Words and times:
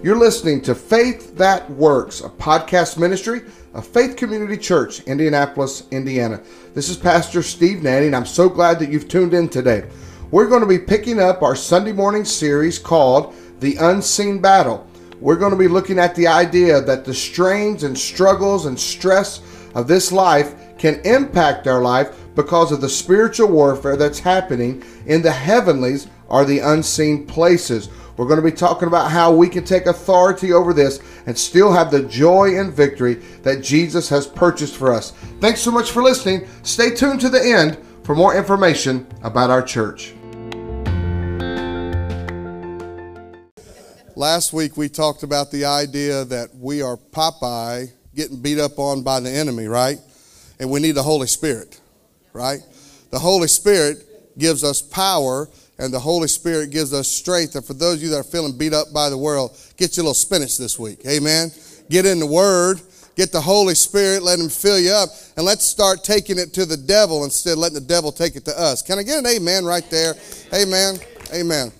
You're 0.00 0.16
listening 0.16 0.60
to 0.62 0.76
Faith 0.76 1.36
That 1.36 1.68
Works, 1.72 2.20
a 2.20 2.28
podcast 2.28 2.98
ministry 2.98 3.42
of 3.74 3.84
Faith 3.84 4.14
Community 4.14 4.56
Church, 4.56 5.00
Indianapolis, 5.00 5.88
Indiana. 5.90 6.40
This 6.72 6.88
is 6.88 6.96
Pastor 6.96 7.42
Steve 7.42 7.82
Nanny, 7.82 8.06
and 8.06 8.14
I'm 8.14 8.24
so 8.24 8.48
glad 8.48 8.78
that 8.78 8.90
you've 8.90 9.08
tuned 9.08 9.34
in 9.34 9.48
today. 9.48 9.88
We're 10.30 10.46
going 10.46 10.60
to 10.60 10.68
be 10.68 10.78
picking 10.78 11.18
up 11.18 11.42
our 11.42 11.56
Sunday 11.56 11.90
morning 11.90 12.24
series 12.24 12.78
called 12.78 13.34
The 13.58 13.74
Unseen 13.74 14.40
Battle. 14.40 14.86
We're 15.20 15.34
going 15.34 15.50
to 15.50 15.58
be 15.58 15.66
looking 15.66 15.98
at 15.98 16.14
the 16.14 16.28
idea 16.28 16.80
that 16.80 17.04
the 17.04 17.12
strains 17.12 17.82
and 17.82 17.98
struggles 17.98 18.66
and 18.66 18.78
stress 18.78 19.40
of 19.74 19.88
this 19.88 20.12
life 20.12 20.78
can 20.78 21.00
impact 21.04 21.66
our 21.66 21.82
life 21.82 22.16
because 22.36 22.70
of 22.70 22.80
the 22.80 22.88
spiritual 22.88 23.48
warfare 23.48 23.96
that's 23.96 24.20
happening 24.20 24.84
in 25.06 25.22
the 25.22 25.32
heavenlies 25.32 26.06
or 26.28 26.44
the 26.44 26.60
unseen 26.60 27.26
places. 27.26 27.88
We're 28.18 28.26
going 28.26 28.40
to 28.40 28.50
be 28.50 28.50
talking 28.50 28.88
about 28.88 29.12
how 29.12 29.32
we 29.32 29.48
can 29.48 29.64
take 29.64 29.86
authority 29.86 30.52
over 30.52 30.72
this 30.72 31.00
and 31.26 31.38
still 31.38 31.72
have 31.72 31.92
the 31.92 32.02
joy 32.02 32.58
and 32.58 32.72
victory 32.72 33.14
that 33.44 33.62
Jesus 33.62 34.08
has 34.08 34.26
purchased 34.26 34.74
for 34.74 34.92
us. 34.92 35.12
Thanks 35.40 35.60
so 35.60 35.70
much 35.70 35.92
for 35.92 36.02
listening. 36.02 36.48
Stay 36.64 36.90
tuned 36.90 37.20
to 37.20 37.28
the 37.28 37.40
end 37.40 37.78
for 38.02 38.16
more 38.16 38.36
information 38.36 39.06
about 39.22 39.50
our 39.50 39.62
church. 39.62 40.14
Last 44.16 44.52
week 44.52 44.76
we 44.76 44.88
talked 44.88 45.22
about 45.22 45.52
the 45.52 45.64
idea 45.66 46.24
that 46.24 46.52
we 46.56 46.82
are 46.82 46.96
Popeye 46.96 47.92
getting 48.16 48.42
beat 48.42 48.58
up 48.58 48.80
on 48.80 49.04
by 49.04 49.20
the 49.20 49.30
enemy, 49.30 49.68
right? 49.68 49.98
And 50.58 50.72
we 50.72 50.80
need 50.80 50.96
the 50.96 51.04
Holy 51.04 51.28
Spirit, 51.28 51.80
right? 52.32 52.58
The 53.12 53.20
Holy 53.20 53.46
Spirit 53.46 54.36
gives 54.36 54.64
us 54.64 54.82
power 54.82 55.48
and 55.78 55.92
the 55.92 56.00
Holy 56.00 56.28
Spirit 56.28 56.70
gives 56.70 56.92
us 56.92 57.08
strength. 57.08 57.54
And 57.54 57.64
for 57.64 57.74
those 57.74 57.96
of 57.96 58.02
you 58.02 58.08
that 58.10 58.18
are 58.18 58.24
feeling 58.24 58.56
beat 58.56 58.74
up 58.74 58.92
by 58.92 59.08
the 59.10 59.18
world, 59.18 59.56
get 59.76 59.96
you 59.96 60.02
a 60.02 60.04
little 60.04 60.14
spinach 60.14 60.58
this 60.58 60.78
week. 60.78 61.00
Amen. 61.06 61.50
Get 61.88 62.04
in 62.04 62.18
the 62.18 62.26
Word, 62.26 62.80
get 63.16 63.32
the 63.32 63.40
Holy 63.40 63.74
Spirit, 63.74 64.22
let 64.22 64.38
Him 64.38 64.48
fill 64.48 64.78
you 64.78 64.90
up, 64.90 65.08
and 65.36 65.46
let's 65.46 65.64
start 65.64 66.04
taking 66.04 66.38
it 66.38 66.52
to 66.54 66.66
the 66.66 66.76
devil 66.76 67.24
instead 67.24 67.52
of 67.52 67.58
letting 67.58 67.78
the 67.78 67.80
devil 67.80 68.12
take 68.12 68.36
it 68.36 68.44
to 68.46 68.60
us. 68.60 68.82
Can 68.82 68.98
I 68.98 69.02
get 69.02 69.18
an 69.18 69.26
amen 69.26 69.64
right 69.64 69.88
there? 69.90 70.14
Amen. 70.52 70.96
Amen. 71.32 71.72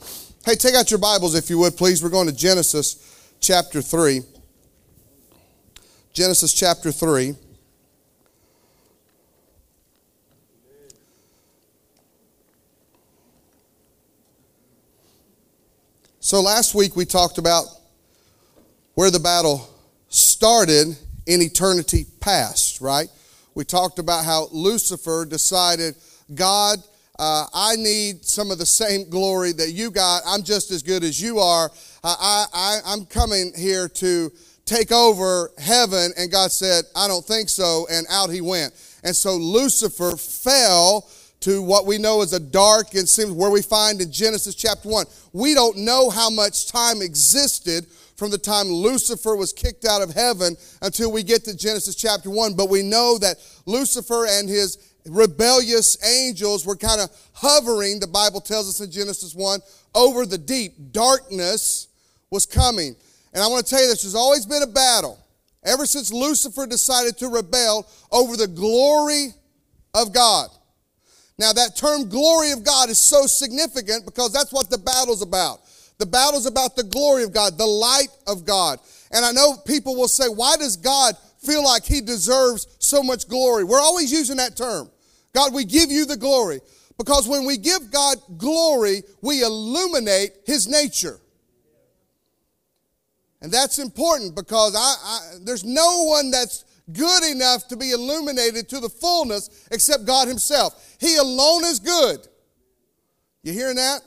Hey, 0.44 0.54
take 0.54 0.74
out 0.74 0.90
your 0.90 1.00
Bibles 1.00 1.34
if 1.34 1.50
you 1.50 1.58
would, 1.58 1.76
please. 1.76 2.02
We're 2.02 2.08
going 2.08 2.28
to 2.28 2.34
Genesis 2.34 3.34
chapter 3.40 3.82
3. 3.82 4.22
Genesis 6.12 6.52
chapter 6.52 6.90
3. 6.90 7.34
So 16.28 16.42
last 16.42 16.74
week 16.74 16.94
we 16.94 17.06
talked 17.06 17.38
about 17.38 17.64
where 18.92 19.10
the 19.10 19.18
battle 19.18 19.66
started 20.10 20.94
in 21.24 21.40
eternity 21.40 22.04
past, 22.20 22.82
right? 22.82 23.08
We 23.54 23.64
talked 23.64 23.98
about 23.98 24.26
how 24.26 24.48
Lucifer 24.52 25.24
decided, 25.24 25.94
God, 26.34 26.80
uh, 27.18 27.46
I 27.54 27.76
need 27.76 28.26
some 28.26 28.50
of 28.50 28.58
the 28.58 28.66
same 28.66 29.08
glory 29.08 29.52
that 29.52 29.70
you 29.70 29.90
got. 29.90 30.20
I'm 30.26 30.42
just 30.42 30.70
as 30.70 30.82
good 30.82 31.02
as 31.02 31.18
you 31.18 31.38
are. 31.38 31.70
Uh, 32.04 32.16
I, 32.20 32.44
I, 32.52 32.78
I'm 32.84 33.06
coming 33.06 33.54
here 33.56 33.88
to 33.88 34.30
take 34.66 34.92
over 34.92 35.50
heaven. 35.56 36.12
And 36.18 36.30
God 36.30 36.52
said, 36.52 36.84
I 36.94 37.08
don't 37.08 37.24
think 37.24 37.48
so. 37.48 37.86
And 37.90 38.06
out 38.10 38.28
he 38.28 38.42
went. 38.42 38.74
And 39.02 39.16
so 39.16 39.34
Lucifer 39.34 40.14
fell 40.18 41.08
to 41.40 41.62
what 41.62 41.86
we 41.86 41.98
know 41.98 42.22
as 42.22 42.32
a 42.32 42.40
dark 42.40 42.94
and 42.94 43.08
seems 43.08 43.30
where 43.30 43.50
we 43.50 43.62
find 43.62 44.00
in 44.00 44.10
Genesis 44.10 44.54
chapter 44.54 44.88
1. 44.88 45.06
We 45.32 45.54
don't 45.54 45.78
know 45.78 46.10
how 46.10 46.30
much 46.30 46.68
time 46.68 47.00
existed 47.00 47.86
from 48.16 48.30
the 48.30 48.38
time 48.38 48.66
Lucifer 48.66 49.36
was 49.36 49.52
kicked 49.52 49.84
out 49.84 50.02
of 50.02 50.12
heaven 50.12 50.56
until 50.82 51.12
we 51.12 51.22
get 51.22 51.44
to 51.44 51.56
Genesis 51.56 51.94
chapter 51.94 52.30
1, 52.30 52.54
but 52.54 52.68
we 52.68 52.82
know 52.82 53.16
that 53.18 53.36
Lucifer 53.64 54.26
and 54.28 54.48
his 54.48 54.78
rebellious 55.06 55.96
angels 56.04 56.66
were 56.66 56.76
kind 56.76 57.00
of 57.00 57.10
hovering, 57.32 58.00
the 58.00 58.08
Bible 58.08 58.40
tells 58.40 58.68
us 58.68 58.80
in 58.84 58.90
Genesis 58.90 59.34
1, 59.34 59.60
over 59.94 60.26
the 60.26 60.38
deep. 60.38 60.92
Darkness 60.92 61.88
was 62.30 62.44
coming. 62.44 62.96
And 63.32 63.42
I 63.42 63.46
want 63.46 63.64
to 63.64 63.70
tell 63.70 63.82
you 63.82 63.88
this 63.88 64.02
there's 64.02 64.14
always 64.14 64.46
been 64.46 64.62
a 64.62 64.66
battle 64.66 65.18
ever 65.64 65.86
since 65.86 66.12
Lucifer 66.12 66.66
decided 66.66 67.16
to 67.18 67.28
rebel 67.28 67.88
over 68.10 68.36
the 68.36 68.48
glory 68.48 69.28
of 69.94 70.12
God. 70.12 70.48
Now, 71.38 71.52
that 71.52 71.76
term 71.76 72.08
glory 72.08 72.50
of 72.50 72.64
God 72.64 72.90
is 72.90 72.98
so 72.98 73.26
significant 73.26 74.04
because 74.04 74.32
that's 74.32 74.52
what 74.52 74.70
the 74.70 74.78
battle's 74.78 75.22
about. 75.22 75.60
The 75.98 76.06
battle's 76.06 76.46
about 76.46 76.74
the 76.74 76.82
glory 76.82 77.22
of 77.22 77.32
God, 77.32 77.56
the 77.56 77.66
light 77.66 78.08
of 78.26 78.44
God. 78.44 78.80
And 79.12 79.24
I 79.24 79.32
know 79.32 79.56
people 79.66 79.96
will 79.96 80.08
say, 80.08 80.26
why 80.26 80.56
does 80.56 80.76
God 80.76 81.16
feel 81.38 81.64
like 81.64 81.84
he 81.84 82.00
deserves 82.00 82.66
so 82.80 83.02
much 83.02 83.28
glory? 83.28 83.64
We're 83.64 83.80
always 83.80 84.12
using 84.12 84.36
that 84.38 84.56
term. 84.56 84.90
God, 85.32 85.54
we 85.54 85.64
give 85.64 85.90
you 85.90 86.06
the 86.06 86.16
glory. 86.16 86.60
Because 86.98 87.28
when 87.28 87.46
we 87.46 87.56
give 87.56 87.92
God 87.92 88.18
glory, 88.36 89.02
we 89.22 89.42
illuminate 89.42 90.32
his 90.44 90.66
nature. 90.66 91.20
And 93.40 93.52
that's 93.52 93.78
important 93.78 94.34
because 94.34 94.74
I, 94.74 94.78
I, 94.80 95.20
there's 95.44 95.64
no 95.64 96.02
one 96.04 96.32
that's 96.32 96.64
good 96.92 97.24
enough 97.24 97.68
to 97.68 97.76
be 97.76 97.92
illuminated 97.92 98.68
to 98.70 98.80
the 98.80 98.88
fullness 98.88 99.68
except 99.70 100.06
God 100.06 100.28
Himself. 100.28 100.87
He 100.98 101.16
alone 101.16 101.64
is 101.64 101.78
good. 101.78 102.26
You 103.42 103.52
hearing 103.52 103.76
that? 103.76 104.00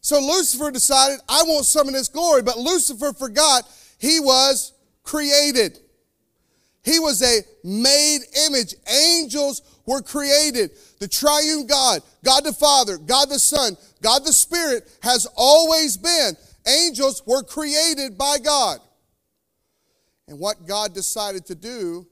So 0.00 0.20
Lucifer 0.20 0.70
decided, 0.70 1.18
I 1.28 1.42
want 1.42 1.66
some 1.66 1.88
of 1.88 1.94
this 1.94 2.08
glory, 2.08 2.42
but 2.42 2.58
Lucifer 2.58 3.12
forgot 3.12 3.68
he 3.98 4.20
was 4.20 4.72
created. 5.02 5.78
He 6.84 7.00
was 7.00 7.22
a 7.22 7.40
made 7.64 8.20
image. 8.46 8.74
Angels 8.86 9.62
were 9.84 10.00
created. 10.00 10.70
The 11.00 11.08
triune 11.08 11.66
God, 11.66 12.02
God 12.24 12.44
the 12.44 12.52
Father, 12.52 12.98
God 12.98 13.28
the 13.28 13.38
Son, 13.38 13.76
God 14.00 14.24
the 14.24 14.32
Spirit 14.32 14.88
has 15.02 15.26
always 15.36 15.96
been. 15.96 16.36
Angels 16.66 17.22
were 17.26 17.42
created 17.42 18.16
by 18.16 18.38
God. 18.38 18.78
And 20.28 20.38
what 20.38 20.66
God 20.66 20.94
decided 20.94 21.46
to 21.46 21.54
do 21.54 22.06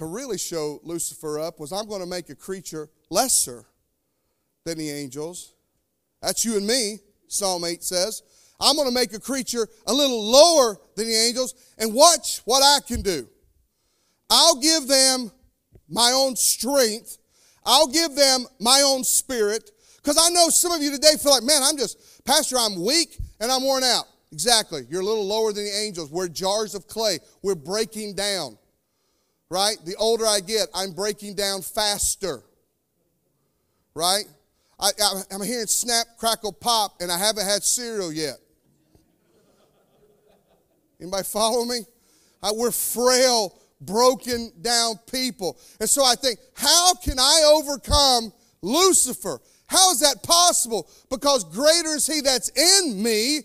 to 0.00 0.06
really 0.06 0.38
show 0.38 0.80
Lucifer 0.82 1.38
up 1.38 1.60
was 1.60 1.72
I'm 1.72 1.86
going 1.86 2.00
to 2.00 2.06
make 2.06 2.30
a 2.30 2.34
creature 2.34 2.88
lesser 3.10 3.66
than 4.64 4.78
the 4.78 4.88
angels. 4.88 5.52
That's 6.22 6.42
you 6.42 6.56
and 6.56 6.66
me, 6.66 7.00
Psalm 7.28 7.66
8 7.66 7.84
says. 7.84 8.22
I'm 8.58 8.76
going 8.76 8.88
to 8.88 8.94
make 8.94 9.12
a 9.12 9.20
creature 9.20 9.68
a 9.86 9.92
little 9.92 10.24
lower 10.24 10.78
than 10.96 11.06
the 11.06 11.14
angels 11.14 11.54
and 11.76 11.92
watch 11.92 12.40
what 12.46 12.62
I 12.62 12.78
can 12.86 13.02
do. 13.02 13.28
I'll 14.30 14.58
give 14.58 14.88
them 14.88 15.30
my 15.86 16.12
own 16.14 16.34
strength. 16.34 17.18
I'll 17.66 17.88
give 17.88 18.14
them 18.14 18.46
my 18.58 18.80
own 18.82 19.04
spirit. 19.04 19.70
Because 19.96 20.16
I 20.18 20.30
know 20.30 20.48
some 20.48 20.72
of 20.72 20.82
you 20.82 20.92
today 20.92 21.16
feel 21.22 21.32
like, 21.32 21.42
man, 21.42 21.60
I'm 21.62 21.76
just, 21.76 22.24
Pastor, 22.24 22.56
I'm 22.58 22.82
weak 22.82 23.18
and 23.38 23.52
I'm 23.52 23.62
worn 23.62 23.84
out. 23.84 24.04
Exactly. 24.32 24.86
You're 24.88 25.02
a 25.02 25.04
little 25.04 25.26
lower 25.26 25.52
than 25.52 25.64
the 25.64 25.76
angels. 25.76 26.10
We're 26.10 26.28
jars 26.28 26.74
of 26.74 26.86
clay. 26.86 27.18
We're 27.42 27.54
breaking 27.54 28.14
down 28.14 28.56
right? 29.50 29.76
The 29.84 29.96
older 29.96 30.26
I 30.26 30.40
get, 30.40 30.68
I'm 30.74 30.92
breaking 30.92 31.34
down 31.34 31.60
faster, 31.62 32.42
right? 33.94 34.24
I, 34.78 34.90
am 35.30 35.42
hearing 35.42 35.66
snap, 35.66 36.06
crackle, 36.16 36.52
pop, 36.52 37.00
and 37.00 37.12
I 37.12 37.18
haven't 37.18 37.44
had 37.44 37.62
cereal 37.62 38.12
yet. 38.12 38.36
Anybody 41.00 41.24
follow 41.24 41.64
me? 41.64 41.80
I, 42.42 42.52
we're 42.52 42.70
frail, 42.70 43.58
broken 43.80 44.52
down 44.62 44.98
people. 45.10 45.58
And 45.80 45.88
so 45.88 46.04
I 46.04 46.14
think, 46.14 46.38
how 46.54 46.94
can 46.94 47.18
I 47.18 47.42
overcome 47.54 48.32
Lucifer? 48.62 49.40
How 49.66 49.92
is 49.92 50.00
that 50.00 50.22
possible? 50.22 50.88
Because 51.10 51.44
greater 51.44 51.90
is 51.90 52.06
he 52.06 52.20
that's 52.20 52.48
in 52.50 53.02
me 53.02 53.40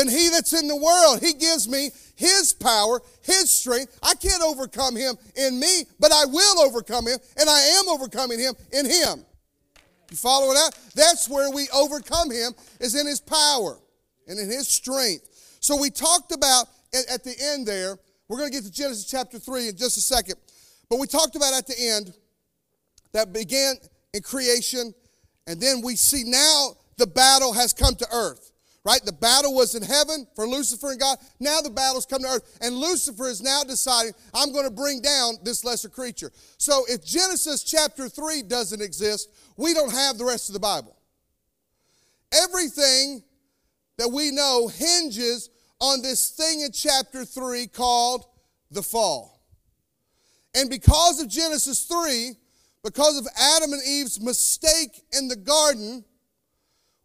than 0.00 0.08
he 0.08 0.30
that's 0.30 0.58
in 0.58 0.66
the 0.66 0.76
world. 0.76 1.20
He 1.20 1.34
gives 1.34 1.68
me 1.68 1.90
his 2.16 2.54
power, 2.54 3.02
his 3.22 3.50
strength. 3.50 3.98
I 4.02 4.14
can't 4.14 4.42
overcome 4.42 4.96
him 4.96 5.16
in 5.36 5.60
me, 5.60 5.84
but 5.98 6.10
I 6.10 6.24
will 6.24 6.60
overcome 6.60 7.06
him, 7.06 7.18
and 7.38 7.48
I 7.48 7.60
am 7.60 7.88
overcoming 7.88 8.38
him 8.38 8.54
in 8.72 8.86
him. 8.86 9.24
You 10.10 10.16
following 10.16 10.54
that? 10.54 10.70
That's 10.94 11.28
where 11.28 11.50
we 11.50 11.68
overcome 11.74 12.30
him, 12.30 12.52
is 12.80 12.98
in 12.98 13.06
his 13.06 13.20
power 13.20 13.78
and 14.26 14.38
in 14.38 14.48
his 14.48 14.68
strength. 14.68 15.58
So 15.60 15.78
we 15.78 15.90
talked 15.90 16.32
about 16.32 16.66
at 16.94 17.22
the 17.22 17.34
end 17.38 17.66
there, 17.66 17.98
we're 18.28 18.38
going 18.38 18.50
to 18.50 18.56
get 18.56 18.64
to 18.64 18.72
Genesis 18.72 19.04
chapter 19.04 19.38
3 19.38 19.68
in 19.68 19.76
just 19.76 19.98
a 19.98 20.00
second, 20.00 20.36
but 20.88 20.98
we 20.98 21.06
talked 21.06 21.36
about 21.36 21.52
at 21.52 21.66
the 21.66 21.76
end 21.78 22.14
that 23.12 23.32
began 23.32 23.74
in 24.14 24.22
creation, 24.22 24.94
and 25.46 25.60
then 25.60 25.82
we 25.82 25.94
see 25.94 26.22
now 26.24 26.76
the 26.96 27.06
battle 27.06 27.52
has 27.52 27.72
come 27.72 27.94
to 27.96 28.06
earth 28.12 28.49
right? 28.90 29.04
The 29.04 29.12
battle 29.12 29.54
was 29.54 29.76
in 29.76 29.82
heaven 29.82 30.26
for 30.34 30.48
Lucifer 30.48 30.90
and 30.90 30.98
God. 30.98 31.18
Now 31.38 31.60
the 31.60 31.70
battle's 31.70 32.06
come 32.06 32.22
to 32.22 32.28
earth. 32.28 32.58
And 32.60 32.74
Lucifer 32.74 33.28
is 33.28 33.40
now 33.40 33.62
deciding, 33.62 34.14
I'm 34.34 34.52
going 34.52 34.64
to 34.64 34.70
bring 34.70 35.00
down 35.00 35.34
this 35.44 35.64
lesser 35.64 35.88
creature. 35.88 36.32
So 36.58 36.84
if 36.88 37.04
Genesis 37.04 37.62
chapter 37.62 38.08
3 38.08 38.42
doesn't 38.42 38.82
exist, 38.82 39.30
we 39.56 39.74
don't 39.74 39.92
have 39.92 40.18
the 40.18 40.24
rest 40.24 40.48
of 40.48 40.54
the 40.54 40.60
Bible. 40.60 40.96
Everything 42.32 43.22
that 43.96 44.08
we 44.08 44.32
know 44.32 44.66
hinges 44.66 45.50
on 45.80 46.02
this 46.02 46.30
thing 46.30 46.62
in 46.62 46.72
chapter 46.72 47.24
3 47.24 47.68
called 47.68 48.24
the 48.72 48.82
fall. 48.82 49.40
And 50.56 50.68
because 50.68 51.20
of 51.20 51.28
Genesis 51.28 51.84
3, 51.84 52.32
because 52.82 53.18
of 53.18 53.26
Adam 53.56 53.72
and 53.72 53.82
Eve's 53.86 54.20
mistake 54.20 55.04
in 55.16 55.28
the 55.28 55.36
garden, 55.36 56.04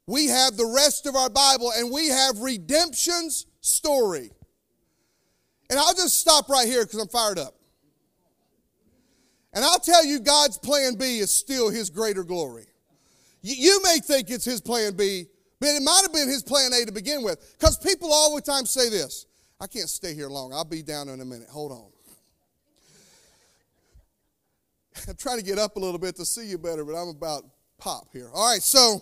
we 0.07 0.27
have 0.27 0.55
the 0.55 0.65
rest 0.65 1.05
of 1.05 1.15
our 1.15 1.29
Bible 1.29 1.71
and 1.75 1.91
we 1.91 2.09
have 2.09 2.39
redemption's 2.39 3.47
story. 3.61 4.31
And 5.69 5.79
I'll 5.79 5.95
just 5.95 6.19
stop 6.19 6.47
right 6.49 6.67
here 6.67 6.85
because 6.85 6.99
I'm 6.99 7.07
fired 7.07 7.39
up. 7.39 7.55
And 9.53 9.63
I'll 9.63 9.79
tell 9.79 10.05
you, 10.05 10.19
God's 10.19 10.57
plan 10.57 10.95
B 10.95 11.19
is 11.19 11.31
still 11.31 11.69
His 11.69 11.89
greater 11.89 12.23
glory. 12.23 12.67
You 13.41 13.81
may 13.83 13.99
think 13.99 14.29
it's 14.29 14.45
His 14.45 14.61
plan 14.61 14.95
B, 14.95 15.25
but 15.59 15.69
it 15.69 15.81
might 15.81 16.01
have 16.03 16.13
been 16.13 16.27
His 16.27 16.43
plan 16.43 16.71
A 16.73 16.85
to 16.85 16.91
begin 16.91 17.23
with. 17.23 17.55
Because 17.57 17.77
people 17.77 18.11
all 18.11 18.35
the 18.35 18.41
time 18.41 18.65
say 18.65 18.89
this 18.89 19.25
I 19.59 19.67
can't 19.67 19.89
stay 19.89 20.13
here 20.13 20.29
long. 20.29 20.53
I'll 20.53 20.65
be 20.65 20.83
down 20.83 21.09
in 21.09 21.21
a 21.21 21.25
minute. 21.25 21.47
Hold 21.49 21.71
on. 21.71 21.87
I'm 25.07 25.15
trying 25.15 25.37
to 25.37 25.43
get 25.43 25.57
up 25.57 25.77
a 25.77 25.79
little 25.79 25.99
bit 25.99 26.15
to 26.17 26.25
see 26.25 26.45
you 26.47 26.57
better, 26.57 26.83
but 26.83 26.93
I'm 26.93 27.09
about 27.09 27.43
pop 27.77 28.09
here. 28.11 28.29
All 28.33 28.51
right, 28.51 28.61
so 28.61 29.01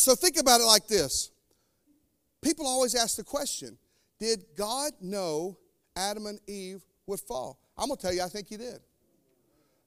so 0.00 0.14
think 0.14 0.38
about 0.38 0.60
it 0.60 0.64
like 0.64 0.86
this. 0.86 1.30
People 2.42 2.66
always 2.66 2.94
ask 2.94 3.16
the 3.16 3.24
question, 3.24 3.76
did 4.18 4.44
God 4.56 4.92
know 5.00 5.58
Adam 5.96 6.26
and 6.26 6.40
Eve 6.46 6.82
would 7.06 7.20
fall? 7.20 7.58
I'm 7.76 7.88
going 7.88 7.98
to 7.98 8.02
tell 8.02 8.12
you 8.14 8.22
I 8.22 8.28
think 8.28 8.48
he 8.48 8.56
did. 8.56 8.78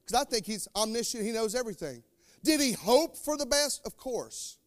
Cuz 0.05 0.13
I 0.13 0.23
think 0.23 0.45
he's 0.45 0.67
omniscient, 0.75 1.23
he 1.23 1.31
knows 1.31 1.55
everything. 1.55 2.03
Did 2.43 2.59
he 2.59 2.73
hope 2.73 3.17
for 3.17 3.37
the 3.37 3.45
best? 3.45 3.85
Of 3.85 3.95
course. 3.97 4.57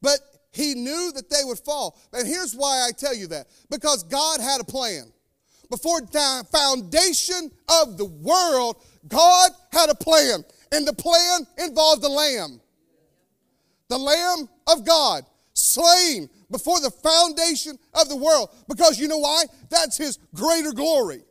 But 0.00 0.20
he 0.52 0.74
knew 0.74 1.12
that 1.14 1.28
they 1.28 1.44
would 1.44 1.58
fall. 1.58 1.98
And 2.12 2.26
here's 2.26 2.54
why 2.54 2.86
I 2.86 2.92
tell 2.92 3.14
you 3.14 3.26
that. 3.28 3.48
Because 3.68 4.02
God 4.02 4.40
had 4.40 4.60
a 4.60 4.64
plan. 4.64 5.12
Before 5.68 6.00
the 6.00 6.46
foundation 6.52 7.50
of 7.82 7.98
the 7.98 8.04
world, 8.04 8.76
God 9.08 9.50
had 9.72 9.90
a 9.90 9.94
plan. 9.94 10.44
And 10.72 10.86
the 10.86 10.92
plan 10.92 11.46
involved 11.58 12.02
the 12.02 12.08
lamb. 12.08 12.60
The 13.88 13.98
lamb 13.98 14.48
of 14.66 14.84
God, 14.84 15.24
slain 15.54 16.28
before 16.50 16.80
the 16.80 16.90
foundation 16.90 17.78
of 17.94 18.08
the 18.08 18.16
world. 18.16 18.50
Because 18.68 18.98
you 18.98 19.08
know 19.08 19.18
why? 19.18 19.44
That's 19.70 19.96
his 19.96 20.18
greater 20.34 20.72
glory. 20.72 21.22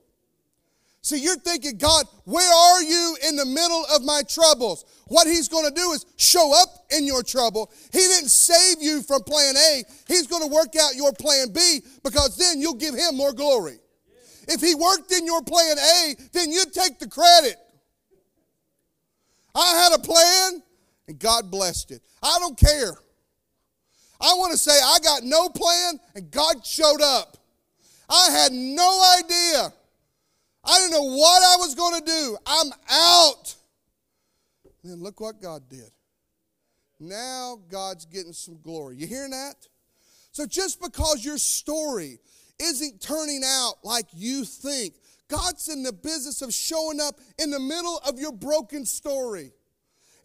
See, 1.02 1.20
you're 1.20 1.38
thinking, 1.38 1.78
God, 1.78 2.08
where 2.24 2.52
are 2.52 2.82
you 2.82 3.16
in 3.28 3.36
the 3.36 3.46
middle 3.46 3.86
of 3.94 4.04
my 4.04 4.24
troubles? 4.28 4.86
What 5.08 5.28
he's 5.28 5.48
going 5.48 5.70
to 5.70 5.74
do 5.76 5.92
is 5.92 6.04
show 6.18 6.52
up 6.60 6.88
in 6.90 7.06
your 7.06 7.22
trouble. 7.22 7.72
He 7.92 8.00
didn't 8.00 8.30
save 8.30 8.82
you 8.82 9.04
from 9.04 9.22
plan 9.22 9.56
A. 9.56 9.84
He's 10.08 10.26
going 10.26 10.42
to 10.42 10.48
work 10.48 10.76
out 10.76 10.96
your 10.96 11.14
plan 11.14 11.54
B 11.54 11.82
because 12.04 12.36
then 12.38 12.60
you'll 12.60 12.74
give 12.74 12.96
him 12.96 13.16
more 13.16 13.34
glory. 13.34 13.78
If 14.48 14.62
he 14.62 14.74
worked 14.74 15.12
in 15.12 15.28
your 15.28 15.44
plan 15.44 15.78
A, 15.78 16.16
then 16.34 16.52
you'd 16.52 16.74
take 16.74 16.98
the 16.98 17.08
credit. 17.08 17.58
I 19.54 19.84
had 19.84 19.94
a 19.94 20.02
plan 20.02 20.64
and 21.08 21.20
God 21.20 21.52
blessed 21.52 21.92
it. 21.92 22.02
I 22.24 22.38
don't 22.40 22.58
care. 22.58 22.98
I 24.26 24.34
want 24.34 24.52
to 24.54 24.58
say 24.58 24.72
I 24.72 24.98
got 25.04 25.24
no 25.24 25.50
plan 25.50 26.00
and 26.16 26.32
God 26.32 26.66
showed 26.66 27.02
up. 27.02 27.38
I 28.10 28.30
had 28.32 28.52
no 28.52 29.04
idea. 29.20 29.72
I 30.64 30.80
didn't 30.80 30.92
know 30.92 31.16
what 31.16 31.44
I 31.44 31.58
was 31.58 31.76
going 31.76 32.00
to 32.00 32.06
do. 32.06 32.38
I'm 32.48 32.72
out. 32.90 33.56
And 34.84 34.92
then 34.92 35.04
look 35.04 35.20
what 35.20 35.40
God 35.42 35.70
did. 35.70 35.92
Now 37.00 37.60
God's 37.70 38.06
getting 38.06 38.34
some 38.34 38.60
glory. 38.64 38.96
You 38.98 39.06
hearing 39.06 39.32
that? 39.32 39.56
So 40.32 40.48
just 40.48 40.82
because 40.82 41.24
your 41.24 41.38
story 41.38 42.20
isn't 42.60 43.02
turning 43.02 43.44
out 43.46 43.76
like 43.84 44.08
you 44.14 44.44
think. 44.44 44.96
God's 45.28 45.70
in 45.70 45.84
the 45.84 45.94
business 45.94 46.42
of 46.42 46.54
showing 46.54 47.00
up 47.02 47.20
in 47.40 47.50
the 47.50 47.60
middle 47.60 48.00
of 48.08 48.20
your 48.20 48.32
broken 48.32 48.86
story. 48.86 49.52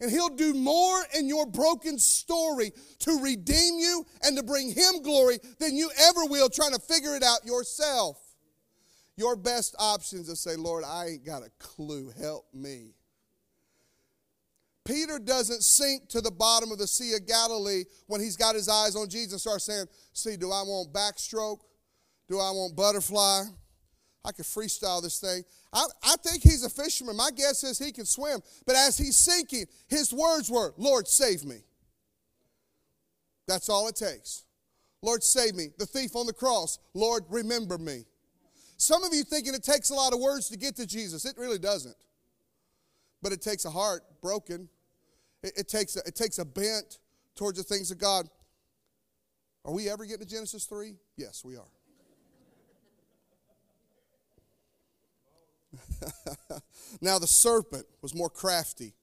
And 0.01 0.09
He'll 0.09 0.35
do 0.35 0.55
more 0.55 0.99
in 1.17 1.29
your 1.29 1.45
broken 1.45 1.99
story 1.99 2.73
to 2.99 3.21
redeem 3.21 3.79
you 3.79 4.05
and 4.23 4.35
to 4.35 4.43
bring 4.43 4.69
Him 4.69 5.03
glory 5.03 5.37
than 5.59 5.75
you 5.75 5.91
ever 6.09 6.25
will 6.25 6.49
trying 6.49 6.73
to 6.73 6.79
figure 6.79 7.15
it 7.15 7.23
out 7.23 7.45
yourself. 7.45 8.17
Your 9.15 9.35
best 9.35 9.75
option 9.77 10.21
is 10.21 10.27
to 10.27 10.35
say, 10.35 10.55
Lord, 10.55 10.83
I 10.83 11.09
ain't 11.09 11.25
got 11.25 11.43
a 11.43 11.51
clue. 11.59 12.11
Help 12.19 12.47
me. 12.53 12.95
Peter 14.83 15.19
doesn't 15.19 15.61
sink 15.61 16.09
to 16.09 16.21
the 16.21 16.31
bottom 16.31 16.71
of 16.71 16.79
the 16.79 16.87
Sea 16.87 17.13
of 17.13 17.27
Galilee 17.27 17.83
when 18.07 18.19
he's 18.19 18.35
got 18.35 18.55
his 18.55 18.67
eyes 18.67 18.95
on 18.95 19.07
Jesus 19.07 19.41
starts 19.41 19.65
saying, 19.65 19.85
See, 20.13 20.37
do 20.37 20.51
I 20.51 20.63
want 20.63 20.91
backstroke? 20.91 21.59
Do 22.27 22.39
I 22.39 22.49
want 22.49 22.75
butterfly? 22.75 23.43
I 24.23 24.31
could 24.31 24.45
freestyle 24.45 25.01
this 25.01 25.19
thing. 25.19 25.43
I, 25.73 25.85
I 26.03 26.15
think 26.23 26.43
he's 26.43 26.63
a 26.63 26.69
fisherman. 26.69 27.15
My 27.15 27.31
guess 27.35 27.63
is 27.63 27.79
he 27.79 27.91
can 27.91 28.05
swim. 28.05 28.39
But 28.65 28.75
as 28.75 28.97
he's 28.97 29.17
sinking, 29.17 29.65
his 29.87 30.13
words 30.13 30.49
were, 30.49 30.73
Lord, 30.77 31.07
save 31.07 31.43
me. 31.43 31.57
That's 33.47 33.67
all 33.67 33.87
it 33.87 33.95
takes. 33.95 34.43
Lord, 35.01 35.23
save 35.23 35.55
me. 35.55 35.69
The 35.77 35.85
thief 35.85 36.15
on 36.15 36.27
the 36.27 36.33
cross, 36.33 36.77
Lord, 36.93 37.23
remember 37.29 37.77
me. 37.77 38.05
Some 38.77 39.03
of 39.03 39.13
you 39.13 39.23
thinking 39.23 39.53
it 39.53 39.63
takes 39.63 39.89
a 39.89 39.95
lot 39.95 40.13
of 40.13 40.19
words 40.19 40.49
to 40.49 40.57
get 40.57 40.75
to 40.75 40.85
Jesus. 40.85 41.25
It 41.25 41.35
really 41.37 41.59
doesn't. 41.59 41.95
But 43.21 43.31
it 43.31 43.41
takes 43.41 43.65
a 43.65 43.69
heart 43.69 44.03
broken. 44.21 44.69
It, 45.43 45.53
it 45.57 45.67
takes, 45.67 45.95
a, 45.95 45.99
it 46.05 46.15
takes 46.15 46.37
a 46.37 46.45
bent 46.45 46.99
towards 47.35 47.57
the 47.57 47.63
things 47.63 47.89
of 47.89 47.97
God. 47.97 48.27
Are 49.65 49.73
we 49.73 49.89
ever 49.89 50.05
getting 50.05 50.25
to 50.25 50.31
Genesis 50.31 50.65
3? 50.65 50.93
Yes, 51.17 51.43
we 51.43 51.55
are. 51.55 51.69
now 57.01 57.19
the 57.19 57.27
serpent 57.27 57.85
was 58.01 58.15
more 58.15 58.29
crafty 58.29 58.93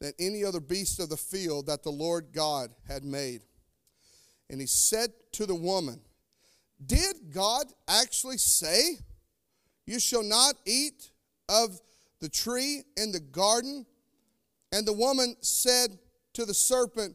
than 0.00 0.12
any 0.18 0.44
other 0.44 0.60
beast 0.60 0.98
of 1.00 1.10
the 1.10 1.16
field 1.16 1.66
that 1.66 1.82
the 1.82 1.90
Lord 1.90 2.28
God 2.32 2.70
had 2.88 3.04
made. 3.04 3.42
And 4.48 4.60
he 4.60 4.66
said 4.66 5.10
to 5.32 5.46
the 5.46 5.54
woman, 5.54 6.00
Did 6.84 7.32
God 7.32 7.66
actually 7.88 8.38
say, 8.38 8.98
You 9.86 10.00
shall 10.00 10.22
not 10.24 10.54
eat 10.66 11.10
of 11.48 11.78
the 12.20 12.28
tree 12.28 12.82
in 12.96 13.12
the 13.12 13.20
garden? 13.20 13.86
And 14.72 14.86
the 14.86 14.92
woman 14.92 15.36
said 15.40 15.98
to 16.34 16.44
the 16.44 16.54
serpent, 16.54 17.14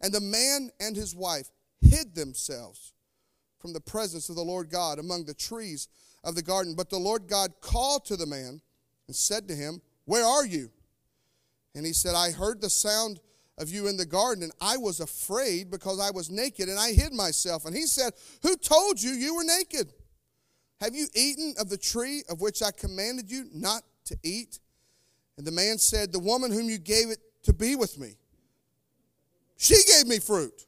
And 0.00 0.12
the 0.12 0.20
man 0.20 0.70
and 0.80 0.96
his 0.96 1.14
wife 1.14 1.50
hid 1.80 2.14
themselves 2.14 2.92
from 3.58 3.72
the 3.72 3.80
presence 3.80 4.28
of 4.28 4.36
the 4.36 4.42
Lord 4.42 4.70
God 4.70 4.98
among 4.98 5.24
the 5.24 5.34
trees 5.34 5.88
of 6.24 6.34
the 6.34 6.42
garden. 6.42 6.74
But 6.74 6.90
the 6.90 6.98
Lord 6.98 7.28
God 7.28 7.52
called 7.60 8.04
to 8.06 8.16
the 8.16 8.26
man 8.26 8.60
and 9.06 9.16
said 9.16 9.48
to 9.48 9.54
him, 9.54 9.80
Where 10.04 10.24
are 10.24 10.46
you? 10.46 10.70
And 11.74 11.86
he 11.86 11.92
said, 11.92 12.14
I 12.14 12.30
heard 12.30 12.60
the 12.60 12.70
sound 12.70 13.20
of 13.58 13.68
you 13.68 13.86
in 13.88 13.96
the 13.96 14.06
garden, 14.06 14.42
and 14.42 14.52
I 14.60 14.78
was 14.78 15.00
afraid 15.00 15.70
because 15.70 16.00
I 16.00 16.10
was 16.10 16.30
naked, 16.30 16.68
and 16.68 16.78
I 16.78 16.92
hid 16.92 17.12
myself. 17.12 17.66
And 17.66 17.76
he 17.76 17.86
said, 17.86 18.14
Who 18.42 18.56
told 18.56 19.02
you 19.02 19.10
you 19.10 19.36
were 19.36 19.44
naked? 19.44 19.92
Have 20.80 20.94
you 20.94 21.08
eaten 21.14 21.54
of 21.58 21.68
the 21.68 21.76
tree 21.76 22.22
of 22.30 22.40
which 22.40 22.62
I 22.62 22.70
commanded 22.70 23.30
you 23.30 23.46
not 23.52 23.82
to 24.06 24.16
eat? 24.22 24.58
And 25.36 25.46
the 25.46 25.52
man 25.52 25.76
said, 25.78 26.10
The 26.10 26.18
woman 26.18 26.50
whom 26.50 26.70
you 26.70 26.78
gave 26.78 27.10
it 27.10 27.18
to 27.44 27.52
be 27.52 27.76
with 27.76 27.98
me, 27.98 28.14
she 29.60 29.76
gave 29.92 30.06
me 30.06 30.18
fruit, 30.20 30.64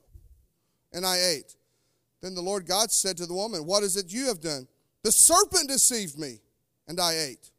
and 0.92 1.06
I 1.06 1.16
ate. 1.16 1.56
Then 2.20 2.34
the 2.34 2.42
Lord 2.42 2.66
God 2.66 2.90
said 2.90 3.16
to 3.16 3.26
the 3.26 3.32
woman, 3.32 3.64
What 3.64 3.82
is 3.82 3.96
it 3.96 4.12
you 4.12 4.26
have 4.26 4.42
done? 4.42 4.68
The 5.02 5.10
serpent 5.10 5.70
deceived 5.70 6.18
me, 6.18 6.40
and 6.86 7.00
I 7.00 7.14
ate. 7.14 7.52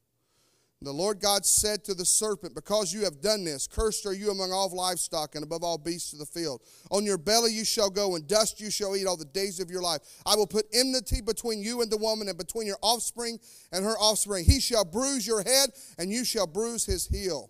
And 0.80 0.88
the 0.88 0.92
Lord 0.92 1.20
God 1.20 1.44
said 1.44 1.84
to 1.86 1.96
the 1.96 2.06
serpent, 2.06 2.54
Because 2.54 2.94
you 2.94 3.04
have 3.04 3.20
done 3.20 3.46
this, 3.46 3.66
cursed 3.66 4.06
are 4.06 4.14
you 4.14 4.30
among 4.30 4.52
all 4.52 4.70
livestock 4.70 5.34
and 5.34 5.44
above 5.44 5.64
all 5.64 5.80
beasts 5.80 6.14
of 6.14 6.20
the 6.20 6.26
field. 6.28 6.62
On 6.92 7.04
your 7.04 7.18
belly 7.18 7.52
you 7.52 7.66
shall 7.66 7.90
go, 7.90 8.14
and 8.16 8.28
dust 8.28 8.62
you 8.62 8.70
shall 8.70 8.96
eat 8.96 9.08
all 9.08 9.18
the 9.18 9.26
days 9.26 9.60
of 9.60 9.72
your 9.72 9.82
life. 9.82 10.02
I 10.28 10.36
will 10.36 10.46
put 10.46 10.68
enmity 10.72 11.22
between 11.22 11.64
you 11.64 11.82
and 11.82 11.90
the 11.90 11.98
woman, 11.98 12.28
and 12.28 12.38
between 12.38 12.68
your 12.68 12.78
offspring 12.84 13.40
and 13.72 13.84
her 13.84 13.98
offspring. 13.98 14.46
He 14.46 14.60
shall 14.60 14.86
bruise 14.86 15.26
your 15.26 15.42
head, 15.42 15.72
and 15.98 16.12
you 16.12 16.24
shall 16.24 16.46
bruise 16.46 16.86
his 16.86 17.08
heel. 17.08 17.50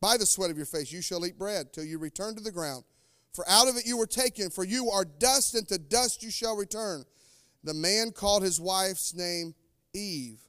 by 0.00 0.16
the 0.16 0.26
sweat 0.26 0.50
of 0.50 0.56
your 0.56 0.66
face, 0.66 0.92
you 0.92 1.02
shall 1.02 1.26
eat 1.26 1.38
bread 1.38 1.72
till 1.72 1.84
you 1.84 1.98
return 1.98 2.34
to 2.36 2.42
the 2.42 2.52
ground. 2.52 2.84
For 3.34 3.48
out 3.48 3.68
of 3.68 3.76
it 3.76 3.86
you 3.86 3.96
were 3.96 4.06
taken, 4.06 4.50
for 4.50 4.64
you 4.64 4.90
are 4.90 5.04
dust, 5.04 5.54
and 5.54 5.68
to 5.68 5.78
dust 5.78 6.22
you 6.22 6.30
shall 6.30 6.56
return. 6.56 7.04
The 7.62 7.74
man 7.74 8.10
called 8.10 8.42
his 8.42 8.60
wife's 8.60 9.14
name 9.14 9.54
Eve, 9.94 10.40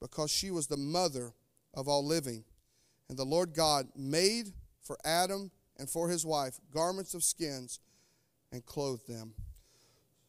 because 0.00 0.30
she 0.30 0.50
was 0.50 0.66
the 0.66 0.76
mother 0.76 1.32
of 1.74 1.88
all 1.88 2.04
living. 2.04 2.44
And 3.08 3.18
the 3.18 3.24
Lord 3.24 3.54
God 3.54 3.86
made 3.96 4.52
for 4.82 4.98
Adam 5.04 5.50
and 5.78 5.88
for 5.88 6.08
his 6.08 6.26
wife 6.26 6.58
garments 6.72 7.14
of 7.14 7.22
skins 7.22 7.80
and 8.52 8.64
clothed 8.66 9.08
them. 9.08 9.32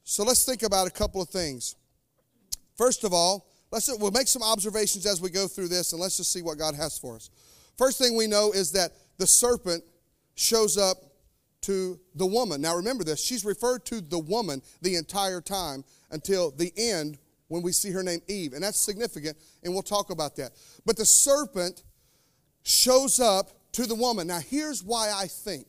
So 0.03 0.23
let's 0.23 0.45
think 0.45 0.63
about 0.63 0.88
a 0.88 0.91
couple 0.91 1.21
of 1.21 1.29
things. 1.29 1.75
First 2.77 3.03
of 3.03 3.13
all, 3.13 3.47
let's 3.71 3.89
we'll 3.99 4.11
make 4.11 4.27
some 4.27 4.43
observations 4.43 5.05
as 5.05 5.21
we 5.21 5.29
go 5.29 5.47
through 5.47 5.67
this, 5.67 5.91
and 5.91 6.01
let's 6.01 6.17
just 6.17 6.31
see 6.31 6.41
what 6.41 6.57
God 6.57 6.75
has 6.75 6.97
for 6.97 7.15
us. 7.15 7.29
First 7.79 7.98
thing 7.98 8.17
we 8.17 8.27
know 8.27 8.51
is 8.51 8.74
that 8.74 8.91
the 9.19 9.25
serpent 9.25 9.86
shows 10.36 10.77
up 10.77 10.98
to 11.62 11.98
the 12.13 12.25
woman. 12.25 12.59
Now 12.59 12.75
remember 12.75 13.05
this, 13.05 13.24
she's 13.24 13.45
referred 13.45 13.86
to 13.86 14.01
the 14.01 14.19
woman 14.19 14.62
the 14.81 14.95
entire 14.95 15.39
time 15.39 15.86
until 16.12 16.51
the 16.51 16.74
end 16.75 17.17
when 17.48 17.62
we 17.62 17.71
see 17.71 17.91
her 17.91 18.03
name 18.03 18.19
Eve. 18.27 18.51
And 18.51 18.62
that's 18.62 18.77
significant, 18.77 19.38
and 19.63 19.71
we'll 19.71 19.81
talk 19.81 20.09
about 20.09 20.36
that. 20.36 20.51
But 20.86 20.98
the 20.98 21.05
serpent 21.05 21.83
shows 22.63 23.21
up 23.21 23.51
to 23.71 23.86
the 23.86 23.95
woman. 23.95 24.27
Now 24.27 24.39
here's 24.39 24.83
why 24.83 25.13
I 25.15 25.27
think. 25.27 25.65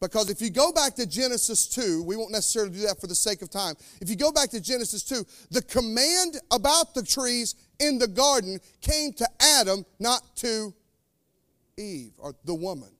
Because 0.00 0.30
if 0.30 0.40
you 0.40 0.50
go 0.50 0.70
back 0.70 0.94
to 0.94 1.08
Genesis 1.08 1.66
2, 1.66 2.04
we 2.04 2.14
won't 2.16 2.30
necessarily 2.30 2.70
do 2.70 2.86
that 2.86 3.00
for 3.00 3.08
the 3.08 3.16
sake 3.16 3.42
of 3.42 3.50
time. 3.50 3.74
If 4.00 4.08
you 4.08 4.14
go 4.14 4.30
back 4.30 4.50
to 4.50 4.60
Genesis 4.60 5.02
2, 5.02 5.26
the 5.50 5.62
command 5.62 6.36
about 6.52 6.94
the 6.94 7.02
trees 7.02 7.56
in 7.80 7.98
the 7.98 8.06
garden 8.06 8.60
came 8.80 9.12
to 9.14 9.28
Adam, 9.40 9.84
not 9.98 10.22
to 10.36 10.72
Eve 11.76 12.12
or 12.18 12.34
the 12.44 12.54
woman. 12.54 12.90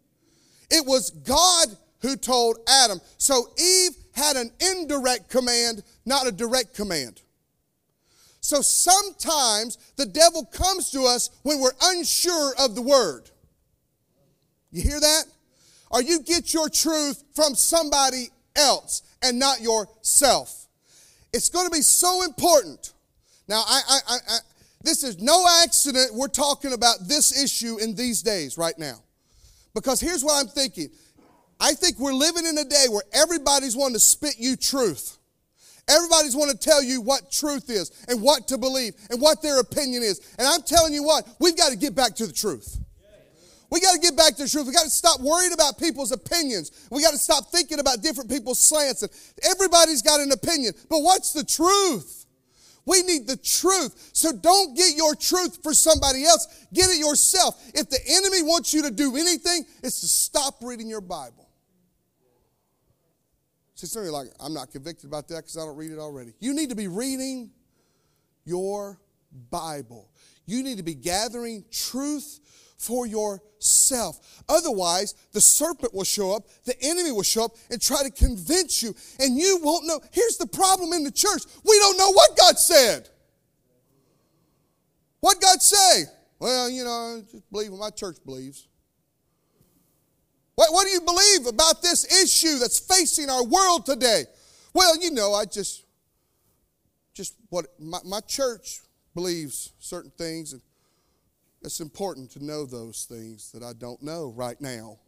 It 0.71 0.85
was 0.85 1.11
God 1.11 1.69
who 2.01 2.17
told 2.17 2.59
Adam. 2.69 3.01
So 3.19 3.49
Eve 3.59 3.97
had 4.13 4.37
an 4.37 4.51
indirect 4.61 5.31
command, 5.31 5.83
not 6.05 6.27
a 6.27 6.33
direct 6.33 6.75
command. 6.75 7.23
So 8.41 8.61
sometimes 8.61 9.79
the 9.97 10.07
devil 10.07 10.45
comes 10.45 10.91
to 10.91 11.03
us 11.03 11.31
when 11.43 11.61
we're 11.61 11.71
unsure 11.83 12.55
of 12.59 12.75
the 12.75 12.83
word. 12.83 13.31
You 14.71 14.83
hear 14.83 15.01
that? 15.01 15.25
Or 15.91 16.03
you 16.03 16.21
get 16.21 16.53
your 16.53 16.69
truth 16.69 17.25
from 17.35 17.55
somebody 17.55 18.29
else 18.55 19.03
and 19.23 19.39
not 19.39 19.61
yourself. 19.61 20.67
It's 21.33 21.49
going 21.49 21.67
to 21.67 21.71
be 21.71 21.83
so 21.83 22.23
important. 22.23 22.93
Now, 23.49 23.63
I, 23.67 23.81
I, 23.89 23.99
I, 24.09 24.39
this 24.87 25.03
is 25.03 25.21
no 25.21 25.47
accident 25.63 26.15
we're 26.15 26.29
talking 26.29 26.73
about 26.73 26.97
this 27.07 27.43
issue 27.43 27.79
in 27.79 27.95
these 27.95 28.23
days 28.23 28.57
right 28.57 28.79
now. 28.79 29.03
Because 29.75 30.01
here's 30.01 30.25
what 30.25 30.41
I'm 30.41 30.49
thinking 30.49 30.89
I 31.61 31.73
think 31.73 31.99
we're 31.99 32.13
living 32.13 32.47
in 32.47 32.57
a 32.59 32.65
day 32.65 32.87
where 32.91 33.03
everybody's 33.13 33.77
wanting 33.77 33.95
to 33.95 34.01
spit 34.01 34.37
you 34.39 34.57
truth. 34.57 35.19
Everybody's 35.89 36.35
wanting 36.35 36.59
to 36.59 36.61
tell 36.61 36.83
you 36.83 37.01
what 37.01 37.31
truth 37.31 37.71
is 37.71 37.93
and 38.09 38.21
what 38.21 38.49
to 38.49 38.59
believe 38.59 38.95
and 39.11 39.21
what 39.21 39.41
their 39.41 39.61
opinion 39.61 40.03
is. 40.03 40.35
And 40.39 40.47
I'm 40.47 40.63
telling 40.63 40.93
you 40.93 41.05
what, 41.05 41.29
we've 41.39 41.57
got 41.57 41.71
to 41.71 41.77
get 41.77 41.95
back 41.95 42.17
to 42.17 42.27
the 42.27 42.33
truth. 42.33 42.79
We 43.71 43.81
got 43.81 43.95
to 43.95 44.01
get 44.01 44.17
back 44.17 44.37
to 44.37 44.45
the 44.45 44.49
truth. 44.49 44.67
We 44.67 44.73
got 44.73 44.85
to 44.85 44.91
stop 44.91 45.21
worrying 45.21 45.53
about 45.53 45.79
people's 45.79 46.13
opinions. 46.13 46.87
We 46.91 47.03
got 47.03 47.13
to 47.13 47.19
stop 47.19 47.51
thinking 47.51 47.79
about 47.79 48.03
different 48.03 48.31
people's 48.31 48.61
slants. 48.61 49.03
And 49.03 49.11
everybody's 49.45 50.03
got 50.03 50.21
an 50.21 50.33
opinion, 50.33 50.75
but 50.89 51.01
what's 51.01 51.33
the 51.33 51.45
truth? 51.45 52.26
We 52.87 53.03
need 53.03 53.27
the 53.27 53.37
truth. 53.37 54.11
So 54.13 54.33
don't 54.33 54.77
get 54.77 54.97
your 54.97 55.15
truth 55.17 55.59
for 55.63 55.75
somebody 55.75 56.25
else. 56.25 56.67
Get 56.73 56.89
it 56.89 56.99
yourself. 56.99 57.61
If 57.75 57.91
the 57.91 57.99
enemy 58.09 58.43
wants 58.43 58.73
you 58.73 58.83
to 58.83 58.91
do 58.91 59.17
anything, 59.17 59.65
it's 59.83 60.01
to 60.01 60.07
stop 60.07 60.55
reading 60.63 60.89
your 60.89 61.01
Bible. 61.01 61.49
See, 63.75 63.87
some 63.87 64.03
of 64.03 64.07
you 64.07 64.13
like, 64.13 64.29
I'm 64.41 64.55
not 64.55 64.71
convicted 64.71 65.07
about 65.07 65.29
that 65.29 65.37
because 65.37 65.57
I 65.57 65.61
don't 65.61 65.77
read 65.77 65.91
it 65.91 65.99
already. 65.99 66.33
You 66.39 66.55
need 66.55 66.71
to 66.71 66.77
be 66.77 66.89
reading 66.89 67.51
your 68.45 68.99
Bible. 69.51 70.09
You 70.47 70.63
need 70.63 70.79
to 70.79 70.85
be 70.85 70.95
gathering 70.95 71.65
truth 71.71 72.41
for 72.77 73.07
yourself. 73.07 74.45
Otherwise, 74.49 75.15
the 75.33 75.41
serpent 75.41 75.95
will 75.95 76.05
show 76.05 76.35
up, 76.35 76.45
the 76.65 76.75
enemy 76.83 77.11
will 77.11 77.23
show 77.23 77.47
up 77.47 77.57
and 77.71 77.81
try 77.81 78.03
to 78.03 78.11
convince 78.11 78.83
you, 78.83 78.95
and 79.19 79.37
you 79.37 79.59
won't 79.63 79.87
know. 79.87 80.01
Here's 80.13 80.37
the 80.37 80.47
problem 80.47 80.93
in 80.93 81.05
the 81.05 81.11
church 81.11 81.43
we 81.65 81.79
don't 81.79 81.99
know 81.99 82.13
what 82.13 82.37
God 82.37 82.59
said. 82.59 83.09
What 85.21 85.41
God 85.41 85.61
say? 85.61 86.05
Well, 86.39 86.69
you 86.69 86.85
know, 86.85 87.23
just 87.31 87.51
believe 87.51 87.73
what 87.73 87.81
my 87.81 87.91
church 87.91 88.19
believes. 88.25 88.69
What, 90.55 90.73
what 90.73 90.85
do 90.85 90.91
you 90.91 91.01
believe 91.01 91.47
about 91.47 91.83
this 91.83 92.05
issue 92.23 92.59
that's 92.59 92.79
facing 92.79 93.31
our 93.31 93.45
world 93.45 93.87
today? 93.87 94.25
Well, 94.73 95.01
you 95.01 95.11
know, 95.11 95.33
I 95.33 95.45
just, 95.45 95.85
just 97.15 97.35
what 97.49 97.67
my, 97.79 97.99
my 98.05 98.21
church 98.21 98.81
believes 99.15 99.73
certain 99.79 100.13
things, 100.17 100.53
and 100.53 100.63
it's 101.63 101.81
important 101.81 102.31
to 102.33 102.45
know 102.45 102.65
those 102.65 103.07
things 103.09 103.51
that 103.53 103.63
I 103.63 103.73
don't 103.73 104.03
know 104.03 104.33
right 104.37 104.61
now. 104.61 104.99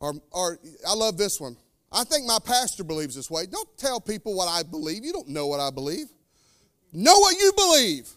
Or, 0.00 0.14
or 0.30 0.58
I 0.86 0.94
love 0.94 1.16
this 1.16 1.40
one. 1.40 1.56
I 1.90 2.04
think 2.04 2.26
my 2.26 2.38
pastor 2.44 2.84
believes 2.84 3.14
this 3.14 3.30
way. 3.30 3.46
Don't 3.46 3.68
tell 3.78 4.00
people 4.00 4.34
what 4.34 4.48
I 4.48 4.62
believe. 4.62 5.04
You 5.04 5.12
don't 5.12 5.28
know 5.28 5.46
what 5.46 5.60
I 5.60 5.70
believe. 5.70 6.06
Know 6.92 7.18
what 7.18 7.36
you 7.36 7.52
believe. 7.56 8.08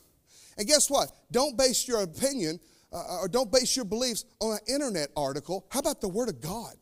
And 0.57 0.67
guess 0.67 0.89
what? 0.89 1.11
Don't 1.31 1.57
base 1.57 1.87
your 1.87 2.03
opinion 2.03 2.59
uh, 2.91 3.19
or 3.21 3.27
don't 3.27 3.51
base 3.51 3.75
your 3.75 3.85
beliefs 3.85 4.25
on 4.39 4.53
an 4.53 4.59
internet 4.67 5.09
article. 5.15 5.65
How 5.69 5.79
about 5.79 6.01
the 6.01 6.09
Word 6.09 6.29
of 6.29 6.41
God? 6.41 6.75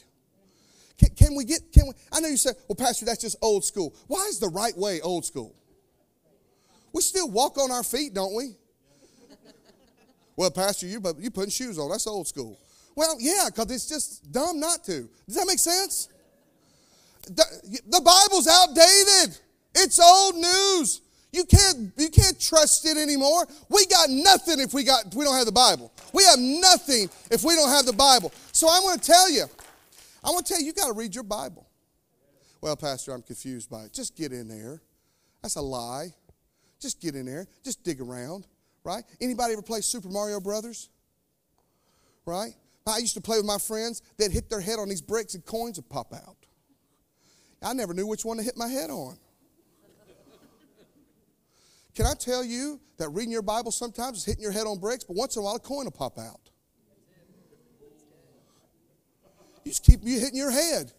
Can, 0.98 1.10
can, 1.16 1.36
we 1.36 1.46
get, 1.46 1.72
can 1.72 1.88
we? 1.88 1.94
I 2.12 2.20
know 2.20 2.28
you 2.28 2.38
said, 2.38 2.56
well, 2.68 2.76
Pastor, 2.76 3.06
that's 3.06 3.22
just 3.22 3.38
old 3.42 3.64
school. 3.64 3.96
Why 4.08 4.26
is 4.28 4.40
the 4.40 4.50
right 4.50 4.76
way 4.78 5.00
old 5.02 5.26
school? 5.26 5.56
We 6.92 7.02
still 7.02 7.30
walk 7.30 7.58
on 7.58 7.72
our 7.72 7.84
feet, 7.84 8.14
don't 8.14 8.36
we? 8.36 8.56
Well, 10.40 10.52
Pastor, 10.52 10.88
you, 10.88 11.02
you 11.20 11.32
putting 11.32 11.50
shoes 11.50 11.78
on. 11.78 11.90
That's 11.90 12.08
old 12.08 12.26
school. 12.26 12.58
Well, 12.96 13.18
yeah, 13.20 13.48
because 13.48 13.70
it's 13.72 13.90
just 13.90 14.32
dumb 14.32 14.58
not 14.58 14.86
to. 14.86 15.10
Does 15.28 15.36
that 15.36 15.46
make 15.46 15.60
sense? 15.60 16.08
The, 17.24 17.44
the 17.86 18.00
Bible's 18.00 18.48
outdated. 18.48 19.38
It's 19.76 20.00
old 20.00 20.36
news. 20.36 21.02
You 21.34 21.44
can't, 21.44 21.92
you 21.98 22.08
can't 22.08 22.40
trust 22.40 22.86
it 22.86 22.96
anymore. 22.96 23.48
We 23.68 23.86
got 23.88 24.10
nothing 24.10 24.62
if 24.62 24.74
we, 24.74 24.86
got, 24.86 25.08
if 25.08 25.14
we 25.14 25.26
don't 25.26 25.36
have 25.36 25.46
the 25.46 25.52
Bible. 25.52 25.92
We 26.14 26.24
have 26.24 26.40
nothing 26.40 27.10
if 27.30 27.44
we 27.44 27.56
don't 27.56 27.72
have 27.72 27.86
the 27.86 27.92
Bible. 27.92 28.32
So 28.54 28.68
I 28.68 28.80
want 28.82 29.04
to 29.04 29.12
tell 29.12 29.30
you, 29.30 29.44
I 30.24 30.30
want 30.30 30.46
to 30.46 30.54
tell 30.54 30.62
you, 30.62 30.68
you 30.68 30.74
got 30.74 30.88
to 30.88 30.94
read 30.94 31.14
your 31.14 31.26
Bible. 31.26 31.68
Well, 32.62 32.78
Pastor, 32.78 33.12
I'm 33.12 33.24
confused 33.24 33.70
by 33.70 33.84
it. 33.84 33.94
Just 33.94 34.16
get 34.16 34.32
in 34.32 34.48
there. 34.48 34.82
That's 35.42 35.58
a 35.58 35.62
lie. 35.62 36.14
Just 36.80 37.02
get 37.02 37.16
in 37.16 37.26
there. 37.26 37.46
Just 37.66 37.84
dig 37.84 38.00
around, 38.00 38.48
right? 38.90 39.04
Anybody 39.22 39.54
ever 39.54 39.62
play 39.62 39.82
Super 39.82 40.10
Mario 40.10 40.40
Brothers? 40.40 40.90
Right? 42.26 42.54
I 42.88 42.98
used 42.98 43.14
to 43.14 43.22
play 43.22 43.38
with 43.38 43.46
my 43.46 43.60
friends. 43.60 44.02
They'd 44.18 44.32
hit 44.32 44.50
their 44.50 44.60
head 44.60 44.80
on 44.80 44.90
these 44.90 45.02
bricks 45.02 45.36
and 45.36 45.46
coins 45.46 45.78
would 45.78 45.90
pop 45.90 46.12
out. 46.12 46.38
I 47.62 47.74
never 47.74 47.94
knew 47.94 48.08
which 48.08 48.26
one 48.26 48.38
to 48.38 48.44
hit 48.44 48.58
my 48.58 48.68
head 48.68 48.90
on. 48.90 49.18
Can 51.94 52.08
I 52.08 52.14
tell 52.14 52.44
you 52.44 52.80
that 52.98 53.10
reading 53.10 53.32
your 53.32 53.42
Bible 53.42 53.72
sometimes 53.72 54.20
is 54.20 54.26
hitting 54.26 54.42
your 54.42 54.52
head 54.52 54.66
on 54.66 54.80
bricks, 54.80 55.04
but 55.04 55.16
once 55.16 55.36
in 55.36 55.42
a 55.42 55.46
while 55.46 55.56
a 55.56 55.60
coin 55.60 55.84
will 55.84 55.92
pop 55.92 56.18
out. 56.18 56.50
You 59.64 59.72
just 59.72 59.84
keep 59.84 60.00
you 60.04 60.20
hitting 60.20 60.38
your 60.38 60.52
head. 60.52 60.92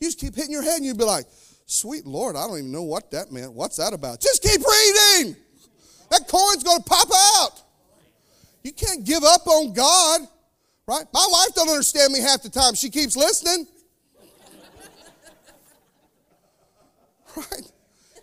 You 0.00 0.08
just 0.08 0.18
keep 0.18 0.34
hitting 0.34 0.50
your 0.50 0.62
head 0.62 0.76
and 0.76 0.84
you'd 0.84 0.98
be 0.98 1.04
like, 1.04 1.26
Sweet 1.66 2.06
Lord, 2.06 2.36
I 2.36 2.46
don't 2.46 2.58
even 2.58 2.72
know 2.72 2.84
what 2.84 3.10
that 3.10 3.30
meant. 3.30 3.52
What's 3.52 3.76
that 3.76 3.92
about? 3.92 4.20
Just 4.20 4.42
keep 4.42 4.60
reading. 4.64 5.36
That 6.10 6.28
coin's 6.28 6.62
going 6.62 6.82
to 6.82 6.84
pop 6.84 7.08
out. 7.38 7.62
You 8.62 8.72
can't 8.72 9.04
give 9.04 9.22
up 9.22 9.46
on 9.46 9.72
God, 9.72 10.22
right? 10.88 11.04
My 11.12 11.26
wife 11.30 11.54
don't 11.54 11.68
understand 11.68 12.12
me 12.12 12.20
half 12.20 12.42
the 12.42 12.50
time. 12.50 12.74
She 12.74 12.90
keeps 12.90 13.16
listening. 13.16 13.66
right? 17.36 17.72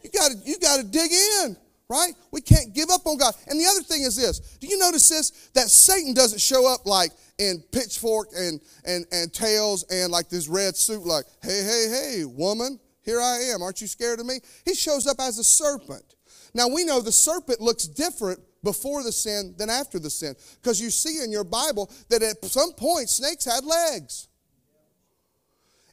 You 0.04 0.10
got 0.12 0.32
to 0.32 0.38
you 0.44 0.60
got 0.60 0.78
to 0.78 0.84
dig 0.84 1.12
in, 1.12 1.56
right? 1.88 2.12
We 2.32 2.42
can't 2.42 2.74
give 2.74 2.90
up 2.90 3.08
on 3.08 3.18
God. 3.18 3.34
And 3.48 3.60
the 3.60 3.66
other 3.66 3.84
thing 3.84 4.02
is 4.02 4.18
this. 4.18 4.40
Do 4.60 4.68
you 4.68 4.78
notice 4.78 5.08
this 5.08 5.50
that 5.54 5.70
Satan 5.70 6.14
doesn't 6.14 6.42
show 6.42 6.68
up 6.72 6.86
like 6.86 7.12
in 7.38 7.64
pitchfork 7.72 8.28
and 8.36 8.60
and 8.86 9.06
and 9.12 9.32
tails 9.34 9.86
and 9.90 10.12
like 10.12 10.28
this 10.30 10.50
red 10.50 10.76
suit 10.76 11.06
like, 11.06 11.24
"Hey, 11.42 11.64
hey, 11.64 11.88
hey, 11.90 12.26
woman, 12.26 12.82
here 13.02 13.22
I 13.22 13.44
am. 13.54 13.62
Aren't 13.62 13.80
you 13.80 13.88
scared 13.88 14.20
of 14.20 14.26
me?" 14.26 14.42
He 14.66 14.76
shows 14.76 15.08
up 15.08 15.22
as 15.22 15.40
a 15.40 15.44
serpent. 15.44 16.16
Now 16.54 16.68
we 16.68 16.84
know 16.84 17.02
the 17.02 17.12
serpent 17.12 17.62
looks 17.62 17.88
different 17.88 18.40
before 18.64 19.04
the 19.04 19.12
sin 19.12 19.56
than 19.58 19.70
after 19.70 20.00
the 20.00 20.10
sin 20.10 20.36
because 20.62 20.82
you 20.82 20.90
see 20.90 21.24
in 21.24 21.32
your 21.32 21.44
Bible 21.44 21.92
that 22.10 22.24
at 22.24 22.44
some 22.46 22.74
point 22.74 23.10
snakes 23.10 23.46
had 23.46 23.66
legs. 23.66 24.28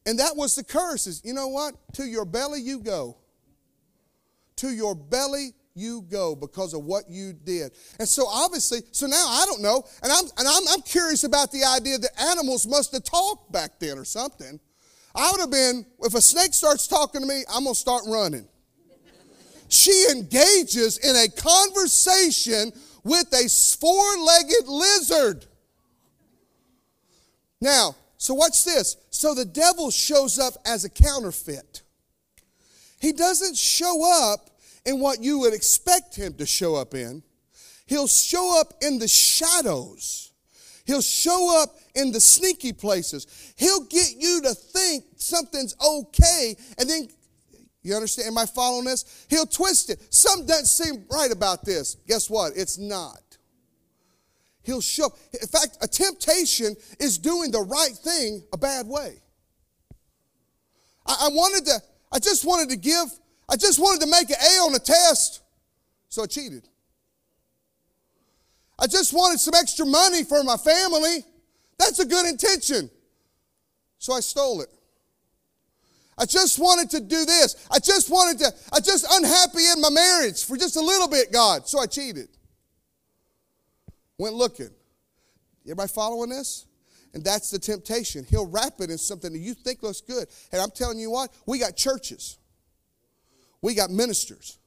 And 0.06 0.18
that 0.18 0.36
was 0.36 0.54
the 0.54 0.64
curse 0.64 1.06
is, 1.06 1.22
you 1.24 1.34
know 1.34 1.48
what? 1.48 1.74
To 1.94 2.04
your 2.04 2.24
belly 2.24 2.60
you 2.60 2.80
go. 2.80 3.18
To 4.56 4.70
your 4.70 4.94
belly 4.94 5.52
you 5.74 6.02
go 6.02 6.34
because 6.34 6.74
of 6.74 6.84
what 6.84 7.08
you 7.08 7.32
did. 7.32 7.72
And 7.98 8.08
so 8.08 8.26
obviously, 8.26 8.80
so 8.92 9.06
now 9.06 9.24
I 9.26 9.44
don't 9.46 9.62
know, 9.62 9.84
and 10.02 10.12
I'm 10.12 10.24
and 10.38 10.48
I'm, 10.48 10.62
I'm 10.70 10.82
curious 10.82 11.24
about 11.24 11.52
the 11.52 11.64
idea 11.64 11.98
that 11.98 12.20
animals 12.20 12.66
must 12.66 12.92
have 12.92 13.04
talked 13.04 13.52
back 13.52 13.78
then 13.78 13.98
or 13.98 14.04
something. 14.04 14.60
I 15.14 15.30
would 15.32 15.40
have 15.40 15.50
been, 15.50 15.84
if 16.00 16.14
a 16.14 16.20
snake 16.20 16.54
starts 16.54 16.86
talking 16.86 17.20
to 17.20 17.26
me, 17.26 17.44
I'm 17.52 17.64
gonna 17.64 17.74
start 17.74 18.02
running. 18.06 18.46
She 19.70 20.06
engages 20.10 20.98
in 20.98 21.16
a 21.16 21.28
conversation 21.28 22.72
with 23.02 23.32
a 23.32 23.48
four-legged 23.78 24.68
lizard. 24.68 25.46
Now, 27.60 27.96
so 28.18 28.34
watch 28.34 28.64
this. 28.64 28.96
So 29.10 29.34
the 29.34 29.44
devil 29.44 29.90
shows 29.90 30.38
up 30.38 30.54
as 30.66 30.84
a 30.84 30.90
counterfeit. 30.90 31.82
He 33.00 33.12
doesn't 33.12 33.56
show 33.56 34.32
up 34.32 34.50
in 34.84 35.00
what 35.00 35.22
you 35.22 35.38
would 35.38 35.54
expect 35.54 36.16
him 36.16 36.34
to 36.34 36.46
show 36.46 36.74
up 36.74 36.94
in. 36.94 37.22
He'll 37.86 38.06
show 38.06 38.60
up 38.60 38.74
in 38.82 38.98
the 38.98 39.08
shadows. 39.08 40.32
He'll 40.84 41.00
show 41.00 41.62
up 41.62 41.76
in 41.94 42.12
the 42.12 42.20
sneaky 42.20 42.72
places. 42.72 43.54
He'll 43.56 43.84
get 43.84 44.16
you 44.16 44.42
to 44.42 44.54
think 44.54 45.04
something's 45.16 45.74
okay, 45.80 46.56
and 46.78 46.88
then, 46.88 47.08
you 47.82 47.94
understand? 47.94 48.28
Am 48.28 48.38
I 48.38 48.46
following 48.46 48.84
this? 48.84 49.26
He'll 49.28 49.46
twist 49.46 49.90
it. 49.90 50.12
Something 50.12 50.46
doesn't 50.46 50.66
seem 50.66 51.04
right 51.10 51.30
about 51.32 51.64
this. 51.64 51.96
Guess 52.06 52.28
what? 52.28 52.52
It's 52.54 52.78
not. 52.78 53.20
He'll 54.62 54.82
show. 54.82 55.12
In 55.32 55.48
fact, 55.48 55.78
a 55.80 55.88
temptation 55.88 56.76
is 56.98 57.16
doing 57.16 57.50
the 57.50 57.60
right 57.60 57.92
thing 57.92 58.42
a 58.52 58.58
bad 58.58 58.86
way. 58.86 59.14
I, 61.06 61.16
I 61.22 61.28
wanted 61.28 61.64
to, 61.66 61.80
I 62.12 62.18
just 62.18 62.44
wanted 62.44 62.68
to 62.70 62.76
give, 62.76 63.06
I 63.48 63.56
just 63.56 63.78
wanted 63.78 64.02
to 64.04 64.10
make 64.10 64.28
an 64.28 64.36
A 64.36 64.60
on 64.60 64.74
a 64.74 64.78
test, 64.78 65.40
so 66.10 66.22
I 66.22 66.26
cheated. 66.26 66.68
I 68.78 68.86
just 68.86 69.12
wanted 69.12 69.40
some 69.40 69.54
extra 69.54 69.86
money 69.86 70.24
for 70.24 70.44
my 70.44 70.56
family. 70.56 71.24
That's 71.78 71.98
a 71.98 72.06
good 72.06 72.26
intention. 72.26 72.90
So 73.98 74.12
I 74.12 74.20
stole 74.20 74.60
it. 74.60 74.68
I 76.20 76.26
just 76.26 76.58
wanted 76.58 76.90
to 76.90 77.00
do 77.00 77.24
this. 77.24 77.66
I 77.70 77.78
just 77.78 78.10
wanted 78.10 78.40
to, 78.40 78.52
I 78.74 78.80
just 78.80 79.06
unhappy 79.10 79.64
in 79.72 79.80
my 79.80 79.88
marriage 79.88 80.44
for 80.44 80.58
just 80.58 80.76
a 80.76 80.80
little 80.80 81.08
bit, 81.08 81.32
God. 81.32 81.66
So 81.66 81.78
I 81.78 81.86
cheated. 81.86 82.28
Went 84.18 84.34
looking. 84.34 84.68
Everybody 85.64 85.88
following 85.88 86.28
this? 86.28 86.66
And 87.14 87.24
that's 87.24 87.50
the 87.50 87.58
temptation. 87.58 88.24
He'll 88.28 88.46
wrap 88.46 88.80
it 88.80 88.90
in 88.90 88.98
something 88.98 89.32
that 89.32 89.38
you 89.38 89.54
think 89.54 89.82
looks 89.82 90.02
good. 90.02 90.28
And 90.52 90.60
I'm 90.60 90.70
telling 90.70 90.98
you 90.98 91.10
what, 91.10 91.32
we 91.46 91.58
got 91.58 91.74
churches, 91.74 92.36
we 93.62 93.74
got 93.74 93.90
ministers, 93.90 94.58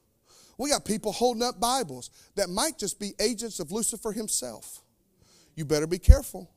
we 0.57 0.71
got 0.71 0.85
people 0.85 1.11
holding 1.11 1.43
up 1.43 1.59
Bibles 1.59 2.09
that 2.35 2.49
might 2.49 2.79
just 2.79 2.99
be 2.99 3.13
agents 3.19 3.59
of 3.59 3.71
Lucifer 3.71 4.11
himself. 4.11 4.81
You 5.55 5.65
better 5.65 5.87
be 5.87 5.99
careful. 5.99 6.49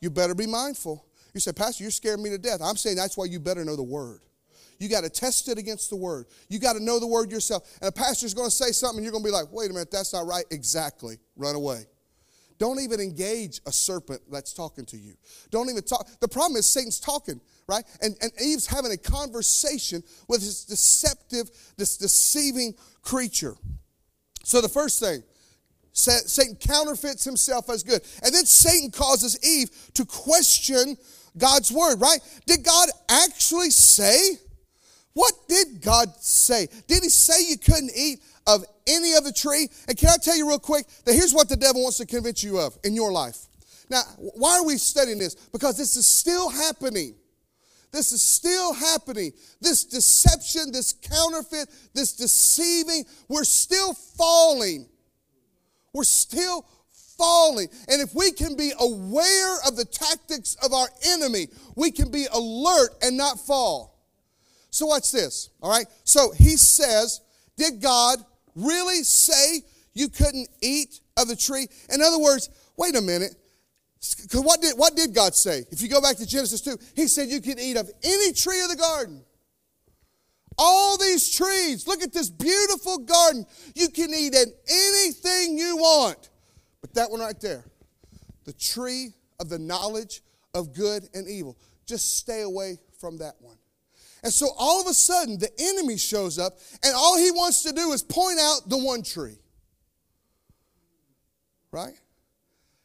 You 0.00 0.10
better 0.10 0.34
be 0.34 0.46
mindful. 0.46 1.05
You 1.36 1.40
say, 1.40 1.52
Pastor, 1.52 1.84
you're 1.84 1.90
scaring 1.90 2.22
me 2.22 2.30
to 2.30 2.38
death. 2.38 2.62
I'm 2.62 2.76
saying 2.76 2.96
that's 2.96 3.14
why 3.14 3.26
you 3.26 3.38
better 3.38 3.62
know 3.62 3.76
the 3.76 3.82
word. 3.82 4.20
You 4.78 4.88
got 4.88 5.04
to 5.04 5.10
test 5.10 5.50
it 5.50 5.58
against 5.58 5.90
the 5.90 5.96
word. 5.96 6.24
You 6.48 6.58
got 6.58 6.72
to 6.72 6.82
know 6.82 6.98
the 6.98 7.06
word 7.06 7.30
yourself. 7.30 7.70
And 7.82 7.90
a 7.90 7.92
pastor's 7.92 8.32
going 8.32 8.48
to 8.48 8.54
say 8.54 8.72
something, 8.72 8.96
and 8.96 9.04
you're 9.04 9.12
going 9.12 9.22
to 9.22 9.28
be 9.28 9.32
like, 9.32 9.52
wait 9.52 9.68
a 9.70 9.74
minute, 9.74 9.90
that's 9.90 10.14
not 10.14 10.26
right. 10.26 10.46
Exactly. 10.50 11.18
Run 11.36 11.54
away. 11.54 11.84
Don't 12.58 12.80
even 12.80 13.00
engage 13.00 13.60
a 13.66 13.70
serpent 13.70 14.22
that's 14.32 14.54
talking 14.54 14.86
to 14.86 14.96
you. 14.96 15.12
Don't 15.50 15.68
even 15.68 15.82
talk. 15.82 16.08
The 16.20 16.28
problem 16.28 16.56
is 16.56 16.64
Satan's 16.64 17.00
talking, 17.00 17.38
right? 17.68 17.84
And, 18.00 18.16
and 18.22 18.32
Eve's 18.42 18.66
having 18.66 18.92
a 18.92 18.96
conversation 18.96 20.02
with 20.28 20.40
this 20.40 20.64
deceptive, 20.64 21.50
this 21.76 21.98
deceiving 21.98 22.74
creature. 23.02 23.56
So 24.42 24.62
the 24.62 24.70
first 24.70 25.00
thing, 25.00 25.22
Satan 25.92 26.56
counterfeits 26.56 27.24
himself 27.24 27.70
as 27.70 27.82
good. 27.82 28.02
And 28.22 28.34
then 28.34 28.44
Satan 28.44 28.90
causes 28.90 29.38
Eve 29.42 29.70
to 29.94 30.04
question 30.04 30.96
God's 31.38 31.70
word, 31.72 32.00
right? 32.00 32.18
Did 32.46 32.64
God 32.64 32.88
actually 33.08 33.70
say? 33.70 34.38
What 35.12 35.32
did 35.48 35.80
God 35.80 36.14
say? 36.20 36.68
Did 36.86 37.02
he 37.02 37.08
say 37.08 37.48
you 37.48 37.56
couldn't 37.56 37.92
eat 37.96 38.20
of 38.46 38.64
any 38.86 39.14
other 39.14 39.32
tree. 39.32 39.68
And 39.88 39.96
can 39.96 40.10
I 40.10 40.16
tell 40.22 40.36
you 40.36 40.48
real 40.48 40.58
quick 40.58 40.86
that 41.04 41.14
here's 41.14 41.34
what 41.34 41.48
the 41.48 41.56
devil 41.56 41.82
wants 41.82 41.98
to 41.98 42.06
convince 42.06 42.42
you 42.42 42.58
of 42.58 42.76
in 42.84 42.94
your 42.94 43.12
life. 43.12 43.38
Now, 43.90 44.02
why 44.18 44.58
are 44.58 44.64
we 44.64 44.78
studying 44.78 45.18
this? 45.18 45.34
Because 45.34 45.76
this 45.76 45.96
is 45.96 46.06
still 46.06 46.48
happening. 46.48 47.14
This 47.92 48.12
is 48.12 48.20
still 48.22 48.74
happening. 48.74 49.32
This 49.60 49.84
deception, 49.84 50.72
this 50.72 50.92
counterfeit, 50.92 51.68
this 51.94 52.14
deceiving, 52.14 53.04
we're 53.28 53.44
still 53.44 53.94
falling. 53.94 54.88
We're 55.92 56.04
still 56.04 56.66
falling. 57.16 57.68
And 57.88 58.00
if 58.00 58.14
we 58.14 58.32
can 58.32 58.56
be 58.56 58.72
aware 58.78 59.56
of 59.66 59.76
the 59.76 59.84
tactics 59.84 60.56
of 60.62 60.72
our 60.72 60.88
enemy, 61.08 61.48
we 61.74 61.90
can 61.90 62.10
be 62.10 62.26
alert 62.32 62.90
and 63.02 63.16
not 63.16 63.38
fall. 63.38 63.96
So, 64.70 64.86
watch 64.86 65.10
this, 65.10 65.50
all 65.62 65.70
right? 65.70 65.86
So, 66.04 66.32
he 66.32 66.56
says, 66.56 67.20
Did 67.56 67.80
God 67.80 68.18
really 68.54 69.02
say 69.02 69.62
you 69.94 70.08
couldn't 70.08 70.48
eat 70.60 71.00
of 71.16 71.28
the 71.28 71.36
tree? 71.36 71.68
In 71.92 72.02
other 72.02 72.18
words, 72.18 72.50
wait 72.76 72.94
a 72.96 73.00
minute. 73.00 73.34
What 74.34 74.60
did, 74.60 74.78
what 74.78 74.94
did 74.94 75.14
God 75.14 75.34
say? 75.34 75.64
If 75.70 75.80
you 75.80 75.88
go 75.88 76.00
back 76.00 76.16
to 76.16 76.26
Genesis 76.26 76.60
2, 76.60 76.78
He 76.94 77.08
said 77.08 77.28
you 77.28 77.40
can 77.40 77.58
eat 77.58 77.76
of 77.76 77.90
any 78.04 78.32
tree 78.32 78.60
of 78.62 78.68
the 78.68 78.76
garden. 78.76 79.22
All 80.58 80.96
these 80.96 81.34
trees. 81.34 81.86
Look 81.86 82.02
at 82.02 82.12
this 82.12 82.30
beautiful 82.30 82.98
garden. 82.98 83.46
You 83.74 83.88
can 83.88 84.12
eat 84.14 84.34
at 84.34 84.48
anything 84.68 85.58
you 85.58 85.76
want. 85.76 86.30
That 86.96 87.10
one 87.10 87.20
right 87.20 87.38
there, 87.42 87.62
the 88.46 88.54
tree 88.54 89.12
of 89.38 89.50
the 89.50 89.58
knowledge 89.58 90.22
of 90.54 90.72
good 90.72 91.06
and 91.12 91.28
evil. 91.28 91.58
Just 91.84 92.16
stay 92.16 92.40
away 92.40 92.78
from 92.98 93.18
that 93.18 93.34
one. 93.40 93.58
And 94.24 94.32
so 94.32 94.48
all 94.58 94.80
of 94.80 94.86
a 94.86 94.94
sudden, 94.94 95.38
the 95.38 95.50
enemy 95.58 95.98
shows 95.98 96.38
up, 96.38 96.54
and 96.82 96.94
all 96.94 97.18
he 97.18 97.30
wants 97.30 97.62
to 97.64 97.72
do 97.72 97.92
is 97.92 98.02
point 98.02 98.38
out 98.40 98.62
the 98.66 98.78
one 98.78 99.02
tree. 99.02 99.36
Right? 101.70 101.92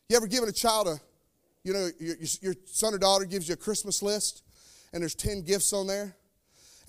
You 0.10 0.17
ever 0.17 0.28
given 0.28 0.50
a 0.50 0.52
child 0.52 0.89
a, 0.89 1.00
you 1.63 1.71
know, 1.71 1.89
your, 1.97 2.17
your 2.41 2.56
son 2.65 2.93
or 2.93 2.97
daughter 2.97 3.24
gives 3.24 3.47
you 3.47 3.54
a 3.54 3.58
Christmas 3.58 4.04
list, 4.04 4.43
and 4.91 5.02
there's 5.02 5.15
10 5.15 5.43
gifts 5.43 5.71
on 5.71 5.88
there, 5.88 6.17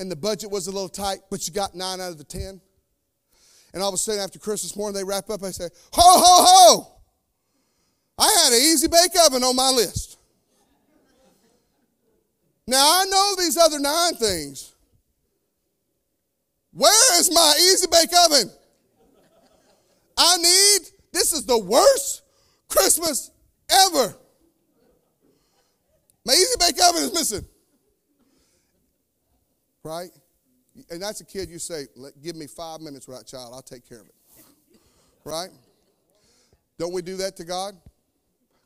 and 0.00 0.11
the 0.11 0.16
budget 0.16 0.50
was 0.50 0.66
a 0.66 0.72
little 0.72 0.88
tight, 0.88 1.20
but 1.30 1.46
you 1.46 1.54
got 1.54 1.76
nine 1.76 2.00
out 2.00 2.11
of 2.11 2.18
the 2.18 2.24
10? 2.24 2.61
And 3.74 3.80
all 3.80 3.90
of 3.90 3.94
a 3.94 3.98
sudden, 3.98 4.20
after 4.20 4.40
Christmas 4.40 4.74
morning, 4.74 4.96
they 4.96 5.04
wrap 5.04 5.30
up, 5.30 5.44
I 5.44 5.52
say, 5.52 5.68
Ho, 5.92 6.02
ho, 6.02 6.44
ho! 6.46 7.01
I 8.18 8.42
had 8.44 8.53
an 8.53 8.61
easy 8.61 8.88
bake 8.88 9.12
oven 9.27 9.42
on 9.42 9.57
my 9.57 9.70
list. 9.70 10.18
Now 12.66 13.01
I 13.01 13.05
know 13.11 13.35
these 13.38 13.57
other 13.57 13.79
nine 13.79 14.14
things. 14.14 14.72
Where 16.72 17.20
is 17.20 17.31
my 17.33 17.55
easy 17.59 17.87
bake 17.90 18.11
oven? 18.27 18.51
I 20.16 20.37
need, 20.37 20.88
this 21.12 21.33
is 21.33 21.44
the 21.44 21.59
worst 21.59 22.22
Christmas 22.68 23.31
ever. 23.70 24.14
My 26.25 26.33
easy 26.33 26.55
bake 26.59 26.77
oven 26.88 27.03
is 27.03 27.12
missing. 27.12 27.46
Right? 29.83 30.11
And 30.90 31.03
that's 31.03 31.20
a 31.20 31.25
kid 31.25 31.51
you 31.51 31.59
say, 31.59 31.87
give 32.22 32.37
me 32.37 32.46
five 32.46 32.81
minutes 32.81 33.07
that 33.07 33.27
child, 33.27 33.53
I'll 33.55 33.62
take 33.62 33.87
care 33.87 34.01
of 34.01 34.07
it. 34.07 34.14
Right? 35.25 35.51
Don't 36.79 36.92
we 36.92 37.03
do 37.03 37.16
that 37.16 37.37
to 37.37 37.44
God? 37.44 37.75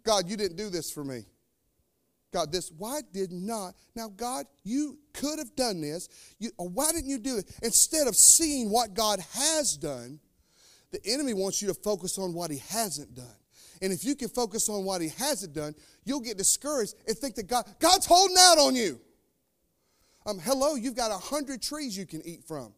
God, 0.07 0.29
you 0.29 0.37
didn't 0.37 0.57
do 0.57 0.71
this 0.71 0.91
for 0.91 1.05
me. 1.05 1.25
God 2.33 2.53
this. 2.53 2.71
Why 2.71 3.01
did 3.13 3.33
not? 3.33 3.75
Now, 3.95 4.09
God, 4.09 4.47
you 4.63 4.99
could 5.13 5.39
have 5.39 5.55
done 5.57 5.81
this. 5.81 6.09
You, 6.39 6.51
why 6.57 6.93
didn't 6.93 7.11
you 7.11 7.19
do 7.19 7.39
it? 7.39 7.51
Instead 7.63 8.07
of 8.07 8.15
seeing 8.15 8.71
what 8.71 8.95
God 8.95 9.21
has 9.33 9.77
done, 9.77 10.21
the 10.93 11.01
enemy 11.05 11.35
wants 11.35 11.61
you 11.61 11.69
to 11.69 11.75
focus 11.75 12.19
on 12.19 12.35
what 12.35 12.51
he 12.51 12.59
hasn't 12.69 13.15
done. 13.15 13.27
And 13.83 13.93
if 13.93 14.05
you 14.05 14.15
can 14.15 14.29
focus 14.29 14.69
on 14.69 14.85
what 14.85 15.01
he 15.01 15.09
hasn't 15.09 15.55
done, 15.55 15.75
you'll 16.05 16.21
get 16.21 16.39
discouraged 16.39 16.95
and 17.07 17.17
think 17.17 17.35
that 17.35 17.49
God, 17.49 17.67
God's 17.81 18.07
holding 18.07 18.37
out 18.39 18.59
on 18.59 18.75
you. 18.75 19.01
Um, 20.25 20.39
hello, 20.39 20.77
you've 20.77 20.97
got 20.97 21.11
a 21.11 21.19
hundred 21.19 21.63
trees 21.63 21.97
you 21.97 22.07
can 22.07 22.23
eat 22.25 22.45
from, 22.45 22.73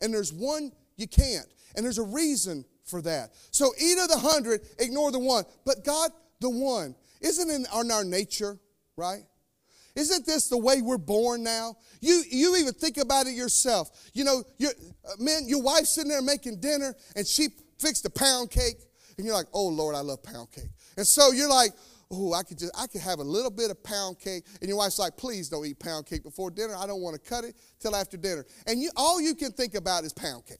and 0.00 0.12
there's 0.12 0.32
one 0.32 0.70
you 0.96 1.06
can't. 1.06 1.46
And 1.76 1.84
there's 1.84 1.98
a 1.98 2.04
reason 2.04 2.64
for 2.84 3.02
that. 3.02 3.34
So 3.50 3.72
eat 3.80 3.98
of 3.98 4.08
the 4.08 4.18
hundred, 4.18 4.60
ignore 4.78 5.10
the 5.10 5.18
one. 5.18 5.44
But 5.64 5.84
God, 5.84 6.10
the 6.40 6.50
one, 6.50 6.94
isn't 7.20 7.50
in 7.50 7.66
our 7.72 8.04
nature, 8.04 8.58
right? 8.96 9.22
Isn't 9.96 10.26
this 10.26 10.48
the 10.48 10.58
way 10.58 10.82
we're 10.82 10.98
born 10.98 11.44
now? 11.44 11.76
You, 12.00 12.22
you 12.28 12.56
even 12.56 12.74
think 12.74 12.96
about 12.96 13.26
it 13.26 13.34
yourself. 13.34 13.90
You 14.12 14.24
know, 14.24 14.42
your, 14.58 14.72
uh, 15.04 15.12
man, 15.18 15.42
your 15.46 15.62
wife's 15.62 15.94
sitting 15.94 16.10
there 16.10 16.22
making 16.22 16.60
dinner 16.60 16.94
and 17.14 17.26
she 17.26 17.48
fixed 17.78 18.04
a 18.04 18.10
pound 18.10 18.50
cake, 18.50 18.76
and 19.16 19.26
you're 19.26 19.34
like, 19.34 19.46
oh 19.52 19.68
Lord, 19.68 19.94
I 19.94 20.00
love 20.00 20.22
pound 20.22 20.50
cake. 20.50 20.70
And 20.96 21.06
so 21.06 21.30
you're 21.30 21.48
like, 21.48 21.70
oh, 22.10 22.32
I 22.32 22.42
could 22.42 22.58
just, 22.58 22.72
I 22.76 22.86
could 22.88 23.02
have 23.02 23.20
a 23.20 23.24
little 23.24 23.50
bit 23.50 23.70
of 23.70 23.82
pound 23.84 24.18
cake. 24.18 24.44
And 24.60 24.68
your 24.68 24.78
wife's 24.78 24.98
like, 24.98 25.16
please 25.16 25.48
don't 25.48 25.64
eat 25.64 25.78
pound 25.78 26.06
cake 26.06 26.24
before 26.24 26.50
dinner. 26.50 26.74
I 26.76 26.86
don't 26.86 27.00
want 27.00 27.14
to 27.14 27.30
cut 27.30 27.44
it 27.44 27.54
till 27.78 27.94
after 27.94 28.16
dinner. 28.16 28.44
And 28.66 28.80
you, 28.80 28.90
all 28.96 29.20
you 29.20 29.34
can 29.34 29.52
think 29.52 29.74
about 29.74 30.04
is 30.04 30.12
pound 30.12 30.46
cake. 30.46 30.58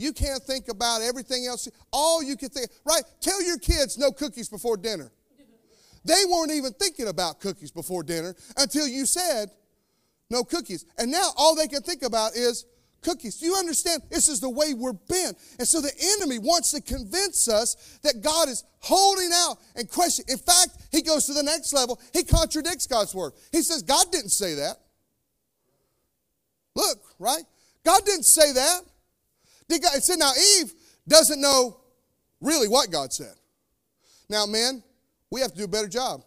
You 0.00 0.14
can't 0.14 0.42
think 0.42 0.68
about 0.68 1.02
everything 1.02 1.46
else. 1.46 1.68
All 1.92 2.22
you 2.22 2.34
can 2.34 2.48
think, 2.48 2.70
right? 2.86 3.02
Tell 3.20 3.42
your 3.44 3.58
kids 3.58 3.98
no 3.98 4.10
cookies 4.10 4.48
before 4.48 4.78
dinner. 4.78 5.12
They 6.06 6.22
weren't 6.26 6.52
even 6.52 6.72
thinking 6.72 7.08
about 7.08 7.38
cookies 7.38 7.70
before 7.70 8.02
dinner 8.02 8.34
until 8.56 8.88
you 8.88 9.04
said 9.04 9.50
no 10.30 10.42
cookies. 10.42 10.86
And 10.96 11.10
now 11.10 11.32
all 11.36 11.54
they 11.54 11.68
can 11.68 11.82
think 11.82 12.02
about 12.02 12.34
is 12.34 12.64
cookies. 13.02 13.36
Do 13.36 13.44
you 13.44 13.56
understand? 13.56 14.00
This 14.08 14.30
is 14.30 14.40
the 14.40 14.48
way 14.48 14.72
we're 14.72 14.94
bent. 14.94 15.36
And 15.58 15.68
so 15.68 15.82
the 15.82 15.92
enemy 16.16 16.38
wants 16.38 16.70
to 16.70 16.80
convince 16.80 17.46
us 17.46 17.98
that 18.02 18.22
God 18.22 18.48
is 18.48 18.64
holding 18.78 19.28
out 19.34 19.58
and 19.76 19.86
questioning. 19.86 20.30
In 20.30 20.38
fact, 20.38 20.78
he 20.90 21.02
goes 21.02 21.26
to 21.26 21.34
the 21.34 21.42
next 21.42 21.74
level. 21.74 22.00
He 22.14 22.24
contradicts 22.24 22.86
God's 22.86 23.14
word. 23.14 23.34
He 23.52 23.60
says, 23.60 23.82
God 23.82 24.06
didn't 24.10 24.30
say 24.30 24.54
that. 24.54 24.76
Look, 26.74 27.00
right? 27.18 27.44
God 27.84 28.06
didn't 28.06 28.24
say 28.24 28.54
that. 28.54 28.80
Did 29.70 29.82
God, 29.82 29.94
it 29.94 30.02
said 30.02 30.18
now 30.18 30.32
Eve 30.58 30.74
doesn't 31.06 31.40
know 31.40 31.80
really 32.40 32.66
what 32.66 32.90
God 32.90 33.12
said. 33.12 33.34
Now, 34.28 34.44
men, 34.44 34.82
we 35.30 35.40
have 35.40 35.52
to 35.52 35.58
do 35.58 35.64
a 35.64 35.68
better 35.68 35.86
job. 35.86 36.22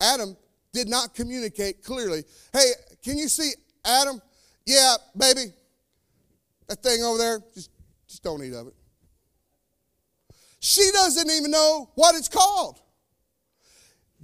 Adam 0.00 0.36
did 0.72 0.88
not 0.88 1.14
communicate 1.14 1.84
clearly. 1.84 2.24
Hey, 2.50 2.70
can 3.04 3.18
you 3.18 3.28
see 3.28 3.50
Adam? 3.84 4.22
Yeah, 4.64 4.94
baby. 5.16 5.52
That 6.68 6.82
thing 6.82 7.02
over 7.02 7.18
there, 7.18 7.40
just, 7.54 7.70
just 8.06 8.22
don't 8.22 8.42
eat 8.42 8.54
of 8.54 8.68
it. 8.68 8.74
She 10.60 10.88
doesn't 10.92 11.30
even 11.30 11.50
know 11.50 11.90
what 11.94 12.14
it's 12.14 12.28
called. 12.28 12.80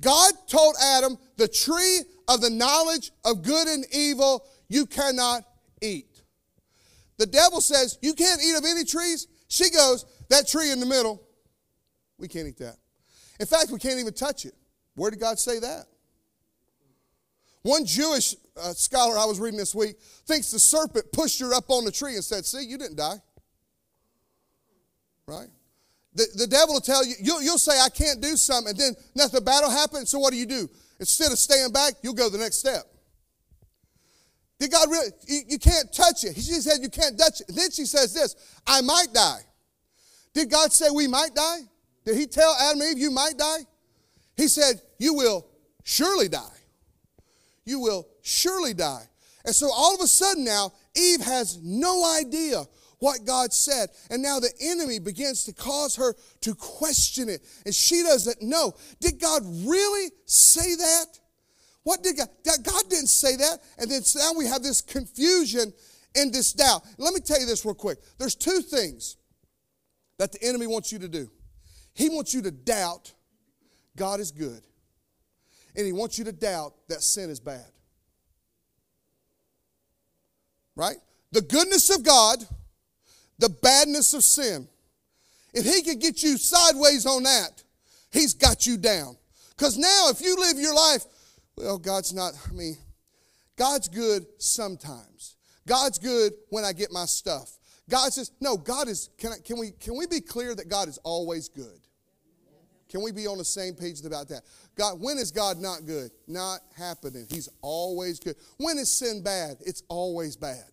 God 0.01 0.33
told 0.49 0.75
Adam, 0.83 1.19
the 1.37 1.49
tree 1.49 2.01
of 2.29 2.41
the 2.41 2.51
knowledge 2.51 3.11
of 3.27 3.43
good 3.43 3.69
and 3.69 3.85
evil 3.93 4.45
you 4.69 4.87
cannot 4.87 5.45
eat. 5.83 6.14
The 7.19 7.27
devil 7.27 7.61
says, 7.61 7.99
You 8.03 8.15
can't 8.15 8.41
eat 8.43 8.57
of 8.57 8.65
any 8.65 8.85
trees. 8.85 9.29
She 9.49 9.71
goes, 9.71 10.05
That 10.31 10.49
tree 10.49 10.71
in 10.71 10.81
the 10.81 10.87
middle, 10.87 11.23
we 12.19 12.29
can't 12.29 12.49
eat 12.49 12.59
that. 12.59 12.77
In 13.41 13.47
fact, 13.47 13.71
we 13.71 13.79
can't 13.79 13.99
even 13.99 14.15
touch 14.15 14.45
it. 14.45 14.55
Where 14.95 15.11
did 15.11 15.21
God 15.21 15.39
say 15.39 15.59
that? 15.59 15.87
One 17.63 17.87
Jewish 17.87 18.37
uh, 18.57 18.73
scholar 18.75 19.19
I 19.19 19.25
was 19.25 19.41
reading 19.41 19.59
this 19.59 19.75
week 19.75 19.99
thinks 20.27 20.51
the 20.51 20.59
serpent 20.59 21.11
pushed 21.13 21.41
her 21.41 21.55
up 21.55 21.71
on 21.71 21.85
the 21.85 21.93
tree 21.93 22.15
and 22.15 22.25
said, 22.25 22.45
See, 22.45 22.65
you 22.65 22.79
didn't 22.79 22.97
die. 22.97 23.17
Right? 25.27 25.49
The, 26.15 26.27
the 26.37 26.47
devil 26.47 26.75
will 26.75 26.81
tell 26.81 27.05
you, 27.05 27.15
you'll, 27.21 27.43
you'll 27.43 27.59
say, 27.59 27.81
I 27.81 27.89
can't 27.89 28.21
do 28.21 28.37
something, 28.37 28.71
and 28.71 28.79
then 28.79 28.95
nothing, 29.17 29.39
the 29.39 29.45
battle 29.45 29.71
happens, 29.71 30.11
so 30.11 30.19
what 30.19 30.31
do 30.31 30.37
you 30.39 30.47
do? 30.47 30.71
Instead 31.01 31.33
of 31.33 31.39
staying 31.39 31.73
back, 31.73 31.95
you'll 32.03 32.15
go 32.15 32.29
the 32.29 32.39
next 32.39 32.59
step. 32.59 32.85
Did 34.59 34.71
God 34.71 34.91
really? 34.91 35.09
You, 35.27 35.41
you 35.49 35.59
can't 35.59 35.93
touch 35.93 36.25
it. 36.25 36.37
She 36.37 36.61
said, 36.61 36.79
You 36.81 36.89
can't 36.89 37.19
touch 37.19 37.41
it. 37.41 37.47
then 37.55 37.71
she 37.71 37.85
says 37.85 38.15
this 38.15 38.37
I 38.67 38.81
might 38.81 39.13
die. 39.13 39.41
Did 40.33 40.51
God 40.51 40.73
say 40.73 40.91
we 40.91 41.07
might 41.07 41.35
die? 41.35 41.61
Did 42.05 42.17
He 42.17 42.27
tell 42.27 42.55
Adam 42.61 42.81
and 42.81 42.97
Eve, 42.97 42.99
You 42.99 43.11
might 43.11 43.37
die? 43.37 43.67
He 44.37 44.49
said, 44.49 44.81
You 44.99 45.15
will 45.15 45.47
surely 45.83 46.29
die. 46.29 46.41
You 47.65 47.81
will 47.81 48.07
surely 48.23 48.75
die. 48.75 49.09
And 49.45 49.55
so 49.55 49.71
all 49.73 49.95
of 49.95 50.01
a 50.01 50.07
sudden 50.07 50.45
now, 50.45 50.73
Eve 50.97 51.21
has 51.21 51.59
no 51.63 52.05
idea 52.19 52.65
what 52.99 53.25
God 53.27 53.53
said. 53.53 53.91
And 54.11 54.23
now 54.23 54.41
the 54.41 54.53
enemy 54.61 54.99
begins 54.99 55.45
to 55.45 55.53
cause 55.53 55.97
her 55.97 56.15
to 56.43 56.55
question 56.55 57.29
it. 57.29 57.43
And 57.67 57.75
she 57.75 58.03
doesn't 58.03 58.41
know. 58.41 58.75
Did 59.01 59.21
God 59.21 59.43
really 59.45 60.11
say 60.25 60.75
that? 60.75 61.07
What 61.85 62.03
did 62.03 62.17
God? 62.17 62.29
God 62.45 62.83
didn't 62.89 63.09
say 63.09 63.37
that. 63.37 63.59
And 63.79 63.91
then 63.91 64.03
now 64.17 64.33
we 64.37 64.47
have 64.47 64.63
this 64.63 64.81
confusion 64.81 65.73
and 66.17 66.33
this 66.33 66.53
doubt. 66.53 66.83
Let 66.99 67.15
me 67.15 67.21
tell 67.21 67.39
you 67.39 67.47
this 67.47 67.65
real 67.65 67.75
quick. 67.75 67.99
There's 68.19 68.35
two 68.35 68.61
things 68.61 69.17
that 70.19 70.33
the 70.33 70.43
enemy 70.43 70.67
wants 70.67 70.93
you 70.93 70.99
to 71.01 71.09
do. 71.09 71.31
He 71.95 72.09
wants 72.09 72.35
you 72.35 72.43
to 72.43 72.51
doubt 72.51 73.13
God 73.97 74.19
is 74.19 74.33
good. 74.33 74.63
And 75.77 75.85
he 75.85 75.93
wants 75.93 76.19
you 76.19 76.25
to 76.25 76.33
doubt 76.33 76.75
that 76.89 77.03
sin 77.03 77.31
is 77.31 77.41
bad. 77.41 77.67
Right? 80.77 80.97
The 81.33 81.43
goodness 81.43 81.95
of 81.95 82.03
God, 82.05 82.39
the 83.39 83.49
badness 83.49 84.15
of 84.15 84.25
sin. 84.25 84.69
If 85.53 85.65
he 85.65 85.83
could 85.83 86.01
get 86.01 86.23
you 86.23 86.39
sideways 86.39 87.07
on 87.07 87.25
that, 87.25 87.63
he's 88.11 88.35
got 88.35 88.67
you 88.67 88.77
down. 88.77 89.17
Because 89.57 89.77
now, 89.77 90.09
if 90.11 90.21
you 90.21 90.37
live 90.37 90.59
your 90.59 90.75
life 90.75 91.05
well, 91.57 91.79
God's 91.79 92.13
not, 92.13 92.33
I 92.49 92.53
mean, 92.53 92.77
God's 93.57 93.89
good 93.89 94.27
sometimes. 94.39 95.37
God's 95.67 95.99
good 95.99 96.33
when 96.51 96.65
I 96.65 96.73
get 96.73 96.93
my 96.93 97.07
stuff. 97.07 97.51
God 97.89 98.13
says, 98.13 98.33
no, 98.41 98.57
God 98.57 98.89
is, 98.89 99.11
can, 99.19 99.33
I, 99.33 99.37
can, 99.45 99.59
we, 99.59 99.71
can 99.73 99.97
we 99.97 100.07
be 100.07 100.21
clear 100.21 100.55
that 100.55 100.69
God 100.69 100.89
is 100.89 100.99
always 100.99 101.49
good? 101.49 101.81
Can 102.89 103.03
we 103.03 103.13
be 103.13 103.27
on 103.27 103.39
the 103.39 103.45
same 103.45 103.75
page 103.75 104.05
about 104.05 104.29
that? 104.29 104.43
God, 104.77 105.01
when 105.01 105.19
is 105.19 105.31
God 105.31 105.59
not 105.59 105.85
good? 105.85 106.11
Not 106.29 106.61
happening. 106.77 107.27
He's 107.29 107.49
always 107.61 108.21
good. 108.21 108.37
When 108.59 108.79
is 108.79 108.91
sin 108.91 109.23
bad? 109.23 109.57
It's 109.67 109.83
always 109.89 110.37
bad. 110.37 110.65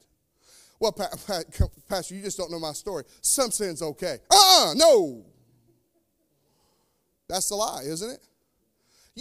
Well, 0.79 0.91
Pastor, 1.89 2.15
you 2.15 2.21
just 2.21 2.37
don't 2.37 2.51
know 2.51 2.59
my 2.59 2.73
story. 2.73 3.03
Some 3.21 3.51
sin's 3.51 3.81
okay. 3.81 4.17
Uh-uh, 4.29 4.73
no. 4.75 5.25
That's 7.27 7.49
a 7.51 7.55
lie, 7.55 7.83
isn't 7.85 8.09
it? 8.09 8.27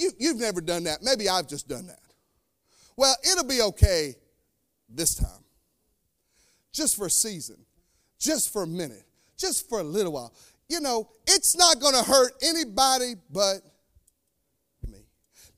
You, 0.00 0.12
you've 0.18 0.38
never 0.38 0.62
done 0.62 0.84
that. 0.84 1.02
Maybe 1.02 1.28
I've 1.28 1.46
just 1.46 1.68
done 1.68 1.86
that. 1.88 1.98
Well, 2.96 3.14
it'll 3.30 3.46
be 3.46 3.60
okay 3.60 4.14
this 4.88 5.14
time. 5.14 5.44
Just 6.72 6.96
for 6.96 7.06
a 7.06 7.10
season, 7.10 7.56
just 8.18 8.50
for 8.50 8.62
a 8.62 8.66
minute, 8.66 9.04
just 9.36 9.68
for 9.68 9.80
a 9.80 9.82
little 9.82 10.12
while. 10.12 10.32
You 10.70 10.80
know, 10.80 11.10
it's 11.26 11.54
not 11.54 11.80
going 11.80 11.94
to 11.94 12.02
hurt 12.02 12.32
anybody 12.42 13.14
but 13.30 13.56
me. 14.88 15.00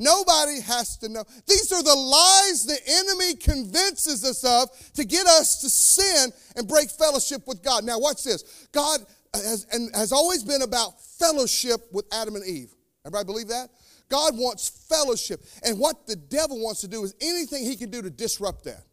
Nobody 0.01 0.61
has 0.61 0.97
to 0.99 1.09
know. 1.09 1.23
These 1.47 1.71
are 1.71 1.83
the 1.85 1.95
lies 1.95 2.67
the 2.67 2.79
enemy 2.89 3.37
convinces 3.37 4.25
us 4.25 4.43
of 4.43 4.93
to 4.95 5.05
get 5.05 5.27
us 5.27 5.61
to 5.61 5.71
sin 5.71 6.33
and 6.57 6.67
break 6.67 6.91
fellowship 6.91 7.47
with 7.47 7.63
God. 7.63 7.85
Now, 7.85 8.01
watch 8.01 8.25
this. 8.25 8.67
God 8.73 9.01
has, 9.35 9.69
and 9.71 9.95
has 9.95 10.11
always 10.11 10.43
been 10.43 10.63
about 10.63 11.01
fellowship 11.01 11.81
with 11.93 12.07
Adam 12.13 12.35
and 12.35 12.45
Eve. 12.45 12.73
Everybody 13.05 13.27
believe 13.27 13.49
that? 13.49 13.69
God 14.13 14.37
wants 14.37 14.69
fellowship. 14.69 15.43
And 15.65 15.79
what 15.79 16.07
the 16.07 16.17
devil 16.17 16.63
wants 16.63 16.83
to 16.83 16.89
do 16.89 17.03
is 17.03 17.15
anything 17.23 17.65
he 17.65 17.77
can 17.77 17.89
do 17.89 18.03
to 18.03 18.11
disrupt 18.11 18.65
that. 18.65 18.85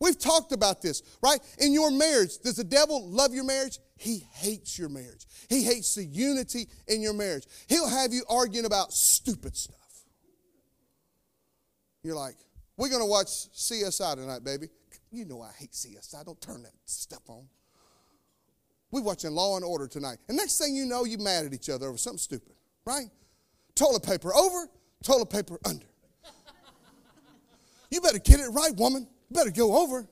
We've 0.00 0.18
talked 0.18 0.52
about 0.52 0.80
this, 0.80 1.02
right? 1.22 1.38
In 1.58 1.74
your 1.74 1.90
marriage, 1.90 2.38
does 2.38 2.56
the 2.56 2.64
devil 2.64 3.06
love 3.06 3.34
your 3.34 3.44
marriage? 3.44 3.78
He 3.98 4.26
hates 4.32 4.78
your 4.78 4.88
marriage. 4.88 5.26
He 5.50 5.62
hates 5.62 5.94
the 5.94 6.06
unity 6.06 6.68
in 6.88 7.02
your 7.02 7.12
marriage. 7.12 7.44
He'll 7.68 7.86
have 7.86 8.14
you 8.14 8.24
arguing 8.30 8.64
about 8.64 8.94
stupid 8.94 9.54
stuff. 9.54 9.76
You're 12.02 12.16
like, 12.16 12.36
we're 12.78 12.88
going 12.88 13.02
to 13.02 13.10
watch 13.10 13.26
CSI 13.26 14.14
tonight, 14.14 14.42
baby. 14.42 14.68
You 15.12 15.26
know 15.26 15.42
I 15.42 15.50
hate 15.58 15.72
CSI. 15.72 16.24
Don't 16.24 16.40
turn 16.40 16.62
that 16.62 16.72
stuff 16.86 17.28
on. 17.28 17.44
We're 18.90 19.02
watching 19.02 19.32
Law 19.32 19.56
and 19.56 19.66
Order 19.66 19.86
tonight. 19.86 20.16
And 20.28 20.36
next 20.38 20.56
thing 20.56 20.74
you 20.74 20.86
know, 20.86 21.04
you're 21.04 21.20
mad 21.20 21.44
at 21.44 21.52
each 21.52 21.68
other 21.68 21.88
over 21.88 21.98
something 21.98 22.16
stupid, 22.16 22.54
right? 22.86 23.10
Toilet 23.80 24.02
paper 24.02 24.34
over, 24.34 24.68
toilet 25.02 25.30
paper 25.30 25.58
under. 25.64 25.86
You 27.90 28.02
better 28.02 28.18
get 28.18 28.38
it 28.38 28.48
right, 28.50 28.76
woman. 28.76 29.08
You 29.30 29.34
better 29.34 29.50
go 29.50 29.82
over. 29.82 30.06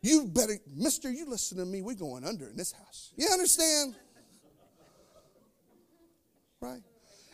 You 0.00 0.28
better, 0.28 0.56
mister, 0.72 1.10
you 1.10 1.28
listen 1.28 1.58
to 1.58 1.64
me. 1.64 1.82
We're 1.82 1.94
going 1.94 2.24
under 2.24 2.46
in 2.46 2.56
this 2.56 2.70
house. 2.70 3.10
You 3.16 3.26
understand? 3.32 3.96
Right? 6.60 6.80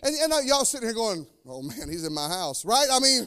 And, 0.03 0.15
and 0.15 0.33
y'all 0.49 0.65
sitting 0.65 0.89
here 0.89 0.95
going, 0.95 1.27
oh 1.47 1.61
man, 1.61 1.91
he's 1.91 2.07
in 2.07 2.15
my 2.15 2.29
house, 2.29 2.65
right? 2.65 2.89
I 2.91 2.99
mean, 2.99 3.27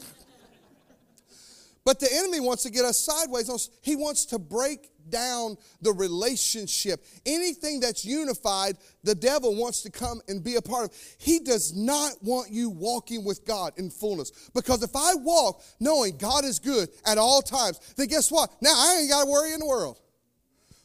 but 1.85 1.99
the 1.99 2.11
enemy 2.11 2.39
wants 2.39 2.63
to 2.63 2.71
get 2.71 2.85
us 2.85 2.99
sideways. 2.99 3.69
He 3.83 3.95
wants 3.95 4.25
to 4.25 4.39
break 4.39 4.89
down 5.09 5.57
the 5.81 5.91
relationship. 5.91 7.03
Anything 7.25 7.79
that's 7.79 8.05
unified, 8.05 8.77
the 9.03 9.15
devil 9.15 9.55
wants 9.55 9.81
to 9.83 9.91
come 9.91 10.21
and 10.27 10.43
be 10.43 10.55
a 10.55 10.61
part 10.61 10.85
of. 10.85 10.95
He 11.17 11.39
does 11.39 11.73
not 11.75 12.13
want 12.21 12.51
you 12.51 12.69
walking 12.69 13.23
with 13.23 13.45
God 13.45 13.73
in 13.77 13.89
fullness. 13.89 14.49
Because 14.53 14.83
if 14.83 14.95
I 14.95 15.15
walk 15.15 15.61
knowing 15.79 16.17
God 16.17 16.45
is 16.45 16.59
good 16.59 16.89
at 17.05 17.17
all 17.17 17.41
times, 17.41 17.79
then 17.97 18.07
guess 18.07 18.31
what? 18.31 18.51
Now 18.61 18.73
I 18.75 18.99
ain't 19.01 19.09
got 19.09 19.25
to 19.25 19.29
worry 19.29 19.53
in 19.53 19.59
the 19.59 19.65
world. 19.65 19.99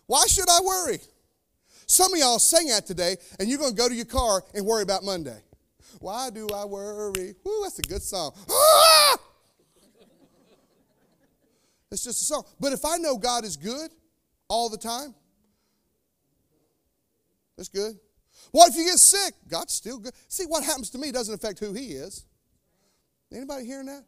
Why 0.07 0.25
should 0.27 0.49
I 0.49 0.61
worry? 0.65 1.01
Some 1.87 2.13
of 2.13 2.19
y'all 2.19 2.39
sing 2.39 2.69
that 2.69 2.87
today, 2.87 3.17
and 3.39 3.49
you're 3.49 3.59
going 3.59 3.71
to 3.71 3.77
go 3.77 3.89
to 3.89 3.95
your 3.95 4.05
car 4.05 4.43
and 4.55 4.65
worry 4.65 4.83
about 4.83 5.05
Monday. 5.05 5.39
Why 6.01 6.31
do 6.31 6.47
I 6.55 6.65
worry? 6.65 7.35
Woo, 7.45 7.63
that's 7.63 7.79
a 7.79 7.83
good 7.83 8.03
song. 8.03 8.33
Ah! 8.51 9.17
It's 11.91 12.05
just 12.05 12.23
a 12.23 12.25
song. 12.25 12.45
But 12.61 12.73
if 12.73 12.85
I 12.85 12.99
know 12.99 13.17
God 13.17 13.45
is 13.45 13.57
good 13.57 13.91
all 14.49 14.69
the 14.69 14.79
time, 14.79 15.15
that's 17.57 17.69
good. 17.69 17.99
What 18.53 18.71
if 18.71 18.77
you 18.77 18.85
get 18.85 18.99
sick? 18.99 19.35
God's 19.49 19.75
still 19.75 19.99
good. 19.99 20.13
See, 20.29 20.45
what 20.45 20.65
happens 20.65 20.91
to 20.91 20.99
me 20.99 21.13
doesn't 21.13 21.35
affect 21.35 21.59
who 21.59 21.73
He 21.73 21.89
is. 21.89 22.25
Anybody 23.33 23.67
hearing 23.67 23.87
that? 23.87 24.05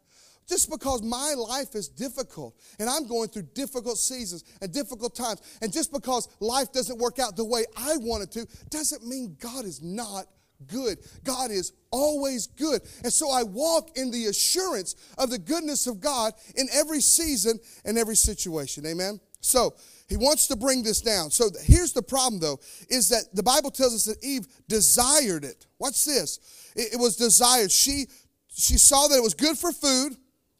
Just 0.47 0.69
because 0.69 1.03
my 1.03 1.35
life 1.37 1.75
is 1.75 1.87
difficult 1.87 2.57
and 2.79 2.89
I'm 2.89 3.07
going 3.07 3.29
through 3.29 3.47
difficult 3.53 3.97
seasons 3.97 4.43
and 4.61 4.73
difficult 4.73 5.15
times, 5.15 5.41
and 5.61 5.71
just 5.71 5.93
because 5.93 6.27
life 6.39 6.71
doesn't 6.73 6.97
work 6.97 7.19
out 7.19 7.35
the 7.35 7.45
way 7.45 7.65
I 7.77 7.97
want 7.97 8.23
it 8.23 8.31
to, 8.31 8.47
doesn't 8.69 9.05
mean 9.05 9.37
God 9.39 9.65
is 9.65 9.81
not 9.81 10.25
good. 10.67 10.99
God 11.23 11.51
is 11.51 11.73
always 11.91 12.47
good. 12.47 12.81
And 13.03 13.13
so 13.13 13.29
I 13.31 13.43
walk 13.43 13.97
in 13.97 14.11
the 14.11 14.25
assurance 14.25 14.95
of 15.17 15.29
the 15.29 15.39
goodness 15.39 15.87
of 15.87 15.99
God 15.99 16.33
in 16.55 16.67
every 16.73 17.01
season 17.01 17.59
and 17.85 17.97
every 17.97 18.15
situation. 18.15 18.85
Amen? 18.85 19.19
So 19.41 19.75
he 20.11 20.17
wants 20.17 20.47
to 20.47 20.57
bring 20.57 20.83
this 20.83 20.99
down. 20.99 21.31
So 21.31 21.49
here's 21.63 21.93
the 21.93 22.01
problem, 22.01 22.41
though, 22.41 22.59
is 22.89 23.07
that 23.09 23.33
the 23.33 23.41
Bible 23.41 23.71
tells 23.71 23.95
us 23.95 24.03
that 24.03 24.21
Eve 24.21 24.45
desired 24.67 25.45
it. 25.45 25.67
What's 25.77 26.03
this? 26.03 26.71
It, 26.75 26.95
it 26.95 26.97
was 26.97 27.15
desired. 27.15 27.71
She 27.71 28.07
she 28.53 28.77
saw 28.77 29.07
that 29.07 29.15
it 29.15 29.23
was 29.23 29.33
good 29.33 29.57
for 29.57 29.71
food. 29.71 30.17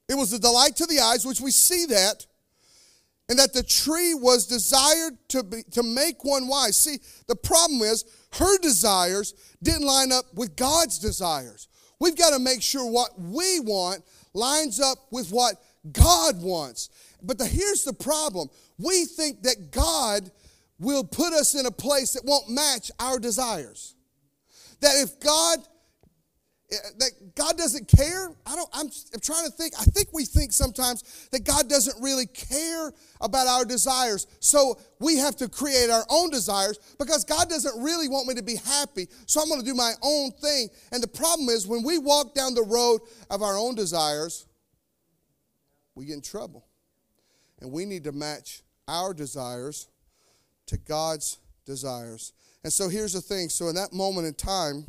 It 0.08 0.16
was 0.16 0.32
a 0.32 0.40
delight 0.40 0.78
to 0.78 0.86
the 0.86 1.02
eyes, 1.02 1.26
which 1.26 1.42
we 1.42 1.52
see 1.52 1.86
that 1.88 2.26
and 3.28 3.38
that 3.40 3.52
the 3.52 3.64
tree 3.64 4.14
was 4.14 4.48
desired 4.48 5.18
to, 5.30 5.44
be, 5.44 5.64
to 5.72 5.84
make 5.84 6.24
one 6.24 6.48
wise. 6.48 6.80
See, 6.80 7.00
the 7.28 7.36
problem 7.36 7.82
is 7.82 8.06
her 8.36 8.58
desires 8.60 9.34
didn't 9.62 9.86
line 9.86 10.14
up 10.14 10.34
with 10.34 10.56
God's 10.56 10.98
desires. 10.98 11.68
We've 12.00 12.18
got 12.18 12.30
to 12.30 12.40
make 12.40 12.62
sure 12.62 12.90
what 12.90 13.20
we 13.20 13.60
want 13.60 14.04
lines 14.34 14.80
up 14.80 14.98
with 15.12 15.30
what 15.30 15.56
God 15.92 16.42
wants. 16.42 16.90
But 17.24 17.38
the, 17.38 17.46
here's 17.46 17.84
the 17.84 17.94
problem 17.94 18.50
we 18.78 19.06
think 19.06 19.44
that 19.44 19.72
God 19.72 20.32
will 20.80 21.04
put 21.04 21.34
us 21.34 21.54
in 21.56 21.66
a 21.66 21.72
place 21.72 22.14
that 22.14 22.24
won't 22.26 22.50
match 22.50 22.92
our 23.00 23.20
desires. 23.20 23.96
That 24.82 24.96
if 24.98 25.20
God 25.20 25.60
Eh, 26.72 26.76
that 27.00 27.36
God 27.36 27.58
doesn't 27.58 27.88
care. 27.88 28.30
I 28.46 28.56
don't, 28.56 28.70
I'm, 28.74 28.88
I'm 29.14 29.20
trying 29.20 29.46
to 29.46 29.52
think. 29.52 29.74
I 29.80 29.84
think 29.84 30.10
we 30.14 30.24
think 30.24 30.54
sometimes 30.54 31.28
that 31.32 31.44
God 31.44 31.70
doesn't 31.70 32.02
really 32.02 32.28
care 32.28 32.94
about 33.20 33.48
our 33.48 33.66
desires. 33.66 34.26
So 34.40 34.80
we 35.00 35.18
have 35.18 35.36
to 35.38 35.50
create 35.50 35.90
our 35.90 36.06
own 36.10 36.30
desires 36.30 36.80
because 36.98 37.26
God 37.26 37.50
doesn't 37.50 37.84
really 37.84 38.08
want 38.08 38.28
me 38.28 38.36
to 38.36 38.44
be 38.44 38.56
happy. 38.56 39.08
So 39.26 39.42
I'm 39.42 39.50
going 39.50 39.60
to 39.60 39.66
do 39.66 39.76
my 39.76 39.94
own 40.02 40.32
thing. 40.32 40.70
And 40.94 41.04
the 41.04 41.10
problem 41.10 41.50
is 41.50 41.68
when 41.68 41.84
we 41.84 41.98
walk 41.98 42.34
down 42.34 42.54
the 42.54 42.64
road 42.64 43.02
of 43.30 43.42
our 43.42 43.58
own 43.58 43.76
desires, 43.76 44.46
we 45.96 46.06
get 46.06 46.16
in 46.16 46.22
trouble. 46.22 46.66
And 47.62 47.72
we 47.72 47.86
need 47.86 48.04
to 48.06 48.12
match 48.12 48.64
our 48.88 49.14
desires 49.14 49.88
to 50.68 50.78
God's 50.78 51.38
desires. 51.66 52.34
And 52.64 52.72
so 52.72 52.90
here's 52.90 53.14
the 53.14 53.22
thing. 53.22 53.50
So 53.50 53.68
in 53.68 53.76
that 53.76 53.94
moment 53.94 54.28
in 54.28 54.34
time, 54.34 54.86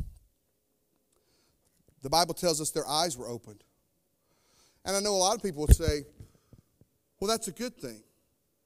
the 2.03 2.11
Bible 2.11 2.35
tells 2.35 2.61
us 2.61 2.71
their 2.71 2.89
eyes 2.89 3.17
were 3.17 3.29
opened. 3.29 3.63
And 4.85 4.97
I 4.97 5.01
know 5.01 5.13
a 5.13 5.17
lot 5.17 5.37
of 5.37 5.43
people 5.43 5.63
would 5.63 5.77
say, 5.77 6.05
well, 7.21 7.29
that's 7.29 7.49
a 7.49 7.53
good 7.53 7.77
thing, 7.77 8.03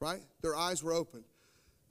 right? 0.00 0.22
Their 0.40 0.56
eyes 0.56 0.82
were 0.82 0.94
opened. 0.94 1.24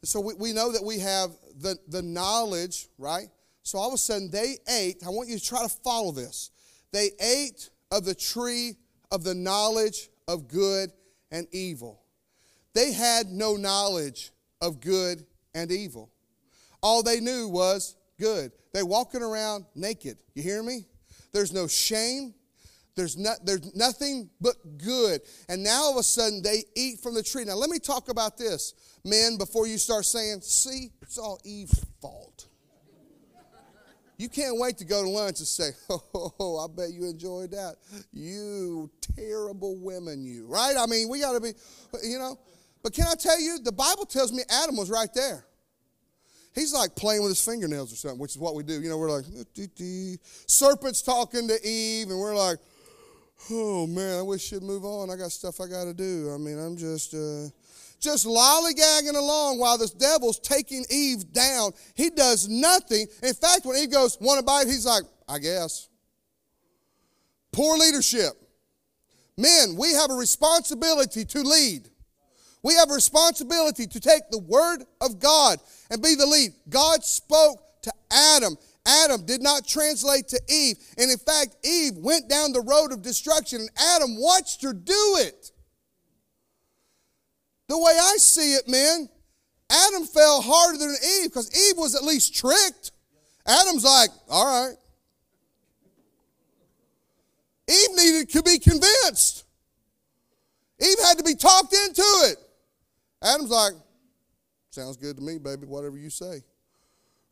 so 0.04 0.20
we, 0.20 0.34
we 0.34 0.54
know 0.54 0.72
that 0.72 0.84
we 0.84 1.00
have 1.00 1.32
the, 1.60 1.78
the 1.88 2.02
knowledge, 2.02 2.88
right? 2.98 3.28
So 3.62 3.78
all 3.78 3.90
of 3.90 3.94
a 3.94 3.98
sudden 3.98 4.32
they 4.32 4.58
ate. 4.68 5.04
I 5.06 5.10
want 5.10 5.30
you 5.30 5.38
to 5.38 5.44
try 5.44 5.62
to 5.62 5.70
follow 5.70 6.12
this. 6.12 6.52
They 6.92 7.12
ate 7.20 7.70
of 7.92 8.06
the 8.06 8.16
tree 8.16 8.76
of 9.12 9.24
the 9.24 9.36
knowledge 9.36 10.10
of 10.28 10.48
good 10.48 10.92
and 11.32 11.48
evil. 11.52 12.02
They 12.76 12.92
had 12.92 13.28
no 13.28 13.56
knowledge 13.56 14.32
of 14.62 14.82
good 14.82 15.26
and 15.56 15.72
evil. 15.72 16.12
All 16.84 17.02
they 17.02 17.22
knew 17.22 17.48
was 17.48 17.96
good. 18.20 18.52
They 18.74 18.84
walking 18.84 19.24
around 19.24 19.66
naked. 19.74 20.18
You 20.36 20.44
hear 20.44 20.62
me? 20.62 20.86
There's 21.32 21.54
no 21.54 21.68
shame. 21.68 22.36
There's, 22.96 23.18
not, 23.18 23.38
there's 23.46 23.74
nothing 23.76 24.30
but 24.40 24.56
good. 24.78 25.22
And 25.50 25.64
now 25.64 25.84
all 25.84 25.92
of 25.94 25.98
a 25.98 26.04
sudden 26.04 26.42
they 26.42 26.64
eat 26.76 27.00
from 27.00 27.14
the 27.14 27.24
tree. 27.24 27.46
Now 27.46 27.56
let 27.56 27.70
me 27.70 27.80
talk 27.80 28.10
about 28.10 28.38
this, 28.38 28.74
men, 29.04 29.38
before 29.38 29.68
you 29.68 29.78
start 29.78 30.06
saying, 30.06 30.42
see, 30.42 30.92
it's 31.02 31.18
all 31.18 31.40
Eve's 31.46 31.84
fault. 32.02 32.48
You 34.18 34.30
can't 34.30 34.58
wait 34.58 34.78
to 34.78 34.86
go 34.86 35.04
to 35.04 35.10
lunch 35.10 35.40
and 35.40 35.48
say, 35.48 35.72
oh, 35.90 36.58
I 36.64 36.74
bet 36.74 36.92
you 36.94 37.06
enjoyed 37.06 37.52
that. 37.52 37.76
You 38.14 38.90
terrible 39.18 39.78
women, 39.78 40.26
you, 40.26 40.48
right? 40.48 40.76
I 40.78 40.86
mean, 40.86 41.10
we 41.10 41.20
got 41.20 41.34
to 41.34 41.42
be, 41.42 41.54
you 42.04 42.20
know. 42.20 42.38
But 42.86 42.94
can 42.94 43.08
I 43.08 43.16
tell 43.16 43.42
you, 43.42 43.58
the 43.58 43.72
Bible 43.72 44.06
tells 44.06 44.32
me 44.32 44.44
Adam 44.48 44.78
was 44.78 44.92
right 44.92 45.10
there. 45.16 45.44
He's 46.54 46.72
like 46.72 46.96
playing 46.96 47.24
with 47.24 47.32
his 47.32 47.44
fingernails 47.44 47.92
or 47.92 47.96
something, 47.96 48.20
which 48.20 48.34
is 48.34 48.38
what 48.38 48.54
we 48.54 48.62
do. 48.62 48.80
You 48.80 48.90
know, 48.90 49.00
we're 49.00 49.10
like, 49.10 49.26
serpent's 50.46 51.02
talking 51.02 51.48
to 51.48 51.68
Eve, 51.68 52.12
and 52.12 52.20
we're 52.20 52.36
like, 52.36 52.60
oh 53.50 53.88
man, 53.88 54.20
I 54.20 54.22
wish 54.22 54.44
she'd 54.44 54.62
move 54.62 54.86
on. 54.86 55.10
I 55.10 55.16
got 55.16 55.32
stuff 55.32 55.60
I 55.62 55.68
got 55.68 55.86
to 55.86 55.96
do. 55.96 56.32
I 56.32 56.38
mean, 56.38 56.60
I'm 56.60 56.78
just. 56.78 57.16
Uh, 57.16 57.50
just 58.00 58.28
lollygagging 58.28 59.16
along 59.16 59.58
while 59.58 59.80
this 59.80 59.90
devil's 59.90 60.38
taking 60.38 60.86
Eve 60.92 61.34
down. 61.34 61.72
He 61.96 62.12
does 62.12 62.48
nothing. 62.48 63.08
In 63.24 63.34
fact, 63.34 63.66
when 63.66 63.78
Eve 63.78 63.90
goes, 63.90 64.16
want 64.22 64.38
to 64.38 64.46
bite, 64.46 64.68
he's 64.68 64.86
like, 64.86 65.06
I 65.28 65.40
guess. 65.40 65.90
Poor 67.52 67.80
leadership. 67.80 68.34
Men, 69.38 69.76
we 69.76 69.94
have 69.94 70.12
a 70.12 70.14
responsibility 70.14 71.26
to 71.26 71.42
lead. 71.42 71.90
We 72.66 72.74
have 72.74 72.90
responsibility 72.90 73.86
to 73.86 74.00
take 74.00 74.24
the 74.32 74.40
word 74.40 74.86
of 75.00 75.20
God 75.20 75.60
and 75.92 76.02
be 76.02 76.16
the 76.16 76.26
lead. 76.26 76.50
God 76.68 77.04
spoke 77.04 77.60
to 77.84 77.94
Adam. 78.10 78.58
Adam 78.88 79.24
did 79.24 79.44
not 79.44 79.68
translate 79.68 80.30
to 80.30 80.42
Eve. 80.50 80.78
And 80.98 81.12
in 81.12 81.20
fact, 81.20 81.58
Eve 81.64 81.96
went 81.96 82.28
down 82.28 82.54
the 82.54 82.62
road 82.62 82.92
of 82.92 83.04
destruction, 83.04 83.60
and 83.62 83.70
Adam 83.78 84.20
watched 84.20 84.64
her 84.64 84.74
do 84.74 85.18
it. 85.20 85.52
The 87.68 87.78
way 87.78 87.94
I 88.02 88.16
see 88.18 88.56
it, 88.56 88.68
man, 88.68 89.10
Adam 89.70 90.04
fell 90.08 90.42
harder 90.42 90.80
than 90.80 90.96
Eve 91.20 91.26
because 91.26 91.56
Eve 91.70 91.78
was 91.78 91.94
at 91.94 92.04
least 92.04 92.34
tricked. 92.34 92.94
Adam's 93.46 93.84
like, 93.84 94.10
all 94.28 94.68
right. 94.68 94.78
Eve 97.70 97.96
needed 97.96 98.30
to 98.32 98.42
be 98.42 98.58
convinced. 98.58 99.44
Eve 100.82 100.98
had 101.04 101.20
to 101.20 101.24
be 101.24 101.36
talked 101.36 101.72
into 101.72 102.02
it. 102.02 102.38
Adam's 103.26 103.50
like, 103.50 103.74
sounds 104.70 104.98
good 104.98 105.18
to 105.18 105.24
me, 105.24 105.40
baby, 105.40 105.66
whatever 105.66 105.98
you 105.98 106.10
say. 106.10 106.44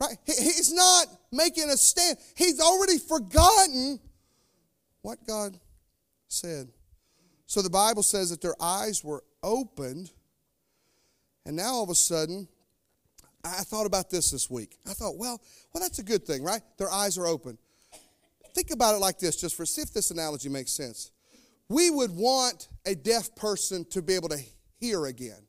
Right? 0.01 0.17
He's 0.25 0.73
not 0.73 1.05
making 1.31 1.69
a 1.69 1.77
stand. 1.77 2.17
He's 2.35 2.59
already 2.59 2.97
forgotten 2.97 3.99
what 5.03 5.19
God 5.27 5.59
said. 6.27 6.69
So 7.45 7.61
the 7.61 7.69
Bible 7.69 8.01
says 8.01 8.31
that 8.31 8.41
their 8.41 8.55
eyes 8.59 9.03
were 9.03 9.23
opened, 9.43 10.11
and 11.45 11.55
now 11.55 11.73
all 11.73 11.83
of 11.83 11.89
a 11.89 11.95
sudden, 11.95 12.47
I 13.43 13.63
thought 13.63 13.85
about 13.85 14.09
this 14.09 14.31
this 14.31 14.49
week. 14.49 14.77
I 14.87 14.93
thought, 14.93 15.17
well, 15.17 15.39
well, 15.73 15.81
that's 15.83 15.99
a 15.99 16.03
good 16.03 16.25
thing, 16.25 16.43
right? 16.43 16.61
Their 16.77 16.89
eyes 16.89 17.17
are 17.17 17.27
open. 17.27 17.57
Think 18.55 18.71
about 18.71 18.95
it 18.95 18.99
like 18.99 19.19
this, 19.19 19.35
just 19.35 19.55
for 19.55 19.65
see 19.65 19.81
if 19.81 19.93
this 19.93 20.11
analogy 20.11 20.49
makes 20.49 20.71
sense. 20.71 21.11
We 21.69 21.89
would 21.89 22.11
want 22.11 22.69
a 22.85 22.95
deaf 22.95 23.35
person 23.35 23.85
to 23.91 24.01
be 24.01 24.15
able 24.15 24.29
to 24.29 24.39
hear 24.79 25.05
again. 25.05 25.45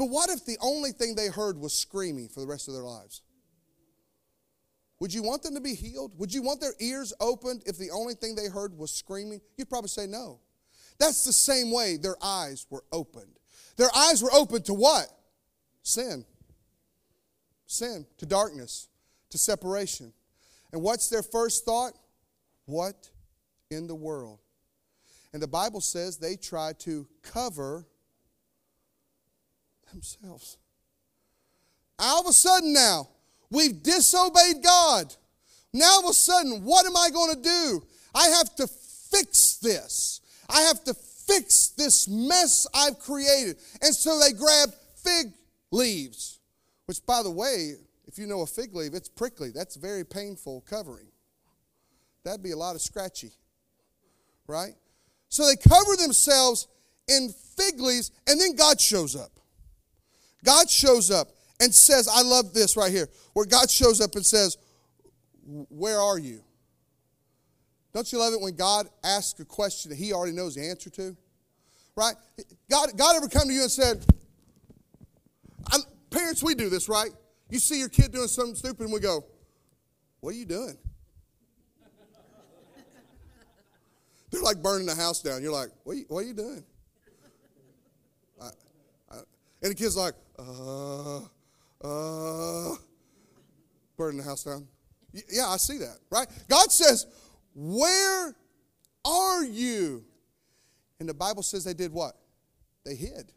But 0.00 0.08
what 0.08 0.30
if 0.30 0.46
the 0.46 0.56
only 0.62 0.92
thing 0.92 1.14
they 1.14 1.28
heard 1.28 1.58
was 1.58 1.74
screaming 1.74 2.30
for 2.30 2.40
the 2.40 2.46
rest 2.46 2.68
of 2.68 2.72
their 2.72 2.84
lives? 2.84 3.20
Would 4.98 5.12
you 5.12 5.22
want 5.22 5.42
them 5.42 5.54
to 5.56 5.60
be 5.60 5.74
healed? 5.74 6.18
Would 6.18 6.32
you 6.32 6.40
want 6.40 6.58
their 6.58 6.72
ears 6.80 7.12
opened 7.20 7.64
if 7.66 7.76
the 7.76 7.90
only 7.90 8.14
thing 8.14 8.34
they 8.34 8.48
heard 8.48 8.78
was 8.78 8.90
screaming? 8.90 9.42
You'd 9.58 9.68
probably 9.68 9.90
say 9.90 10.06
no. 10.06 10.40
That's 10.98 11.24
the 11.24 11.34
same 11.34 11.70
way 11.70 11.98
their 11.98 12.16
eyes 12.22 12.66
were 12.70 12.82
opened. 12.90 13.36
Their 13.76 13.90
eyes 13.94 14.22
were 14.22 14.32
opened 14.32 14.64
to 14.64 14.72
what? 14.72 15.08
Sin. 15.82 16.24
Sin, 17.66 18.06
to 18.16 18.24
darkness, 18.24 18.88
to 19.28 19.36
separation. 19.36 20.14
And 20.72 20.80
what's 20.80 21.10
their 21.10 21.22
first 21.22 21.66
thought? 21.66 21.92
What 22.64 23.10
in 23.70 23.86
the 23.86 23.94
world? 23.94 24.38
And 25.34 25.42
the 25.42 25.46
Bible 25.46 25.82
says 25.82 26.16
they 26.16 26.36
tried 26.36 26.80
to 26.80 27.06
cover 27.22 27.86
themselves. 29.90 30.56
All 31.98 32.20
of 32.22 32.26
a 32.26 32.32
sudden 32.32 32.72
now, 32.72 33.08
we've 33.50 33.82
disobeyed 33.82 34.62
God. 34.62 35.14
Now 35.72 35.90
all 35.92 36.04
of 36.04 36.10
a 36.10 36.14
sudden, 36.14 36.64
what 36.64 36.86
am 36.86 36.96
I 36.96 37.10
going 37.10 37.34
to 37.34 37.42
do? 37.42 37.82
I 38.14 38.28
have 38.28 38.54
to 38.56 38.66
fix 38.66 39.56
this. 39.56 40.20
I 40.48 40.62
have 40.62 40.82
to 40.84 40.94
fix 40.94 41.68
this 41.68 42.08
mess 42.08 42.66
I've 42.74 42.98
created. 42.98 43.56
And 43.82 43.94
so 43.94 44.18
they 44.18 44.32
grabbed 44.32 44.74
fig 44.96 45.32
leaves, 45.70 46.40
which, 46.86 47.04
by 47.06 47.22
the 47.22 47.30
way, 47.30 47.74
if 48.06 48.18
you 48.18 48.26
know 48.26 48.40
a 48.40 48.46
fig 48.46 48.74
leaf, 48.74 48.94
it's 48.94 49.08
prickly. 49.08 49.50
That's 49.50 49.76
very 49.76 50.04
painful 50.04 50.64
covering. 50.68 51.06
That'd 52.24 52.42
be 52.42 52.50
a 52.50 52.56
lot 52.56 52.74
of 52.74 52.82
scratchy, 52.82 53.30
right? 54.46 54.74
So 55.28 55.46
they 55.46 55.56
cover 55.56 55.96
themselves 55.96 56.66
in 57.08 57.32
fig 57.56 57.80
leaves, 57.80 58.10
and 58.26 58.40
then 58.40 58.56
God 58.56 58.80
shows 58.80 59.14
up. 59.14 59.39
God 60.44 60.70
shows 60.70 61.10
up 61.10 61.28
and 61.60 61.74
says, 61.74 62.08
I 62.08 62.22
love 62.22 62.54
this 62.54 62.76
right 62.76 62.90
here, 62.90 63.08
where 63.32 63.46
God 63.46 63.70
shows 63.70 64.00
up 64.00 64.14
and 64.14 64.24
says, 64.24 64.56
Where 65.68 65.98
are 65.98 66.18
you? 66.18 66.42
Don't 67.92 68.10
you 68.12 68.18
love 68.18 68.32
it 68.32 68.40
when 68.40 68.54
God 68.54 68.88
asks 69.02 69.38
a 69.40 69.44
question 69.44 69.90
that 69.90 69.96
He 69.96 70.12
already 70.12 70.32
knows 70.32 70.54
the 70.54 70.68
answer 70.68 70.90
to? 70.90 71.16
Right? 71.96 72.14
God, 72.70 72.90
God 72.96 73.16
ever 73.16 73.28
come 73.28 73.48
to 73.48 73.52
you 73.52 73.62
and 73.62 73.70
said, 73.70 74.04
Parents, 76.10 76.42
we 76.42 76.56
do 76.56 76.68
this, 76.68 76.88
right? 76.88 77.10
You 77.50 77.60
see 77.60 77.78
your 77.78 77.88
kid 77.88 78.10
doing 78.10 78.26
something 78.26 78.56
stupid, 78.56 78.82
and 78.82 78.92
we 78.92 78.98
go, 78.98 79.24
What 80.20 80.34
are 80.34 80.36
you 80.36 80.44
doing? 80.44 80.76
They're 84.30 84.42
like 84.42 84.60
burning 84.60 84.86
the 84.86 84.94
house 84.96 85.22
down. 85.22 85.40
You're 85.40 85.52
like, 85.52 85.68
What 85.84 85.92
are 85.92 85.98
you, 85.98 86.04
what 86.08 86.24
are 86.24 86.26
you 86.26 86.34
doing? 86.34 86.64
And 89.62 89.70
the 89.70 89.74
kid's 89.74 89.96
like, 89.96 90.14
Uh, 90.40 91.20
uh, 91.84 92.74
burning 93.96 94.18
the 94.18 94.24
house 94.24 94.44
down. 94.44 94.66
Yeah, 95.30 95.48
I 95.48 95.56
see 95.56 95.78
that, 95.78 95.98
right? 96.10 96.28
God 96.48 96.72
says, 96.72 97.06
Where 97.54 98.34
are 99.04 99.44
you? 99.44 100.04
And 100.98 101.08
the 101.08 101.14
Bible 101.14 101.42
says 101.42 101.64
they 101.64 101.74
did 101.74 101.92
what? 101.92 102.14
They 102.84 102.94
hid. 102.94 103.32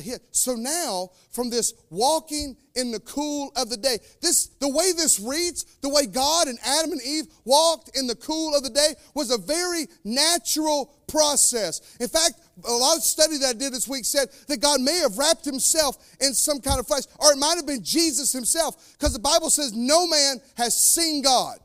Hid. 0.00 0.20
So 0.30 0.54
now, 0.54 1.10
from 1.30 1.50
this 1.50 1.74
walking 1.90 2.56
in 2.74 2.90
the 2.90 3.00
cool 3.00 3.52
of 3.56 3.68
the 3.68 3.76
day, 3.76 3.98
this 4.22 4.46
the 4.58 4.68
way 4.68 4.92
this 4.92 5.20
reads, 5.20 5.64
the 5.82 5.88
way 5.90 6.06
God 6.06 6.48
and 6.48 6.58
Adam 6.64 6.92
and 6.92 7.02
Eve 7.02 7.26
walked 7.44 7.96
in 7.96 8.06
the 8.06 8.14
cool 8.14 8.54
of 8.54 8.62
the 8.62 8.70
day 8.70 8.94
was 9.14 9.30
a 9.30 9.38
very 9.38 9.86
natural 10.04 10.86
process. 11.08 11.96
In 12.00 12.08
fact, 12.08 12.40
a 12.66 12.72
lot 12.72 12.96
of 12.96 13.02
study 13.02 13.36
that 13.38 13.50
I 13.50 13.52
did 13.52 13.74
this 13.74 13.86
week 13.86 14.06
said 14.06 14.28
that 14.48 14.60
God 14.60 14.80
may 14.80 14.98
have 14.98 15.18
wrapped 15.18 15.44
himself 15.44 15.98
in 16.20 16.32
some 16.32 16.60
kind 16.60 16.80
of 16.80 16.86
flesh, 16.86 17.04
or 17.18 17.32
it 17.32 17.36
might 17.36 17.56
have 17.56 17.66
been 17.66 17.84
Jesus 17.84 18.32
himself, 18.32 18.94
because 18.98 19.12
the 19.12 19.18
Bible 19.18 19.50
says 19.50 19.74
no 19.74 20.06
man 20.06 20.40
has 20.56 20.74
seen 20.78 21.20
God. 21.20 21.58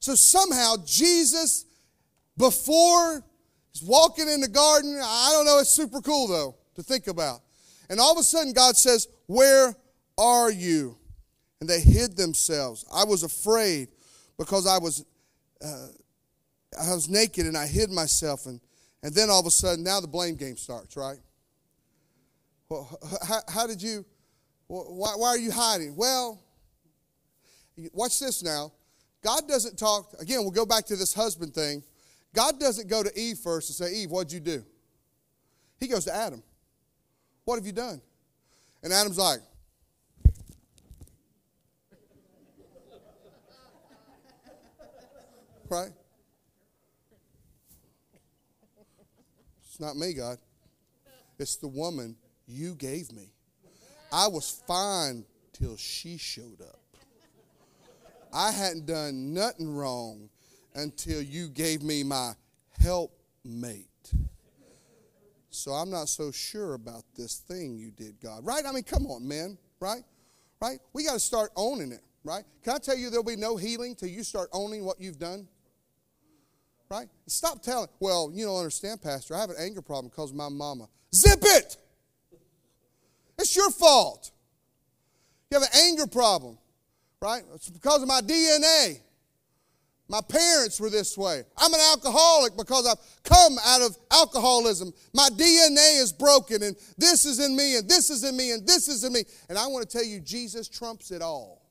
So 0.00 0.16
somehow 0.16 0.74
Jesus, 0.84 1.66
before 2.36 3.22
he's 3.72 3.82
walking 3.84 4.28
in 4.28 4.40
the 4.40 4.48
garden, 4.48 4.98
I 5.00 5.30
don't 5.32 5.46
know, 5.46 5.60
it's 5.60 5.70
super 5.70 6.00
cool 6.00 6.26
though 6.26 6.56
to 6.74 6.82
think 6.82 7.06
about. 7.06 7.40
And 7.88 8.00
all 8.00 8.12
of 8.12 8.18
a 8.18 8.22
sudden, 8.22 8.52
God 8.52 8.76
says, 8.76 9.08
Where 9.26 9.74
are 10.16 10.50
you? 10.50 10.96
And 11.60 11.68
they 11.68 11.80
hid 11.80 12.16
themselves. 12.16 12.84
I 12.92 13.04
was 13.04 13.22
afraid 13.22 13.88
because 14.38 14.66
I 14.66 14.78
was, 14.78 15.04
uh, 15.64 15.88
I 16.80 16.94
was 16.94 17.08
naked 17.08 17.46
and 17.46 17.56
I 17.56 17.66
hid 17.66 17.90
myself. 17.90 18.46
And, 18.46 18.60
and 19.02 19.14
then 19.14 19.30
all 19.30 19.40
of 19.40 19.46
a 19.46 19.50
sudden, 19.50 19.84
now 19.84 20.00
the 20.00 20.08
blame 20.08 20.36
game 20.36 20.56
starts, 20.56 20.96
right? 20.96 21.18
Well, 22.68 22.98
how, 23.26 23.40
how 23.48 23.66
did 23.66 23.82
you, 23.82 24.04
why, 24.66 25.12
why 25.16 25.28
are 25.28 25.38
you 25.38 25.52
hiding? 25.52 25.94
Well, 25.94 26.40
watch 27.92 28.18
this 28.18 28.42
now. 28.42 28.72
God 29.22 29.46
doesn't 29.46 29.78
talk, 29.78 30.14
again, 30.18 30.40
we'll 30.40 30.50
go 30.50 30.66
back 30.66 30.86
to 30.86 30.96
this 30.96 31.14
husband 31.14 31.54
thing. 31.54 31.84
God 32.34 32.58
doesn't 32.58 32.88
go 32.88 33.02
to 33.02 33.18
Eve 33.18 33.38
first 33.38 33.68
and 33.68 33.88
say, 33.88 33.94
Eve, 33.94 34.10
what'd 34.10 34.32
you 34.32 34.40
do? 34.40 34.64
He 35.78 35.86
goes 35.86 36.04
to 36.06 36.14
Adam. 36.14 36.42
What 37.44 37.56
have 37.56 37.66
you 37.66 37.72
done? 37.72 38.00
And 38.82 38.92
Adam's 38.92 39.18
like, 39.18 39.40
right? 45.68 45.90
It's 49.64 49.80
not 49.80 49.96
me, 49.96 50.12
God. 50.12 50.38
It's 51.38 51.56
the 51.56 51.68
woman 51.68 52.16
you 52.46 52.74
gave 52.74 53.10
me. 53.12 53.32
I 54.12 54.28
was 54.28 54.62
fine 54.66 55.24
till 55.52 55.76
she 55.76 56.18
showed 56.18 56.60
up. 56.60 56.78
I 58.32 58.50
hadn't 58.50 58.86
done 58.86 59.34
nothing 59.34 59.74
wrong 59.74 60.28
until 60.74 61.20
you 61.22 61.48
gave 61.48 61.82
me 61.82 62.02
my 62.02 62.32
helpmate. 62.78 63.86
So 65.54 65.72
I'm 65.72 65.90
not 65.90 66.08
so 66.08 66.32
sure 66.32 66.72
about 66.72 67.04
this 67.14 67.36
thing 67.36 67.76
you 67.76 67.90
did, 67.90 68.18
God. 68.22 68.44
Right? 68.44 68.64
I 68.66 68.72
mean, 68.72 68.84
come 68.84 69.06
on, 69.06 69.28
man. 69.28 69.58
Right? 69.80 70.02
Right? 70.62 70.78
We 70.94 71.04
got 71.04 71.12
to 71.12 71.20
start 71.20 71.50
owning 71.56 71.92
it. 71.92 72.00
Right? 72.24 72.44
Can 72.64 72.74
I 72.74 72.78
tell 72.78 72.96
you 72.96 73.10
there'll 73.10 73.22
be 73.22 73.36
no 73.36 73.56
healing 73.56 73.94
till 73.94 74.08
you 74.08 74.22
start 74.22 74.48
owning 74.52 74.82
what 74.82 74.98
you've 74.98 75.18
done? 75.18 75.46
Right? 76.88 77.06
Stop 77.26 77.62
telling, 77.62 77.88
well, 78.00 78.30
you 78.32 78.46
don't 78.46 78.56
understand, 78.56 79.02
Pastor. 79.02 79.34
I 79.34 79.40
have 79.40 79.50
an 79.50 79.56
anger 79.58 79.82
problem 79.82 80.08
because 80.08 80.30
of 80.30 80.36
my 80.36 80.48
mama. 80.48 80.88
Zip 81.14 81.40
it! 81.42 81.76
It's 83.38 83.54
your 83.54 83.70
fault. 83.70 84.30
You 85.50 85.60
have 85.60 85.68
an 85.68 85.80
anger 85.84 86.06
problem, 86.06 86.56
right? 87.20 87.42
It's 87.54 87.68
because 87.68 88.00
of 88.00 88.08
my 88.08 88.22
DNA. 88.22 89.00
My 90.08 90.20
parents 90.20 90.80
were 90.80 90.90
this 90.90 91.16
way. 91.16 91.42
I'm 91.56 91.72
an 91.72 91.80
alcoholic 91.90 92.56
because 92.56 92.86
I've 92.86 93.22
come 93.22 93.56
out 93.64 93.80
of 93.82 93.96
alcoholism. 94.10 94.92
My 95.14 95.28
DNA 95.30 96.00
is 96.00 96.12
broken, 96.12 96.62
and 96.62 96.76
this 96.98 97.24
is 97.24 97.38
in 97.38 97.56
me, 97.56 97.76
and 97.76 97.88
this 97.88 98.10
is 98.10 98.24
in 98.24 98.36
me, 98.36 98.50
and 98.50 98.66
this 98.66 98.88
is 98.88 99.04
in 99.04 99.12
me. 99.12 99.24
And 99.48 99.56
I 99.56 99.66
want 99.68 99.88
to 99.88 99.96
tell 99.96 100.04
you, 100.04 100.20
Jesus 100.20 100.68
trumps 100.68 101.10
it 101.10 101.22
all. 101.22 101.62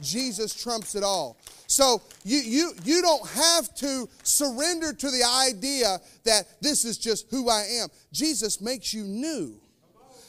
Jesus 0.00 0.54
trumps 0.54 0.94
it 0.94 1.02
all. 1.02 1.38
So 1.66 2.02
you, 2.22 2.38
you, 2.38 2.72
you 2.84 3.02
don't 3.02 3.26
have 3.28 3.74
to 3.76 4.08
surrender 4.22 4.92
to 4.92 5.10
the 5.10 5.24
idea 5.48 5.98
that 6.24 6.46
this 6.60 6.84
is 6.84 6.98
just 6.98 7.26
who 7.30 7.48
I 7.50 7.80
am. 7.82 7.88
Jesus 8.12 8.60
makes 8.60 8.94
you 8.94 9.02
new. 9.04 9.60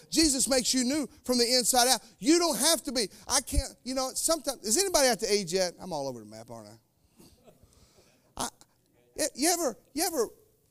Jesus 0.10 0.48
makes 0.48 0.74
you 0.74 0.84
new 0.84 1.08
from 1.24 1.38
the 1.38 1.46
inside 1.46 1.88
out. 1.88 2.02
You 2.18 2.40
don't 2.40 2.58
have 2.58 2.82
to 2.84 2.92
be. 2.92 3.10
I 3.28 3.42
can't, 3.42 3.76
you 3.84 3.94
know, 3.94 4.10
sometimes, 4.16 4.64
is 4.64 4.78
anybody 4.78 5.08
at 5.08 5.20
the 5.20 5.32
age 5.32 5.54
yet? 5.54 5.74
I'm 5.80 5.94
all 5.94 6.08
over 6.08 6.20
the 6.20 6.26
map, 6.26 6.50
aren't 6.50 6.70
I? 6.70 6.89
You 9.36 9.50
ever, 9.50 9.78
you 9.94 10.04
ever, 10.06 10.28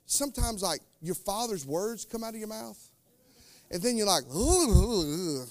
sometimes 0.06 0.62
like 0.62 0.80
your 1.00 1.14
father's 1.14 1.66
words 1.66 2.04
come 2.04 2.24
out 2.24 2.30
of 2.34 2.40
your 2.40 2.48
mouth, 2.48 2.78
and 3.70 3.82
then 3.82 3.96
you're 3.96 4.06
like, 4.06 4.24
All 4.32 5.46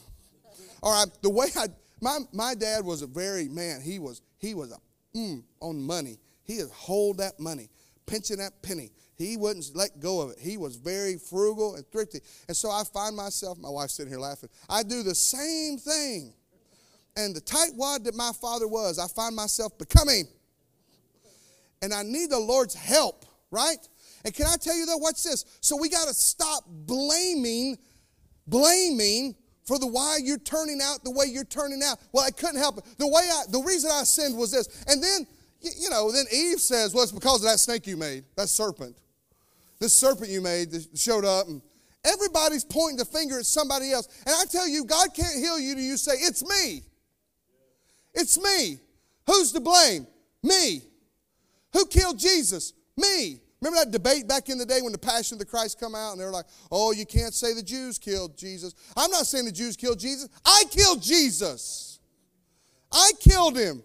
right, 0.84 1.08
the 1.22 1.30
way 1.30 1.48
I, 1.56 1.68
my 2.02 2.20
my 2.34 2.56
dad 2.56 2.84
was 2.84 3.02
a 3.02 3.08
very 3.08 3.48
man. 3.48 3.82
He 3.82 4.00
was 4.00 4.22
he 4.40 4.54
was 4.54 4.72
a 4.72 4.78
mm, 5.18 5.44
on 5.60 5.82
money. 5.82 6.18
He 6.44 6.58
would 6.58 6.72
hold 6.72 7.18
that 7.18 7.40
money, 7.40 7.70
pinching 8.06 8.38
that 8.38 8.62
penny. 8.62 8.92
He 9.18 9.36
wouldn't 9.36 9.76
let 9.76 10.00
go 10.00 10.22
of 10.22 10.32
it. 10.32 10.38
He 10.40 10.58
was 10.58 10.76
very 10.76 11.18
frugal 11.18 11.76
and 11.76 11.86
thrifty. 11.92 12.20
And 12.48 12.56
so 12.56 12.70
I 12.70 12.84
find 12.94 13.16
myself, 13.16 13.58
my 13.58 13.70
wife's 13.70 13.94
sitting 13.94 14.12
here 14.12 14.20
laughing. 14.20 14.50
I 14.70 14.84
do 14.84 15.02
the 15.02 15.16
same 15.16 15.78
thing. 15.78 16.34
And 17.16 17.36
the 17.36 17.42
tightwad 17.42 18.04
that 18.04 18.14
my 18.14 18.32
father 18.40 18.68
was, 18.68 19.00
I 19.00 19.08
find 19.08 19.36
myself 19.36 19.76
becoming 19.80 20.28
and 21.82 21.94
I 21.94 22.04
need 22.04 22.30
the 22.30 22.40
Lord's 22.40 22.74
help, 22.74 23.26
right? 23.52 23.78
And 24.26 24.34
can 24.34 24.46
I 24.48 24.56
tell 24.58 24.76
you 24.76 24.86
though, 24.86 24.98
what's 24.98 25.24
this? 25.24 25.46
So 25.62 25.78
we 25.78 25.90
got 25.90 26.08
to 26.08 26.14
stop 26.14 26.64
blaming, 26.68 27.78
blaming 28.46 29.36
for 29.66 29.78
the 29.78 29.88
why 29.88 30.20
you're 30.24 30.38
turning 30.40 30.80
out 30.82 31.04
the 31.04 31.12
way 31.12 31.26
you're 31.28 31.44
turning 31.44 31.82
out. 31.84 32.00
Well, 32.12 32.24
I 32.26 32.32
couldn't 32.32 32.58
help 32.58 32.78
it. 32.78 32.86
The 32.98 33.08
way 33.08 33.22
I, 33.22 33.44
the 33.50 33.60
reason 33.60 33.92
I 33.94 34.04
sinned 34.04 34.38
was 34.38 34.52
this. 34.52 34.68
And 34.88 35.04
then, 35.04 35.28
you 35.62 35.90
know, 35.90 36.12
then 36.12 36.26
Eve 36.32 36.60
says, 36.60 36.94
well, 36.94 37.04
it's 37.04 37.12
because 37.12 37.44
of 37.44 37.50
that 37.50 37.60
snake 37.60 37.86
you 37.86 37.98
made, 37.98 38.24
that 38.36 38.50
serpent. 38.50 38.98
This 39.80 39.94
serpent 39.94 40.30
you 40.30 40.42
made 40.42 40.72
that 40.72 40.88
showed 40.98 41.26
up 41.26 41.48
and 41.48 41.62
everybody's 42.04 42.64
pointing 42.64 42.98
the 42.98 43.06
finger 43.06 43.40
at 43.40 43.46
somebody 43.46 43.92
else. 43.92 44.08
And 44.26 44.34
I 44.34 44.46
tell 44.46 44.68
you, 44.68 44.86
God 44.86 45.14
can't 45.14 45.36
heal 45.36 45.60
you 45.60 45.76
till 45.76 45.84
you 45.84 45.98
say, 45.98 46.14
it's 46.14 46.44
me. 46.44 46.84
It's 48.14 48.42
me. 48.42 48.80
Who's 49.28 49.52
to 49.52 49.60
blame? 49.60 50.08
Me. 50.42 50.82
Who 51.78 51.86
killed 51.86 52.18
Jesus? 52.18 52.74
Me. 52.98 53.40
Remember 53.62 53.86
that 53.86 53.92
debate 53.92 54.28
back 54.28 54.50
in 54.50 54.58
the 54.58 54.66
day 54.66 54.82
when 54.82 54.92
the 54.92 54.98
Passion 54.98 55.36
of 55.36 55.40
the 55.40 55.46
Christ 55.46 55.80
come 55.80 55.94
out 55.94 56.12
and 56.12 56.20
they 56.20 56.26
were 56.26 56.32
like, 56.32 56.48
oh, 56.72 56.92
you 56.92 57.06
can't 57.06 57.36
say 57.36 57.54
the 57.54 57.62
Jews 57.62 58.00
killed 58.00 58.36
Jesus. 58.36 58.74
I'm 58.96 59.12
not 59.12 59.28
saying 59.28 59.46
the 59.46 59.52
Jews 59.52 59.78
killed 59.78 60.00
Jesus. 60.00 60.28
I 60.44 60.64
killed 60.72 61.04
Jesus. 61.04 62.00
I 62.92 63.12
killed 63.20 63.56
him. 63.56 63.84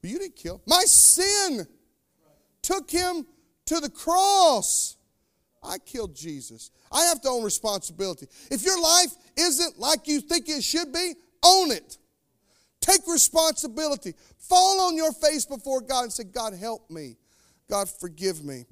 Well, 0.00 0.12
you 0.12 0.18
didn't 0.20 0.36
kill. 0.36 0.62
My 0.64 0.84
sin 0.84 1.66
took 2.62 2.88
him 2.88 3.26
to 3.66 3.80
the 3.80 3.90
cross. 3.90 4.96
I 5.60 5.78
killed 5.78 6.14
Jesus. 6.14 6.70
I 6.92 7.02
have 7.06 7.20
to 7.22 7.30
own 7.30 7.42
responsibility. 7.42 8.28
If 8.48 8.62
your 8.62 8.80
life 8.80 9.12
isn't 9.36 9.76
like 9.76 10.06
you 10.06 10.20
think 10.20 10.48
it 10.48 10.62
should 10.62 10.92
be, 10.92 11.14
own 11.44 11.72
it. 11.72 11.98
Take 12.88 13.06
responsibility. 13.06 14.14
Fall 14.38 14.80
on 14.80 14.96
your 14.96 15.12
face 15.12 15.44
before 15.44 15.80
God 15.80 16.04
and 16.04 16.12
say, 16.12 16.24
God, 16.24 16.54
help 16.54 16.90
me. 16.90 17.16
God, 17.68 17.88
forgive 17.88 18.42
me. 18.42 18.64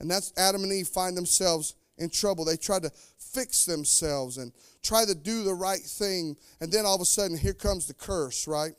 And 0.00 0.10
that's 0.10 0.32
Adam 0.38 0.62
and 0.62 0.72
Eve 0.72 0.88
find 0.88 1.16
themselves 1.16 1.74
in 1.98 2.08
trouble. 2.08 2.44
They 2.44 2.56
try 2.56 2.78
to 2.78 2.90
fix 3.18 3.66
themselves 3.66 4.38
and 4.38 4.52
try 4.82 5.04
to 5.04 5.14
do 5.14 5.42
the 5.42 5.52
right 5.52 5.80
thing. 5.80 6.36
And 6.60 6.72
then 6.72 6.86
all 6.86 6.94
of 6.94 7.00
a 7.02 7.04
sudden, 7.04 7.36
here 7.36 7.52
comes 7.52 7.86
the 7.86 7.94
curse, 7.94 8.48
right? 8.48 8.72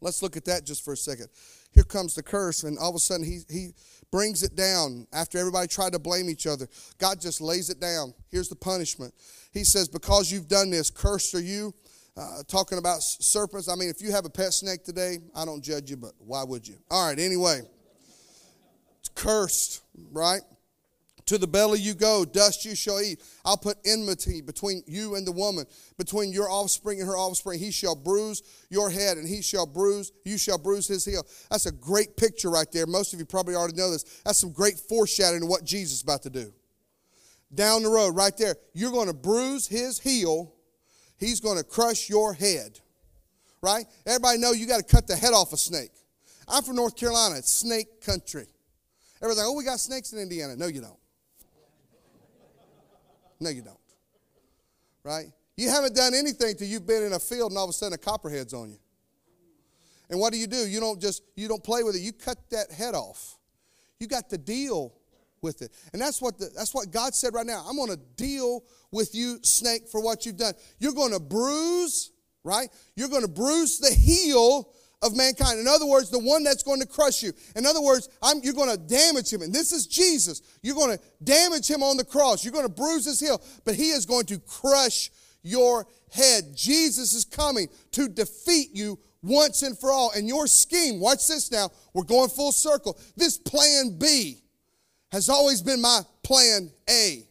Let's 0.00 0.22
look 0.22 0.36
at 0.36 0.46
that 0.46 0.64
just 0.64 0.82
for 0.82 0.94
a 0.94 0.96
second. 0.96 1.28
Here 1.72 1.84
comes 1.84 2.14
the 2.14 2.22
curse, 2.22 2.64
and 2.64 2.78
all 2.78 2.88
of 2.88 2.96
a 2.96 3.00
sudden, 3.00 3.24
he, 3.24 3.40
he 3.48 3.74
brings 4.10 4.42
it 4.42 4.56
down 4.56 5.06
after 5.12 5.38
everybody 5.38 5.68
tried 5.68 5.92
to 5.92 5.98
blame 5.98 6.28
each 6.28 6.46
other. 6.46 6.68
God 6.98 7.20
just 7.20 7.40
lays 7.40 7.70
it 7.70 7.80
down. 7.80 8.14
Here's 8.30 8.48
the 8.48 8.56
punishment. 8.56 9.14
He 9.52 9.62
says, 9.62 9.88
Because 9.88 10.32
you've 10.32 10.48
done 10.48 10.70
this, 10.70 10.90
cursed 10.90 11.34
are 11.34 11.40
you. 11.40 11.74
Uh, 12.20 12.42
talking 12.46 12.76
about 12.76 13.02
serpents. 13.02 13.66
I 13.66 13.76
mean, 13.76 13.88
if 13.88 14.02
you 14.02 14.12
have 14.12 14.26
a 14.26 14.30
pet 14.30 14.52
snake 14.52 14.84
today, 14.84 15.20
I 15.34 15.46
don't 15.46 15.64
judge 15.64 15.90
you, 15.90 15.96
but 15.96 16.12
why 16.18 16.44
would 16.44 16.68
you? 16.68 16.74
All 16.90 17.08
right, 17.08 17.18
anyway. 17.18 17.62
Cursed, 19.14 19.80
right? 20.12 20.42
To 21.26 21.38
the 21.38 21.46
belly 21.46 21.80
you 21.80 21.94
go, 21.94 22.26
dust 22.26 22.66
you 22.66 22.74
shall 22.74 23.00
eat. 23.00 23.22
I'll 23.42 23.56
put 23.56 23.78
enmity 23.86 24.42
between 24.42 24.82
you 24.86 25.14
and 25.14 25.26
the 25.26 25.32
woman, 25.32 25.64
between 25.96 26.30
your 26.30 26.50
offspring 26.50 27.00
and 27.00 27.08
her 27.08 27.16
offspring. 27.16 27.58
He 27.58 27.70
shall 27.70 27.96
bruise 27.96 28.42
your 28.68 28.90
head, 28.90 29.16
and 29.16 29.26
he 29.26 29.40
shall 29.40 29.64
bruise, 29.64 30.12
you 30.26 30.36
shall 30.36 30.58
bruise 30.58 30.88
his 30.88 31.06
heel. 31.06 31.26
That's 31.50 31.64
a 31.64 31.72
great 31.72 32.18
picture 32.18 32.50
right 32.50 32.70
there. 32.70 32.86
Most 32.86 33.14
of 33.14 33.18
you 33.18 33.24
probably 33.24 33.54
already 33.54 33.76
know 33.76 33.90
this. 33.90 34.20
That's 34.26 34.38
some 34.38 34.52
great 34.52 34.78
foreshadowing 34.78 35.44
of 35.44 35.48
what 35.48 35.64
Jesus 35.64 35.98
is 35.98 36.02
about 36.02 36.22
to 36.24 36.30
do. 36.30 36.52
Down 37.54 37.82
the 37.82 37.88
road, 37.88 38.14
right 38.14 38.36
there, 38.36 38.56
you're 38.74 38.92
going 38.92 39.08
to 39.08 39.14
bruise 39.14 39.66
his 39.66 39.98
heel, 39.98 40.54
he's 41.20 41.40
going 41.40 41.58
to 41.58 41.64
crush 41.64 42.08
your 42.08 42.34
head. 42.34 42.80
Right? 43.62 43.84
Everybody 44.06 44.38
know 44.38 44.52
you 44.52 44.66
got 44.66 44.78
to 44.78 44.82
cut 44.82 45.06
the 45.06 45.14
head 45.14 45.32
off 45.32 45.52
a 45.52 45.56
snake. 45.56 45.92
I'm 46.48 46.64
from 46.64 46.76
North 46.76 46.96
Carolina, 46.96 47.36
it's 47.36 47.52
snake 47.52 48.00
country. 48.04 48.46
Everybody's 49.22 49.38
like, 49.38 49.46
oh, 49.46 49.54
we 49.54 49.64
got 49.64 49.78
snakes 49.78 50.12
in 50.12 50.18
Indiana. 50.18 50.56
No, 50.56 50.66
you 50.66 50.80
don't. 50.80 50.98
No, 53.38 53.50
you 53.50 53.62
don't. 53.62 53.78
Right? 55.04 55.26
You 55.56 55.68
haven't 55.68 55.94
done 55.94 56.14
anything 56.14 56.56
till 56.56 56.66
you've 56.66 56.86
been 56.86 57.02
in 57.02 57.12
a 57.12 57.18
field 57.18 57.52
and 57.52 57.58
all 57.58 57.64
of 57.64 57.70
a 57.70 57.72
sudden 57.74 57.92
a 57.92 57.98
copperhead's 57.98 58.54
on 58.54 58.70
you. 58.70 58.78
And 60.08 60.18
what 60.18 60.32
do 60.32 60.38
you 60.38 60.46
do? 60.46 60.56
You 60.56 60.80
don't 60.80 61.00
just 61.00 61.22
you 61.36 61.48
don't 61.48 61.62
play 61.62 61.82
with 61.82 61.94
it. 61.94 62.00
You 62.00 62.12
cut 62.12 62.38
that 62.50 62.70
head 62.70 62.94
off. 62.94 63.38
You 63.98 64.08
got 64.08 64.28
to 64.30 64.38
deal 64.38 64.94
with 65.42 65.62
it. 65.62 65.72
And 65.92 66.00
that's 66.00 66.20
what 66.20 66.38
the, 66.38 66.50
that's 66.54 66.74
what 66.74 66.90
God 66.90 67.14
said 67.14 67.34
right 67.34 67.46
now. 67.46 67.64
I'm 67.68 67.76
going 67.76 67.90
to 67.90 68.00
deal 68.16 68.64
with 68.90 69.14
you 69.14 69.38
snake 69.42 69.88
for 69.88 70.02
what 70.02 70.26
you've 70.26 70.36
done. 70.36 70.54
You're 70.78 70.92
going 70.92 71.12
to 71.12 71.20
bruise, 71.20 72.10
right? 72.44 72.68
You're 72.96 73.08
going 73.08 73.22
to 73.22 73.28
bruise 73.28 73.78
the 73.78 73.94
heel 73.94 74.72
of 75.02 75.16
mankind. 75.16 75.58
In 75.58 75.66
other 75.66 75.86
words, 75.86 76.10
the 76.10 76.18
one 76.18 76.44
that's 76.44 76.62
going 76.62 76.80
to 76.80 76.86
crush 76.86 77.22
you. 77.22 77.32
In 77.56 77.64
other 77.64 77.80
words, 77.80 78.08
I'm, 78.22 78.40
you're 78.42 78.54
going 78.54 78.70
to 78.70 78.76
damage 78.76 79.32
him. 79.32 79.42
And 79.42 79.52
this 79.52 79.72
is 79.72 79.86
Jesus. 79.86 80.42
You're 80.62 80.74
going 80.74 80.96
to 80.96 81.02
damage 81.24 81.68
him 81.68 81.82
on 81.82 81.96
the 81.96 82.04
cross. 82.04 82.44
You're 82.44 82.52
going 82.52 82.66
to 82.66 82.72
bruise 82.72 83.06
his 83.06 83.20
heel, 83.20 83.42
but 83.64 83.74
he 83.74 83.90
is 83.90 84.04
going 84.04 84.26
to 84.26 84.38
crush 84.40 85.10
your 85.42 85.86
head. 86.12 86.54
Jesus 86.54 87.14
is 87.14 87.24
coming 87.24 87.68
to 87.92 88.08
defeat 88.08 88.70
you 88.74 88.98
once 89.22 89.62
and 89.62 89.78
for 89.78 89.90
all. 89.90 90.12
And 90.14 90.28
your 90.28 90.46
scheme, 90.46 91.00
watch 91.00 91.26
this 91.26 91.50
now, 91.50 91.70
we're 91.94 92.04
going 92.04 92.28
full 92.28 92.52
circle. 92.52 92.98
This 93.16 93.38
plan 93.38 93.96
B 93.98 94.42
has 95.12 95.28
always 95.28 95.62
been 95.62 95.80
my 95.80 96.00
plan 96.22 96.70
A. 96.88 97.26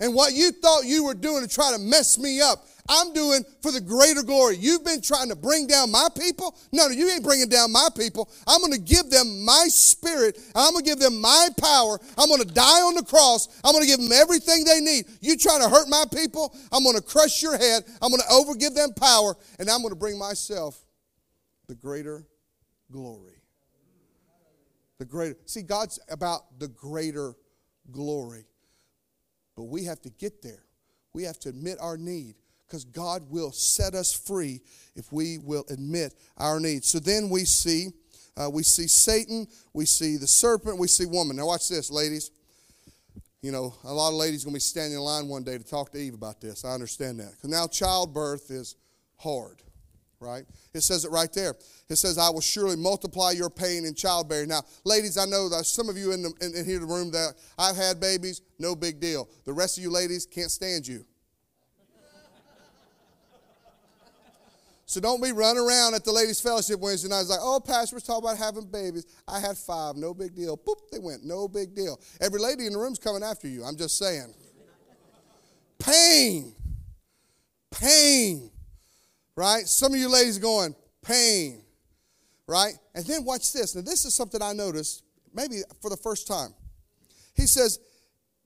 And 0.00 0.14
what 0.14 0.32
you 0.32 0.50
thought 0.50 0.84
you 0.84 1.04
were 1.04 1.14
doing 1.14 1.42
to 1.46 1.48
try 1.48 1.72
to 1.72 1.78
mess 1.78 2.18
me 2.18 2.40
up, 2.40 2.66
I'm 2.88 3.14
doing 3.14 3.44
for 3.62 3.72
the 3.72 3.80
greater 3.80 4.22
glory. 4.22 4.56
You've 4.58 4.84
been 4.84 5.00
trying 5.00 5.30
to 5.30 5.36
bring 5.36 5.66
down 5.66 5.90
my 5.90 6.08
people. 6.18 6.54
No, 6.70 6.86
no, 6.86 6.92
you 6.92 7.08
ain't 7.10 7.24
bringing 7.24 7.48
down 7.48 7.72
my 7.72 7.88
people. 7.96 8.30
I'm 8.46 8.60
going 8.60 8.72
to 8.72 8.78
give 8.78 9.08
them 9.08 9.44
my 9.44 9.66
spirit. 9.68 10.38
I'm 10.54 10.72
going 10.72 10.84
to 10.84 10.90
give 10.90 10.98
them 10.98 11.20
my 11.20 11.48
power. 11.58 11.98
I'm 12.18 12.28
going 12.28 12.42
to 12.42 12.52
die 12.52 12.82
on 12.82 12.94
the 12.94 13.02
cross. 13.02 13.48
I'm 13.64 13.72
going 13.72 13.84
to 13.84 13.90
give 13.90 14.00
them 14.00 14.12
everything 14.12 14.64
they 14.64 14.80
need. 14.80 15.06
You 15.20 15.38
trying 15.38 15.62
to 15.62 15.68
hurt 15.68 15.88
my 15.88 16.04
people? 16.14 16.54
I'm 16.72 16.82
going 16.82 16.96
to 16.96 17.02
crush 17.02 17.42
your 17.42 17.56
head. 17.56 17.84
I'm 18.02 18.10
going 18.10 18.20
to 18.20 18.28
overgive 18.28 18.74
them 18.74 18.92
power, 18.92 19.34
and 19.58 19.70
I'm 19.70 19.80
going 19.80 19.94
to 19.94 19.98
bring 19.98 20.18
myself 20.18 20.84
the 21.68 21.74
greater 21.74 22.26
glory. 22.92 23.33
The 24.98 25.04
greater. 25.04 25.36
See, 25.46 25.62
God's 25.62 25.98
about 26.08 26.58
the 26.58 26.68
greater 26.68 27.34
glory. 27.90 28.46
But 29.56 29.64
we 29.64 29.84
have 29.84 30.00
to 30.02 30.10
get 30.10 30.42
there. 30.42 30.64
We 31.12 31.22
have 31.24 31.38
to 31.40 31.48
admit 31.48 31.78
our 31.80 31.96
need 31.96 32.34
because 32.66 32.84
God 32.84 33.30
will 33.30 33.52
set 33.52 33.94
us 33.94 34.12
free 34.12 34.60
if 34.96 35.12
we 35.12 35.38
will 35.38 35.64
admit 35.70 36.14
our 36.36 36.58
needs. 36.58 36.88
So 36.88 36.98
then 36.98 37.30
we 37.30 37.44
see, 37.44 37.90
uh, 38.36 38.50
we 38.50 38.62
see 38.62 38.88
Satan, 38.88 39.46
we 39.72 39.86
see 39.86 40.16
the 40.16 40.26
serpent, 40.26 40.78
we 40.78 40.88
see 40.88 41.06
woman. 41.06 41.36
Now 41.36 41.46
watch 41.46 41.68
this, 41.68 41.90
ladies. 41.90 42.30
You 43.42 43.52
know, 43.52 43.74
a 43.84 43.92
lot 43.92 44.08
of 44.08 44.14
ladies 44.14 44.42
going 44.42 44.54
to 44.54 44.56
be 44.56 44.60
standing 44.60 44.94
in 44.94 45.00
line 45.00 45.28
one 45.28 45.44
day 45.44 45.58
to 45.58 45.64
talk 45.64 45.92
to 45.92 45.98
Eve 45.98 46.14
about 46.14 46.40
this. 46.40 46.64
I 46.64 46.72
understand 46.72 47.20
that. 47.20 47.32
Because 47.32 47.50
now 47.50 47.66
childbirth 47.66 48.50
is 48.50 48.74
hard, 49.18 49.62
right? 50.24 50.44
It 50.72 50.80
says 50.80 51.04
it 51.04 51.10
right 51.10 51.32
there. 51.32 51.54
It 51.88 51.96
says, 51.96 52.18
I 52.18 52.30
will 52.30 52.40
surely 52.40 52.76
multiply 52.76 53.32
your 53.32 53.50
pain 53.50 53.84
in 53.84 53.94
childbearing. 53.94 54.48
Now, 54.48 54.62
ladies, 54.84 55.18
I 55.18 55.26
know 55.26 55.48
that 55.50 55.66
some 55.66 55.88
of 55.88 55.96
you 55.96 56.12
in, 56.12 56.22
the, 56.22 56.32
in, 56.40 56.54
in 56.54 56.64
here 56.64 56.76
in 56.76 56.86
the 56.86 56.92
room 56.92 57.10
that 57.12 57.34
I've 57.58 57.76
had 57.76 58.00
babies, 58.00 58.40
no 58.58 58.74
big 58.74 59.00
deal. 59.00 59.28
The 59.44 59.52
rest 59.52 59.76
of 59.76 59.84
you 59.84 59.90
ladies 59.90 60.26
can't 60.26 60.50
stand 60.50 60.86
you. 60.86 61.04
So 64.86 65.00
don't 65.00 65.22
be 65.22 65.32
running 65.32 65.64
around 65.64 65.94
at 65.94 66.04
the 66.04 66.12
ladies' 66.12 66.40
fellowship 66.40 66.78
Wednesday 66.78 67.08
night. 67.08 67.22
It's 67.22 67.30
like, 67.30 67.40
oh, 67.42 67.58
pastor 67.58 67.96
was 67.96 68.04
talking 68.04 68.28
about 68.28 68.36
having 68.36 68.66
babies. 68.66 69.06
I 69.26 69.40
had 69.40 69.56
five, 69.56 69.96
no 69.96 70.12
big 70.12 70.36
deal. 70.36 70.58
Boop, 70.58 70.76
they 70.92 70.98
went, 70.98 71.24
no 71.24 71.48
big 71.48 71.74
deal. 71.74 71.98
Every 72.20 72.38
lady 72.38 72.66
in 72.66 72.74
the 72.74 72.78
room's 72.78 72.98
coming 72.98 73.22
after 73.22 73.48
you. 73.48 73.64
I'm 73.64 73.76
just 73.76 73.98
saying. 73.98 74.34
Pain. 75.78 76.54
Pain. 77.70 78.50
Right? 79.36 79.66
Some 79.66 79.92
of 79.94 79.98
you 79.98 80.08
ladies 80.08 80.38
going, 80.38 80.74
pain. 81.02 81.62
Right? 82.46 82.74
And 82.94 83.04
then 83.06 83.24
watch 83.24 83.52
this. 83.52 83.74
Now, 83.74 83.82
this 83.82 84.04
is 84.04 84.14
something 84.14 84.42
I 84.42 84.52
noticed, 84.52 85.02
maybe 85.34 85.56
for 85.80 85.90
the 85.90 85.96
first 85.96 86.26
time. 86.26 86.54
He 87.34 87.46
says, 87.46 87.80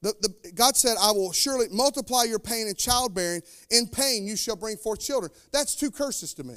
the, 0.00 0.14
the, 0.20 0.52
God 0.52 0.76
said, 0.76 0.96
I 1.00 1.10
will 1.10 1.32
surely 1.32 1.66
multiply 1.70 2.22
your 2.22 2.38
pain 2.38 2.68
in 2.68 2.74
childbearing. 2.74 3.42
In 3.70 3.88
pain 3.88 4.26
you 4.26 4.36
shall 4.36 4.56
bring 4.56 4.76
forth 4.76 5.00
children. 5.00 5.32
That's 5.52 5.74
two 5.74 5.90
curses 5.90 6.34
to 6.34 6.44
me. 6.44 6.54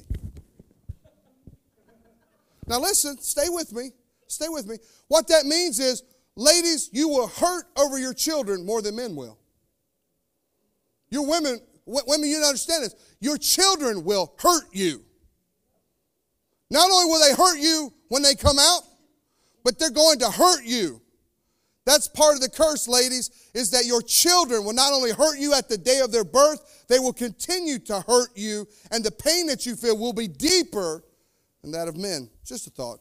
Now 2.67 2.79
listen, 2.79 3.17
stay 3.17 3.49
with 3.49 3.73
me. 3.73 3.91
Stay 4.27 4.47
with 4.47 4.67
me. 4.67 4.77
What 5.07 5.27
that 5.27 5.45
means 5.45 5.79
is, 5.79 6.03
ladies, 6.35 6.89
you 6.93 7.09
will 7.09 7.27
hurt 7.27 7.65
over 7.77 7.97
your 7.97 8.13
children 8.13 8.65
more 8.65 8.81
than 8.81 8.95
men 8.95 9.15
will. 9.15 9.37
Your 11.09 11.27
women, 11.27 11.59
women, 11.85 12.29
you 12.29 12.37
don't 12.37 12.47
understand 12.47 12.83
this. 12.83 12.95
Your 13.19 13.37
children 13.37 14.03
will 14.03 14.33
hurt 14.39 14.65
you. 14.71 15.03
Not 16.69 16.89
only 16.89 17.05
will 17.05 17.19
they 17.19 17.35
hurt 17.35 17.59
you 17.59 17.91
when 18.07 18.21
they 18.21 18.35
come 18.35 18.57
out, 18.59 18.81
but 19.63 19.77
they're 19.77 19.89
going 19.89 20.19
to 20.19 20.29
hurt 20.29 20.63
you. 20.63 21.01
That's 21.85 22.07
part 22.07 22.35
of 22.35 22.41
the 22.41 22.49
curse, 22.49 22.87
ladies, 22.87 23.31
is 23.53 23.71
that 23.71 23.85
your 23.85 24.01
children 24.01 24.63
will 24.63 24.73
not 24.73 24.93
only 24.93 25.11
hurt 25.11 25.39
you 25.39 25.53
at 25.53 25.67
the 25.67 25.77
day 25.77 25.99
of 25.99 26.11
their 26.11 26.23
birth, 26.23 26.85
they 26.87 26.99
will 26.99 27.13
continue 27.13 27.79
to 27.79 28.01
hurt 28.01 28.29
you, 28.35 28.67
and 28.91 29.03
the 29.03 29.11
pain 29.11 29.47
that 29.47 29.65
you 29.65 29.75
feel 29.75 29.97
will 29.97 30.13
be 30.13 30.27
deeper 30.27 31.03
than 31.61 31.71
that 31.71 31.87
of 31.87 31.97
men. 31.97 32.29
Just 32.45 32.67
a 32.67 32.69
thought. 32.69 32.99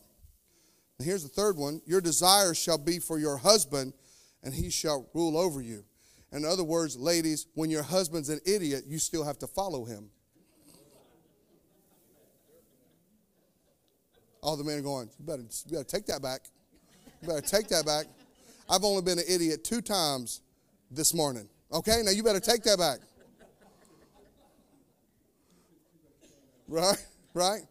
And 0.99 1.07
here's 1.07 1.23
the 1.23 1.29
third 1.29 1.57
one 1.57 1.81
Your 1.87 2.01
desire 2.01 2.55
shall 2.55 2.79
be 2.79 2.99
for 2.99 3.19
your 3.19 3.37
husband, 3.37 3.93
and 4.43 4.55
he 4.55 4.71
shall 4.71 5.09
rule 5.15 5.37
over 5.37 5.61
you. 5.61 5.85
In 6.33 6.45
other 6.45 6.63
words, 6.63 6.97
ladies, 6.97 7.47
when 7.55 7.71
your 7.71 7.83
husband's 7.83 8.29
an 8.29 8.41
idiot, 8.47 8.85
you 8.87 8.99
still 8.99 9.25
have 9.25 9.39
to 9.39 9.47
follow 9.47 9.85
him. 9.85 10.11
All 14.43 14.57
the 14.57 14.65
men 14.65 14.79
are 14.79 14.83
going, 14.83 15.11
you 15.19 15.25
better, 15.27 15.43
you 15.43 15.73
better 15.73 15.85
take 15.85 16.07
that 16.07 16.23
back. 16.23 16.43
You 17.21 17.29
better 17.29 17.41
take 17.41 17.69
that 17.69 17.85
back. 17.85 18.07
I've 18.69 18.85
only 18.85 19.03
been 19.03 19.19
an 19.19 19.25
idiot 19.29 19.65
two 19.65 19.81
times 19.81 20.41
this 20.91 21.13
morning. 21.13 21.49
Okay, 21.73 22.03
now 22.05 22.11
you 22.13 22.23
better 22.23 22.41
take 22.41 22.63
that 22.63 22.79
back. 22.79 23.01
Right? 26.69 27.07
Right? 27.35 27.63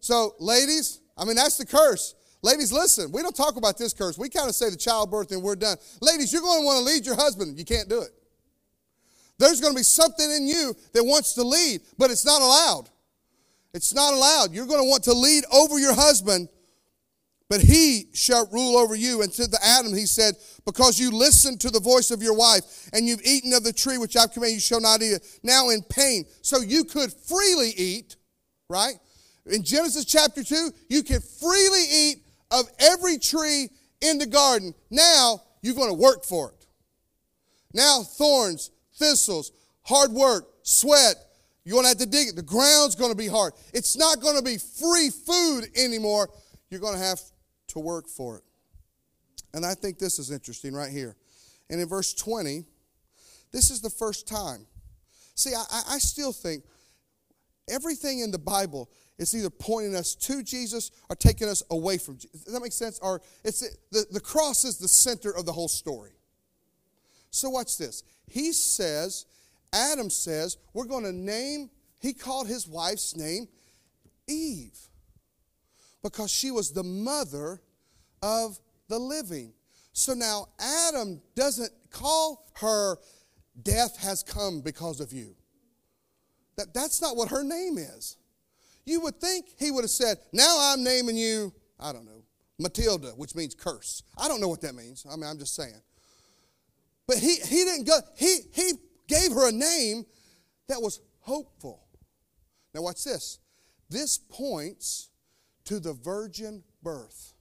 So, 0.00 0.34
ladies, 0.38 1.00
I 1.16 1.24
mean, 1.24 1.36
that's 1.36 1.56
the 1.56 1.66
curse. 1.66 2.14
Ladies, 2.46 2.72
listen, 2.72 3.10
we 3.10 3.22
don't 3.22 3.34
talk 3.34 3.56
about 3.56 3.76
this 3.76 3.92
curse. 3.92 4.16
We 4.16 4.28
kind 4.28 4.48
of 4.48 4.54
say 4.54 4.70
the 4.70 4.76
childbirth 4.76 5.32
and 5.32 5.42
we're 5.42 5.56
done. 5.56 5.76
Ladies, 6.00 6.32
you're 6.32 6.42
going 6.42 6.60
to 6.60 6.64
want 6.64 6.78
to 6.78 6.84
lead 6.84 7.04
your 7.04 7.16
husband. 7.16 7.58
You 7.58 7.64
can't 7.64 7.88
do 7.88 8.02
it. 8.02 8.10
There's 9.36 9.60
going 9.60 9.72
to 9.72 9.76
be 9.76 9.82
something 9.82 10.30
in 10.30 10.46
you 10.46 10.72
that 10.92 11.02
wants 11.02 11.34
to 11.34 11.42
lead, 11.42 11.80
but 11.98 12.12
it's 12.12 12.24
not 12.24 12.40
allowed. 12.40 12.88
It's 13.74 13.92
not 13.92 14.14
allowed. 14.14 14.52
You're 14.52 14.66
going 14.66 14.80
to 14.80 14.88
want 14.88 15.02
to 15.04 15.12
lead 15.12 15.42
over 15.52 15.80
your 15.80 15.92
husband 15.92 16.48
but 17.48 17.60
he 17.60 18.08
shall 18.12 18.48
rule 18.52 18.76
over 18.76 18.94
you. 18.94 19.22
And 19.22 19.32
to 19.34 19.46
the 19.46 19.58
Adam, 19.62 19.94
he 19.94 20.06
said, 20.06 20.34
Because 20.64 20.98
you 20.98 21.12
listened 21.12 21.60
to 21.60 21.70
the 21.70 21.78
voice 21.78 22.10
of 22.10 22.22
your 22.22 22.34
wife, 22.34 22.90
and 22.92 23.06
you've 23.06 23.22
eaten 23.24 23.52
of 23.52 23.62
the 23.62 23.72
tree 23.72 23.98
which 23.98 24.16
I've 24.16 24.32
commanded 24.32 24.54
you 24.54 24.60
shall 24.60 24.80
not 24.80 25.00
eat 25.00 25.12
it. 25.12 25.38
Now 25.42 25.70
in 25.70 25.82
pain. 25.82 26.24
So 26.42 26.60
you 26.60 26.84
could 26.84 27.12
freely 27.12 27.70
eat, 27.76 28.16
right? 28.68 28.94
In 29.46 29.62
Genesis 29.62 30.04
chapter 30.04 30.42
2, 30.42 30.70
you 30.88 31.04
can 31.04 31.20
freely 31.20 31.84
eat 31.88 32.25
of 32.50 32.66
every 32.78 33.18
tree 33.18 33.68
in 34.00 34.18
the 34.18 34.26
garden. 34.26 34.74
Now 34.90 35.42
you're 35.62 35.74
going 35.74 35.90
to 35.90 36.00
work 36.00 36.24
for 36.24 36.50
it. 36.50 36.66
Now 37.72 38.02
thorns, 38.02 38.70
thistles, 38.94 39.52
hard 39.82 40.12
work, 40.12 40.48
sweat, 40.62 41.16
you're 41.64 41.74
going 41.74 41.84
to 41.84 41.88
have 41.88 41.98
to 41.98 42.06
dig 42.06 42.28
it. 42.28 42.36
The 42.36 42.42
ground's 42.42 42.94
going 42.94 43.10
to 43.10 43.16
be 43.16 43.26
hard. 43.26 43.52
It's 43.74 43.96
not 43.96 44.20
going 44.20 44.36
to 44.36 44.42
be 44.42 44.56
free 44.56 45.10
food 45.10 45.64
anymore. 45.76 46.30
You're 46.70 46.80
going 46.80 46.94
to 46.94 47.04
have 47.04 47.20
to 47.68 47.80
work 47.80 48.06
for 48.06 48.36
it. 48.36 48.44
And 49.52 49.66
I 49.66 49.74
think 49.74 49.98
this 49.98 50.20
is 50.20 50.30
interesting 50.30 50.74
right 50.74 50.92
here. 50.92 51.16
And 51.68 51.80
in 51.80 51.88
verse 51.88 52.14
20, 52.14 52.64
this 53.50 53.70
is 53.70 53.80
the 53.80 53.90
first 53.90 54.28
time. 54.28 54.66
See, 55.34 55.54
I, 55.54 55.94
I 55.94 55.98
still 55.98 56.32
think 56.32 56.62
everything 57.68 58.20
in 58.20 58.30
the 58.30 58.38
Bible 58.38 58.88
is 59.18 59.34
either 59.34 59.50
pointing 59.50 59.96
us 59.96 60.14
to 60.14 60.42
Jesus 60.42 60.90
or 61.08 61.16
taking 61.16 61.48
us 61.48 61.62
away 61.70 61.98
from 61.98 62.16
Jesus. 62.16 62.42
Does 62.44 62.54
that 62.54 62.60
make 62.60 62.72
sense? 62.72 62.98
Or 63.00 63.22
it's 63.44 63.60
the, 63.90 64.04
the 64.10 64.20
cross 64.20 64.64
is 64.64 64.78
the 64.78 64.88
center 64.88 65.30
of 65.30 65.46
the 65.46 65.52
whole 65.52 65.68
story. 65.68 66.12
So 67.30 67.50
watch 67.50 67.78
this. 67.78 68.02
He 68.26 68.52
says, 68.52 69.26
Adam 69.72 70.10
says, 70.10 70.58
we're 70.74 70.86
going 70.86 71.04
to 71.04 71.12
name, 71.12 71.70
he 71.98 72.12
called 72.12 72.48
his 72.48 72.68
wife's 72.68 73.16
name 73.16 73.48
Eve 74.26 74.78
because 76.02 76.30
she 76.30 76.50
was 76.50 76.72
the 76.72 76.84
mother 76.84 77.60
of 78.22 78.58
the 78.88 78.98
living. 78.98 79.52
So 79.92 80.14
now 80.14 80.48
Adam 80.60 81.20
doesn't 81.34 81.72
call 81.90 82.46
her 82.56 82.98
death 83.62 83.98
has 83.98 84.22
come 84.22 84.60
because 84.60 85.00
of 85.00 85.12
you. 85.12 85.34
That, 86.56 86.72
that's 86.74 87.02
not 87.02 87.16
what 87.16 87.30
her 87.30 87.42
name 87.42 87.78
is. 87.78 88.16
You 88.86 89.00
would 89.02 89.20
think 89.20 89.46
he 89.58 89.70
would 89.70 89.82
have 89.82 89.90
said, 89.90 90.18
Now 90.32 90.56
I'm 90.58 90.82
naming 90.82 91.16
you, 91.16 91.52
I 91.78 91.92
don't 91.92 92.06
know, 92.06 92.22
Matilda, 92.58 93.08
which 93.10 93.34
means 93.34 93.54
curse. 93.54 94.02
I 94.16 94.28
don't 94.28 94.40
know 94.40 94.48
what 94.48 94.62
that 94.62 94.74
means. 94.74 95.04
I 95.10 95.16
mean, 95.16 95.28
I'm 95.28 95.38
just 95.38 95.54
saying. 95.54 95.82
But 97.06 97.18
he, 97.18 97.34
he 97.36 97.64
didn't 97.64 97.86
go, 97.86 97.98
he, 98.16 98.38
he 98.52 98.72
gave 99.08 99.32
her 99.32 99.48
a 99.48 99.52
name 99.52 100.06
that 100.68 100.80
was 100.80 101.00
hopeful. 101.20 101.82
Now, 102.74 102.82
watch 102.82 103.04
this. 103.04 103.38
This 103.88 104.18
points 104.18 105.10
to 105.64 105.78
the 105.80 105.92
virgin 105.92 106.62
birth. 106.82 107.34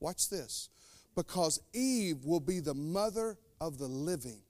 Watch 0.00 0.28
this. 0.28 0.68
Because 1.14 1.60
Eve 1.72 2.24
will 2.24 2.40
be 2.40 2.60
the 2.60 2.74
mother 2.74 3.38
of 3.60 3.78
the 3.78 3.86
living. 3.86 4.40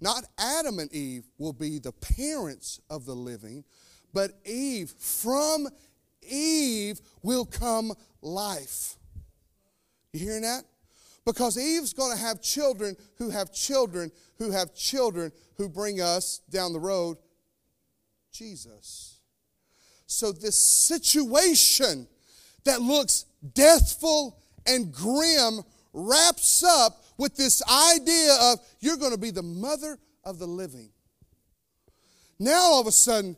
Not 0.00 0.24
Adam 0.38 0.78
and 0.78 0.92
Eve 0.92 1.24
will 1.38 1.52
be 1.52 1.78
the 1.78 1.92
parents 1.92 2.80
of 2.88 3.04
the 3.04 3.14
living, 3.14 3.64
but 4.12 4.32
Eve, 4.44 4.90
from 4.90 5.68
Eve 6.22 7.00
will 7.22 7.44
come 7.44 7.92
life. 8.20 8.96
You 10.12 10.20
hearing 10.20 10.42
that? 10.42 10.64
Because 11.24 11.58
Eve's 11.58 11.92
going 11.92 12.16
to 12.16 12.22
have 12.22 12.42
children 12.42 12.96
who 13.16 13.30
have 13.30 13.52
children 13.52 14.10
who 14.38 14.50
have 14.50 14.74
children 14.74 15.30
who 15.56 15.68
bring 15.68 16.00
us 16.00 16.40
down 16.50 16.72
the 16.72 16.80
road 16.80 17.18
Jesus. 18.32 19.18
So, 20.06 20.32
this 20.32 20.58
situation 20.58 22.08
that 22.64 22.80
looks 22.80 23.26
deathful 23.54 24.38
and 24.66 24.92
grim 24.92 25.60
wraps 25.92 26.64
up 26.64 27.04
with 27.16 27.36
this 27.36 27.62
idea 27.68 28.34
of 28.40 28.58
you're 28.80 28.96
going 28.96 29.12
to 29.12 29.18
be 29.18 29.30
the 29.30 29.42
mother 29.42 29.98
of 30.24 30.38
the 30.38 30.46
living. 30.46 30.90
Now, 32.38 32.62
all 32.62 32.80
of 32.80 32.86
a 32.86 32.92
sudden, 32.92 33.36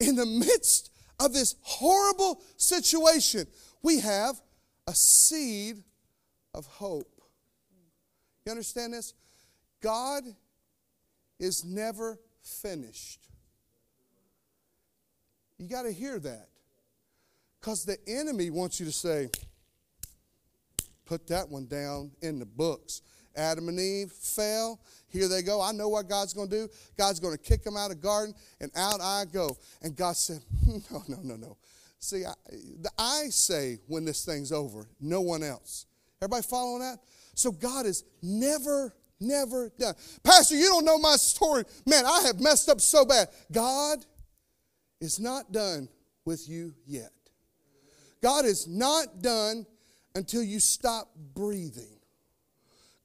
in 0.00 0.16
the 0.16 0.26
midst 0.26 0.90
of 1.20 1.32
this 1.32 1.54
horrible 1.62 2.42
situation, 2.56 3.46
we 3.82 4.00
have 4.00 4.40
a 4.86 4.94
seed 4.94 5.82
of 6.54 6.66
hope. 6.66 7.20
You 8.44 8.52
understand 8.52 8.92
this? 8.92 9.14
God 9.80 10.24
is 11.38 11.64
never 11.64 12.18
finished. 12.42 13.28
You 15.58 15.68
got 15.68 15.82
to 15.82 15.92
hear 15.92 16.18
that. 16.18 16.48
Because 17.60 17.84
the 17.84 17.96
enemy 18.06 18.50
wants 18.50 18.78
you 18.78 18.86
to 18.86 18.92
say, 18.92 19.28
put 21.04 21.26
that 21.28 21.48
one 21.48 21.66
down 21.66 22.12
in 22.22 22.38
the 22.38 22.46
books. 22.46 23.02
Adam 23.36 23.68
and 23.68 23.78
Eve 23.78 24.10
fell. 24.12 24.80
Here 25.08 25.28
they 25.28 25.42
go. 25.42 25.60
I 25.60 25.72
know 25.72 25.88
what 25.88 26.08
God's 26.08 26.32
going 26.32 26.48
to 26.50 26.66
do. 26.66 26.68
God's 26.98 27.20
going 27.20 27.36
to 27.36 27.42
kick 27.42 27.62
them 27.62 27.76
out 27.76 27.90
of 27.90 28.00
garden, 28.00 28.34
and 28.60 28.70
out 28.76 29.00
I 29.00 29.24
go. 29.32 29.56
And 29.82 29.96
God 29.96 30.16
said, 30.16 30.40
No, 30.66 31.02
no, 31.08 31.18
no, 31.22 31.36
no. 31.36 31.56
See, 31.98 32.24
I, 32.24 32.34
I 32.98 33.24
say 33.30 33.78
when 33.86 34.04
this 34.04 34.24
thing's 34.24 34.52
over, 34.52 34.86
no 35.00 35.20
one 35.20 35.42
else. 35.42 35.86
Everybody 36.20 36.42
following 36.42 36.80
that? 36.80 36.98
So 37.34 37.52
God 37.52 37.86
is 37.86 38.04
never, 38.22 38.94
never 39.20 39.70
done. 39.78 39.94
Pastor, 40.22 40.56
you 40.56 40.66
don't 40.66 40.84
know 40.84 40.98
my 40.98 41.16
story. 41.16 41.64
Man, 41.86 42.04
I 42.06 42.22
have 42.26 42.40
messed 42.40 42.68
up 42.68 42.80
so 42.80 43.04
bad. 43.04 43.28
God 43.52 44.04
is 45.00 45.20
not 45.20 45.52
done 45.52 45.88
with 46.24 46.48
you 46.48 46.74
yet. 46.86 47.10
God 48.22 48.44
is 48.44 48.66
not 48.66 49.22
done 49.22 49.66
until 50.14 50.42
you 50.42 50.60
stop 50.60 51.08
breathing. 51.34 51.95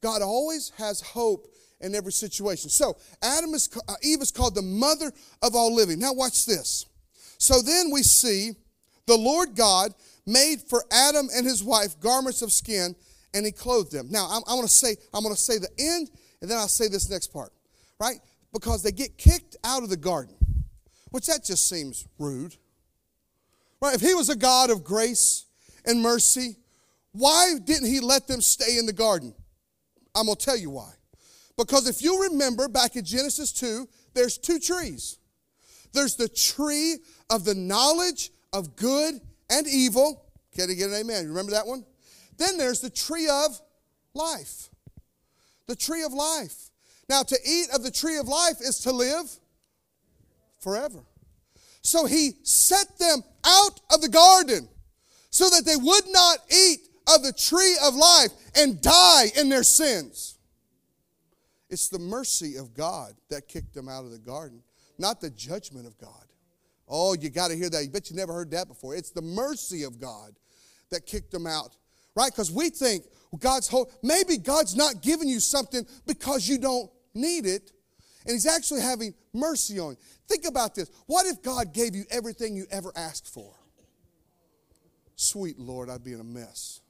God 0.02 0.22
always 0.22 0.72
has 0.78 1.00
hope 1.00 1.46
in 1.80 1.94
every 1.94 2.12
situation. 2.12 2.70
So, 2.70 2.96
Adam 3.22 3.54
is 3.54 3.68
uh, 3.88 3.94
Eve 4.02 4.20
is 4.20 4.30
called 4.30 4.54
the 4.54 4.62
mother 4.62 5.12
of 5.42 5.54
all 5.54 5.74
living. 5.74 5.98
Now 5.98 6.12
watch 6.12 6.46
this. 6.46 6.86
So 7.42 7.60
then 7.60 7.90
we 7.90 8.04
see 8.04 8.52
the 9.06 9.16
Lord 9.16 9.56
God 9.56 9.92
made 10.24 10.60
for 10.60 10.84
Adam 10.92 11.28
and 11.34 11.44
his 11.44 11.64
wife 11.64 11.98
garments 11.98 12.40
of 12.40 12.52
skin 12.52 12.94
and 13.34 13.44
he 13.44 13.50
clothed 13.50 13.90
them. 13.90 14.06
Now, 14.10 14.28
I'm, 14.30 14.42
I'm 14.46 14.56
going 14.56 14.62
to 14.62 14.72
say 14.72 14.94
I'm 15.12 15.24
going 15.24 15.34
to 15.34 15.40
say 15.40 15.58
the 15.58 15.68
end 15.76 16.08
and 16.40 16.48
then 16.48 16.56
I'll 16.56 16.68
say 16.68 16.86
this 16.86 17.10
next 17.10 17.32
part. 17.32 17.52
Right? 17.98 18.20
Because 18.52 18.84
they 18.84 18.92
get 18.92 19.18
kicked 19.18 19.56
out 19.64 19.82
of 19.82 19.88
the 19.88 19.96
garden. 19.96 20.36
Which 21.10 21.26
that 21.26 21.44
just 21.44 21.68
seems 21.68 22.06
rude. 22.16 22.54
Right? 23.80 23.96
If 23.96 24.00
he 24.00 24.14
was 24.14 24.28
a 24.28 24.36
God 24.36 24.70
of 24.70 24.84
grace 24.84 25.46
and 25.84 26.00
mercy, 26.00 26.56
why 27.10 27.54
didn't 27.64 27.88
he 27.88 27.98
let 27.98 28.28
them 28.28 28.40
stay 28.40 28.78
in 28.78 28.86
the 28.86 28.92
garden? 28.92 29.34
I'm 30.14 30.26
going 30.26 30.36
to 30.36 30.44
tell 30.44 30.56
you 30.56 30.70
why. 30.70 30.92
Because 31.56 31.86
if 31.88 32.02
you 32.02 32.22
remember 32.24 32.68
back 32.68 32.96
in 32.96 33.04
Genesis 33.04 33.52
2, 33.52 33.88
there's 34.14 34.38
two 34.38 34.58
trees. 34.58 35.18
There's 35.92 36.16
the 36.16 36.28
tree 36.28 36.96
of 37.30 37.44
the 37.44 37.54
knowledge 37.54 38.30
of 38.52 38.76
good 38.76 39.20
and 39.50 39.66
evil. 39.66 40.24
Can 40.54 40.70
I 40.70 40.74
get 40.74 40.90
an 40.90 40.96
amen? 40.96 41.28
Remember 41.28 41.52
that 41.52 41.66
one? 41.66 41.84
Then 42.38 42.56
there's 42.56 42.80
the 42.80 42.90
tree 42.90 43.28
of 43.28 43.60
life. 44.14 44.68
The 45.66 45.76
tree 45.76 46.02
of 46.02 46.12
life. 46.12 46.70
Now, 47.08 47.22
to 47.22 47.38
eat 47.46 47.68
of 47.74 47.82
the 47.82 47.90
tree 47.90 48.18
of 48.18 48.28
life 48.28 48.60
is 48.60 48.78
to 48.80 48.92
live 48.92 49.26
forever. 50.58 51.04
So 51.82 52.06
he 52.06 52.32
set 52.42 52.98
them 52.98 53.22
out 53.44 53.80
of 53.92 54.00
the 54.00 54.08
garden 54.08 54.68
so 55.30 55.50
that 55.50 55.64
they 55.64 55.76
would 55.76 56.04
not 56.08 56.38
eat 56.50 56.88
of 57.08 57.22
the 57.22 57.32
tree 57.32 57.76
of 57.84 57.94
life 57.94 58.30
and 58.56 58.80
die 58.80 59.26
in 59.38 59.48
their 59.48 59.62
sins. 59.62 60.38
It's 61.70 61.88
the 61.88 61.98
mercy 61.98 62.56
of 62.56 62.74
God 62.74 63.14
that 63.30 63.48
kicked 63.48 63.74
them 63.74 63.88
out 63.88 64.04
of 64.04 64.10
the 64.10 64.18
garden, 64.18 64.62
not 64.98 65.20
the 65.20 65.30
judgment 65.30 65.86
of 65.86 65.96
God. 65.98 66.26
Oh, 66.86 67.14
you 67.14 67.30
got 67.30 67.48
to 67.48 67.56
hear 67.56 67.70
that. 67.70 67.82
You 67.82 67.88
bet 67.88 68.10
you 68.10 68.16
never 68.16 68.34
heard 68.34 68.50
that 68.50 68.68
before. 68.68 68.94
It's 68.94 69.10
the 69.10 69.22
mercy 69.22 69.84
of 69.84 69.98
God 69.98 70.32
that 70.90 71.06
kicked 71.06 71.30
them 71.30 71.46
out, 71.46 71.76
right? 72.14 72.30
Because 72.30 72.52
we 72.52 72.68
think 72.68 73.04
God's 73.38 73.68
whole, 73.68 73.90
maybe 74.02 74.36
God's 74.36 74.76
not 74.76 75.00
giving 75.00 75.28
you 75.28 75.40
something 75.40 75.86
because 76.06 76.46
you 76.46 76.58
don't 76.58 76.90
need 77.14 77.46
it, 77.46 77.72
and 78.26 78.34
He's 78.34 78.46
actually 78.46 78.82
having 78.82 79.14
mercy 79.32 79.78
on 79.78 79.92
you. 79.92 79.96
Think 80.28 80.46
about 80.46 80.74
this. 80.74 80.90
What 81.06 81.26
if 81.26 81.42
God 81.42 81.72
gave 81.72 81.94
you 81.94 82.04
everything 82.10 82.54
you 82.54 82.66
ever 82.70 82.92
asked 82.94 83.32
for? 83.32 83.54
Sweet 85.16 85.58
Lord, 85.58 85.88
I'd 85.88 86.04
be 86.04 86.12
in 86.12 86.20
a 86.20 86.24
mess. 86.24 86.80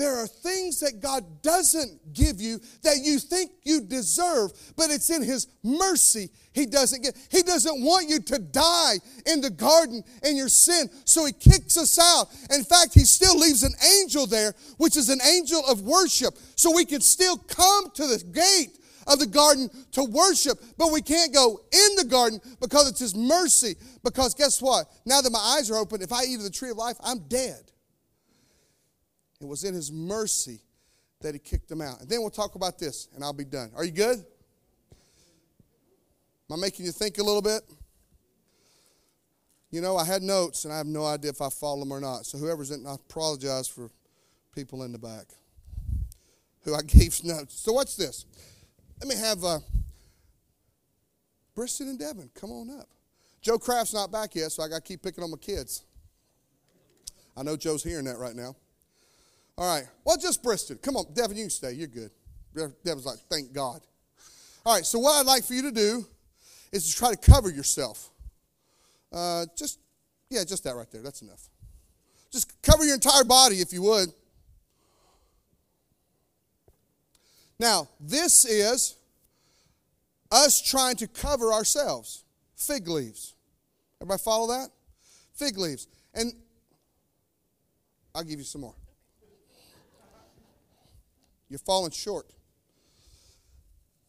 There 0.00 0.16
are 0.16 0.26
things 0.26 0.80
that 0.80 1.00
God 1.02 1.42
doesn't 1.42 2.14
give 2.14 2.40
you 2.40 2.58
that 2.84 3.00
you 3.02 3.18
think 3.18 3.50
you 3.64 3.82
deserve, 3.82 4.50
but 4.74 4.88
it's 4.88 5.10
in 5.10 5.22
His 5.22 5.46
mercy 5.62 6.30
He 6.54 6.64
doesn't 6.64 7.02
get. 7.02 7.14
He 7.30 7.42
doesn't 7.42 7.84
want 7.84 8.08
you 8.08 8.18
to 8.18 8.38
die 8.38 8.94
in 9.26 9.42
the 9.42 9.50
garden 9.50 10.02
in 10.22 10.38
your 10.38 10.48
sin, 10.48 10.88
so 11.04 11.26
He 11.26 11.34
kicks 11.34 11.76
us 11.76 11.98
out. 11.98 12.28
In 12.50 12.64
fact, 12.64 12.94
He 12.94 13.00
still 13.00 13.38
leaves 13.38 13.62
an 13.62 13.74
angel 14.00 14.26
there, 14.26 14.54
which 14.78 14.96
is 14.96 15.10
an 15.10 15.20
angel 15.20 15.62
of 15.68 15.82
worship, 15.82 16.32
so 16.56 16.74
we 16.74 16.86
can 16.86 17.02
still 17.02 17.36
come 17.36 17.90
to 17.90 18.06
the 18.06 18.24
gate 18.24 18.78
of 19.06 19.18
the 19.18 19.26
garden 19.26 19.68
to 19.92 20.04
worship, 20.04 20.58
but 20.78 20.90
we 20.92 21.02
can't 21.02 21.34
go 21.34 21.60
in 21.70 21.96
the 21.96 22.06
garden 22.06 22.40
because 22.58 22.88
it's 22.88 23.00
His 23.00 23.14
mercy. 23.14 23.74
Because 24.02 24.32
guess 24.32 24.62
what? 24.62 24.86
Now 25.04 25.20
that 25.20 25.30
my 25.30 25.56
eyes 25.58 25.70
are 25.70 25.76
open, 25.76 26.00
if 26.00 26.10
I 26.10 26.24
eat 26.24 26.36
of 26.36 26.44
the 26.44 26.48
tree 26.48 26.70
of 26.70 26.78
life, 26.78 26.96
I'm 27.04 27.18
dead. 27.28 27.70
It 29.40 29.46
was 29.46 29.64
in 29.64 29.74
his 29.74 29.90
mercy 29.90 30.60
that 31.20 31.34
he 31.34 31.38
kicked 31.38 31.68
them 31.68 31.80
out. 31.80 32.00
And 32.00 32.08
then 32.08 32.20
we'll 32.20 32.30
talk 32.30 32.54
about 32.54 32.78
this, 32.78 33.08
and 33.14 33.24
I'll 33.24 33.32
be 33.32 33.44
done. 33.44 33.70
Are 33.74 33.84
you 33.84 33.92
good? 33.92 34.18
Am 36.50 36.58
I 36.58 36.60
making 36.60 36.84
you 36.84 36.92
think 36.92 37.18
a 37.18 37.22
little 37.22 37.42
bit? 37.42 37.62
You 39.70 39.80
know, 39.80 39.96
I 39.96 40.04
had 40.04 40.22
notes, 40.22 40.64
and 40.64 40.74
I 40.74 40.78
have 40.78 40.86
no 40.86 41.06
idea 41.06 41.30
if 41.30 41.40
I 41.40 41.48
follow 41.48 41.80
them 41.80 41.92
or 41.92 42.00
not. 42.00 42.26
So 42.26 42.38
whoever's 42.38 42.70
in, 42.70 42.86
I 42.86 42.94
apologize 42.94 43.68
for 43.68 43.90
people 44.54 44.82
in 44.82 44.92
the 44.92 44.98
back 44.98 45.26
who 46.62 46.74
I 46.74 46.82
gave 46.86 47.22
notes. 47.24 47.60
So 47.60 47.72
what's 47.72 47.96
this? 47.96 48.26
Let 49.00 49.08
me 49.08 49.16
have 49.16 49.44
uh, 49.44 49.60
Briston 51.54 51.88
and 51.88 51.98
Devin. 51.98 52.30
Come 52.34 52.50
on 52.50 52.70
up. 52.78 52.88
Joe 53.40 53.58
Kraft's 53.58 53.94
not 53.94 54.12
back 54.12 54.34
yet, 54.34 54.52
so 54.52 54.62
I 54.62 54.68
got 54.68 54.76
to 54.76 54.82
keep 54.82 55.02
picking 55.02 55.24
on 55.24 55.30
my 55.30 55.38
kids. 55.38 55.84
I 57.36 57.42
know 57.42 57.56
Joe's 57.56 57.82
hearing 57.82 58.04
that 58.04 58.18
right 58.18 58.34
now. 58.34 58.54
All 59.60 59.76
right. 59.76 59.86
Well, 60.04 60.16
just 60.16 60.42
Briston. 60.42 60.78
Come 60.78 60.96
on, 60.96 61.04
Devin, 61.12 61.36
you 61.36 61.44
can 61.44 61.50
stay. 61.50 61.72
You're 61.72 61.86
good. 61.86 62.10
Devin's 62.82 63.04
like, 63.04 63.18
thank 63.30 63.52
God. 63.52 63.82
All 64.64 64.74
right, 64.74 64.86
so 64.86 64.98
what 64.98 65.20
I'd 65.20 65.26
like 65.26 65.44
for 65.44 65.52
you 65.52 65.62
to 65.62 65.70
do 65.70 66.06
is 66.72 66.90
to 66.90 66.96
try 66.96 67.14
to 67.14 67.16
cover 67.30 67.50
yourself. 67.50 68.08
Uh, 69.12 69.44
just, 69.54 69.78
yeah, 70.30 70.44
just 70.44 70.64
that 70.64 70.74
right 70.76 70.90
there. 70.90 71.02
That's 71.02 71.20
enough. 71.20 71.42
Just 72.32 72.62
cover 72.62 72.84
your 72.86 72.94
entire 72.94 73.22
body 73.24 73.56
if 73.56 73.70
you 73.70 73.82
would. 73.82 74.08
Now, 77.58 77.86
this 78.00 78.46
is 78.46 78.96
us 80.30 80.62
trying 80.62 80.96
to 80.96 81.06
cover 81.06 81.52
ourselves. 81.52 82.24
Fig 82.56 82.88
leaves. 82.88 83.34
Everybody 84.00 84.22
follow 84.22 84.48
that? 84.48 84.70
Fig 85.34 85.58
leaves. 85.58 85.86
And 86.14 86.32
I'll 88.14 88.24
give 88.24 88.38
you 88.38 88.44
some 88.44 88.62
more. 88.62 88.74
You're 91.50 91.58
falling 91.58 91.90
short. 91.90 92.26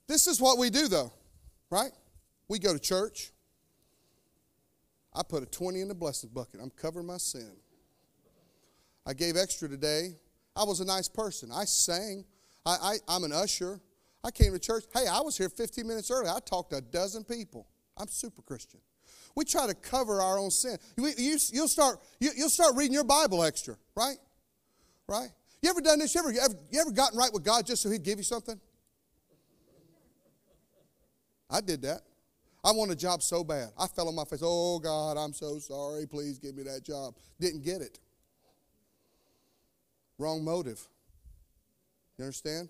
This 0.07 0.27
is 0.27 0.39
what 0.39 0.57
we 0.57 0.69
do, 0.69 0.87
though, 0.87 1.11
right? 1.69 1.91
We 2.47 2.59
go 2.59 2.71
to 2.71 2.79
church. 2.79 3.31
I 5.13 5.23
put 5.23 5.43
a 5.43 5.45
20 5.45 5.81
in 5.81 5.87
the 5.87 5.95
blessing 5.95 6.29
bucket. 6.33 6.61
I'm 6.61 6.69
covering 6.69 7.07
my 7.07 7.17
sin. 7.17 7.51
I 9.05 9.13
gave 9.13 9.35
extra 9.35 9.67
today. 9.67 10.15
I 10.55 10.63
was 10.63 10.79
a 10.79 10.85
nice 10.85 11.07
person. 11.07 11.49
I 11.51 11.65
sang. 11.65 12.23
I, 12.65 12.75
I, 12.81 12.95
I'm 13.07 13.23
an 13.23 13.33
usher. 13.33 13.81
I 14.23 14.31
came 14.31 14.53
to 14.53 14.59
church. 14.59 14.83
Hey, 14.93 15.07
I 15.07 15.21
was 15.21 15.37
here 15.37 15.49
15 15.49 15.87
minutes 15.87 16.11
early. 16.11 16.29
I 16.29 16.39
talked 16.45 16.71
to 16.71 16.77
a 16.77 16.81
dozen 16.81 17.23
people. 17.23 17.67
I'm 17.97 18.07
super 18.07 18.41
Christian. 18.41 18.79
We 19.35 19.45
try 19.45 19.65
to 19.65 19.73
cover 19.73 20.21
our 20.21 20.37
own 20.37 20.51
sin. 20.51 20.77
You, 20.97 21.11
you, 21.17 21.61
will 21.61 21.67
start, 21.67 21.99
you, 22.19 22.31
will 22.37 22.49
start 22.49 22.75
reading 22.75 22.93
your 22.93 23.03
Bible 23.03 23.43
extra, 23.43 23.75
right? 23.95 24.17
Right? 25.07 25.29
You 25.61 25.69
ever 25.69 25.81
done 25.81 25.99
this? 25.99 26.13
You 26.15 26.21
ever, 26.21 26.31
you 26.31 26.39
ever, 26.39 26.53
you 26.71 26.81
ever 26.81 26.91
gotten 26.91 27.17
right 27.17 27.31
with 27.31 27.43
God 27.43 27.65
just 27.65 27.83
so 27.83 27.89
He'd 27.89 28.03
give 28.03 28.17
you 28.17 28.23
something? 28.23 28.59
I 31.49 31.61
did 31.61 31.81
that. 31.83 32.01
I 32.63 32.71
want 32.71 32.91
a 32.91 32.95
job 32.95 33.21
so 33.21 33.43
bad. 33.43 33.69
I 33.77 33.87
fell 33.87 34.07
on 34.07 34.15
my 34.15 34.23
face. 34.23 34.41
Oh, 34.43 34.79
God, 34.79 35.17
I'm 35.17 35.33
so 35.33 35.59
sorry. 35.59 36.07
Please 36.07 36.39
give 36.39 36.55
me 36.55 36.63
that 36.63 36.83
job. 36.83 37.15
Didn't 37.39 37.63
get 37.63 37.81
it. 37.81 37.99
Wrong 40.17 40.43
motive. 40.43 40.79
You 42.17 42.25
understand? 42.25 42.69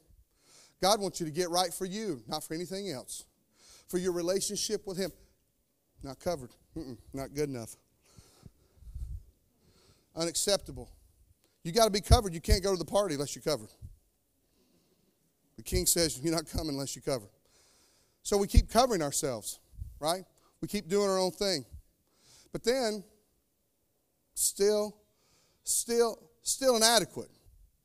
God 0.82 1.00
wants 1.00 1.20
you 1.20 1.26
to 1.26 1.32
get 1.32 1.50
right 1.50 1.74
for 1.74 1.86
you, 1.86 2.24
not 2.28 2.44
for 2.44 2.54
anything 2.54 2.90
else. 2.90 3.26
For 3.88 3.98
your 3.98 4.14
relationship 4.14 4.88
with 4.88 4.98
Him. 4.98 5.12
Not 6.04 6.20
covered. 6.20 6.52
Mm-mm, 6.78 6.98
not 7.14 7.34
good 7.34 7.50
enough. 7.50 7.76
Unacceptable. 10.16 10.90
You 11.64 11.72
got 11.72 11.86
to 11.86 11.92
be 11.92 12.02
covered. 12.02 12.34
You 12.34 12.42
can't 12.42 12.64
go 12.64 12.72
to 12.72 12.78
the 12.78 12.86
party 12.86 13.16
unless 13.16 13.36
you're 13.36 13.44
covered. 13.44 13.70
The 15.58 15.64
king 15.64 15.86
says 15.86 16.20
you're 16.20 16.34
not 16.34 16.50
coming 16.50 16.70
unless 16.70 16.96
you 16.96 17.02
cover. 17.02 17.26
So 18.24 18.38
we 18.38 18.48
keep 18.48 18.70
covering 18.70 19.02
ourselves, 19.02 19.60
right? 20.00 20.24
We 20.62 20.68
keep 20.68 20.88
doing 20.88 21.10
our 21.10 21.20
own 21.20 21.32
thing. 21.32 21.66
But 22.52 22.64
then, 22.64 23.04
still, 24.34 24.96
still, 25.64 26.18
still 26.42 26.78
inadequate, 26.78 27.30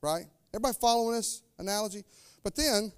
right? 0.03 0.25
Everybody 0.55 0.77
following 0.81 1.17
this 1.17 1.43
analogy? 1.59 2.03
But 2.43 2.57
then, 2.57 2.93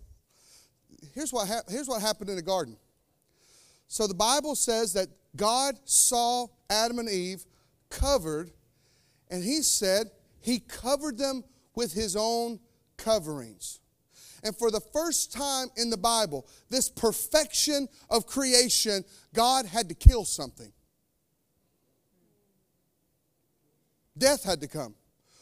here's 1.14 1.32
what, 1.32 1.48
hap- 1.48 1.68
here's 1.68 1.88
what 1.88 2.00
happened 2.00 2.30
in 2.30 2.36
the 2.36 2.42
garden. 2.42 2.76
So 3.88 4.06
the 4.06 4.14
Bible 4.14 4.54
says 4.54 4.92
that 4.94 5.08
God 5.34 5.76
saw 5.84 6.46
Adam 6.70 6.98
and 6.98 7.08
Eve 7.08 7.44
covered, 7.90 8.50
and 9.30 9.42
he 9.42 9.62
said, 9.62 10.10
he 10.40 10.60
covered 10.60 11.18
them 11.18 11.44
with 11.74 11.92
his 11.92 12.16
own 12.16 12.60
coverings. 12.96 13.80
And 14.44 14.56
for 14.56 14.70
the 14.70 14.80
first 14.80 15.32
time 15.32 15.68
in 15.76 15.90
the 15.90 15.96
Bible, 15.96 16.46
this 16.70 16.88
perfection 16.88 17.88
of 18.08 18.26
creation, 18.26 19.04
God 19.34 19.66
had 19.66 19.88
to 19.88 19.94
kill 19.94 20.24
something. 20.24 20.72
Death 24.16 24.44
had 24.44 24.60
to 24.60 24.68
come. 24.68 24.94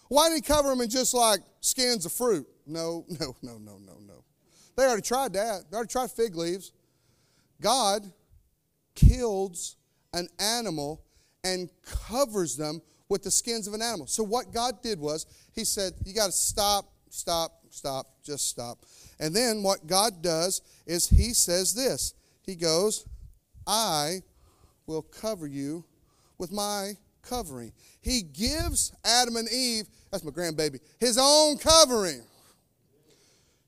Why 0.09 0.28
did 0.28 0.36
he 0.36 0.40
cover 0.42 0.68
them 0.68 0.80
in 0.80 0.88
just 0.88 1.14
like 1.14 1.40
skins 1.61 2.07
of 2.07 2.12
fruit? 2.12 2.47
No, 2.66 3.05
no, 3.20 3.36
no, 3.42 3.59
no, 3.59 3.78
no, 3.78 3.99
no. 4.07 4.24
They 4.76 4.84
already 4.84 5.03
tried 5.03 5.32
that. 5.32 5.70
They 5.70 5.76
already 5.76 5.90
tried 5.90 6.11
fig 6.11 6.36
leaves. 6.36 6.72
God 7.61 8.12
kills 8.94 9.76
an 10.12 10.28
animal 10.38 11.03
and 11.42 11.70
covers 11.82 12.57
them 12.57 12.82
with 13.09 13.22
the 13.22 13.30
skins 13.30 13.66
of 13.66 13.74
an 13.74 13.82
animal. 13.82 14.07
So 14.07 14.22
what 14.22 14.52
God 14.52 14.82
did 14.82 14.98
was, 14.98 15.26
He 15.52 15.64
said, 15.64 15.92
You 16.04 16.14
got 16.14 16.26
to 16.26 16.32
stop, 16.32 16.86
stop, 17.11 17.52
stop, 17.70 18.07
just 18.24 18.48
stop. 18.48 18.78
And 19.18 19.34
then 19.34 19.62
what 19.62 19.86
God 19.86 20.22
does 20.22 20.62
is 20.86 21.09
He 21.09 21.32
says 21.32 21.74
this 21.74 22.14
He 22.42 22.54
goes, 22.54 23.07
I 23.66 24.20
will 24.86 25.02
cover 25.02 25.46
you 25.46 25.84
with 26.38 26.52
my 26.52 26.92
covering. 27.22 27.72
He 28.00 28.22
gives 28.22 28.92
Adam 29.04 29.36
and 29.36 29.48
Eve, 29.48 29.86
that's 30.11 30.24
my 30.24 30.30
grandbaby, 30.30 30.78
his 31.00 31.18
own 31.20 31.59
covering. 31.59 32.22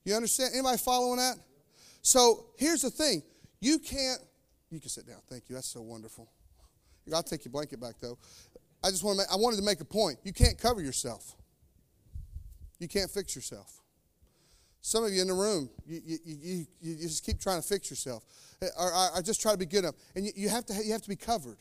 You 0.05 0.15
understand? 0.15 0.53
Anybody 0.55 0.79
following 0.79 1.19
that? 1.19 1.37
So 2.03 2.47
here's 2.57 2.83
the 2.83 2.91
thing. 2.91 3.23
You 3.61 3.79
can't, 3.79 4.21
you 4.71 4.81
can 4.81 4.89
sit 4.89 5.07
down. 5.07 5.19
Thank 5.29 5.49
you. 5.49 5.55
That's 5.55 5.69
so 5.69 5.83
wonderful. 5.83 6.29
I'll 7.13 7.23
take 7.23 7.45
your 7.45 7.53
blanket 7.53 7.81
back 7.81 7.95
though. 8.01 8.19
I 8.83 8.91
just 8.91 9.03
want 9.03 9.19
to 9.19 9.25
make, 9.25 9.33
I 9.33 9.37
wanted 9.37 9.57
to 9.57 9.63
make 9.63 9.81
a 9.81 9.85
point. 9.85 10.19
You 10.23 10.33
can't 10.33 10.59
cover 10.59 10.81
yourself. 10.81 11.35
You 12.79 12.89
can't 12.89 13.11
fix 13.11 13.35
yourself. 13.35 13.81
Some 14.81 15.05
of 15.05 15.13
you 15.13 15.21
in 15.21 15.29
the 15.29 15.35
room, 15.35 15.69
you, 15.87 16.01
you, 16.05 16.19
you, 16.25 16.67
you 16.81 16.97
just 16.97 17.25
keep 17.25 17.41
trying 17.41 17.61
to 17.61 17.67
fix 17.67 17.91
yourself. 17.91 18.25
Eh, 18.63 18.67
or, 18.79 18.93
or, 19.17 19.23
just 19.23 19.43
try 19.43 19.53
to 19.53 19.59
be 19.59 19.67
good 19.67 19.81
enough. 19.81 19.97
And 20.15 20.25
you, 20.25 20.33
you, 20.35 20.49
have 20.49 20.65
to, 20.67 20.75
you 20.75 20.93
have 20.93 21.03
to 21.03 21.09
be 21.09 21.17
covered. 21.17 21.59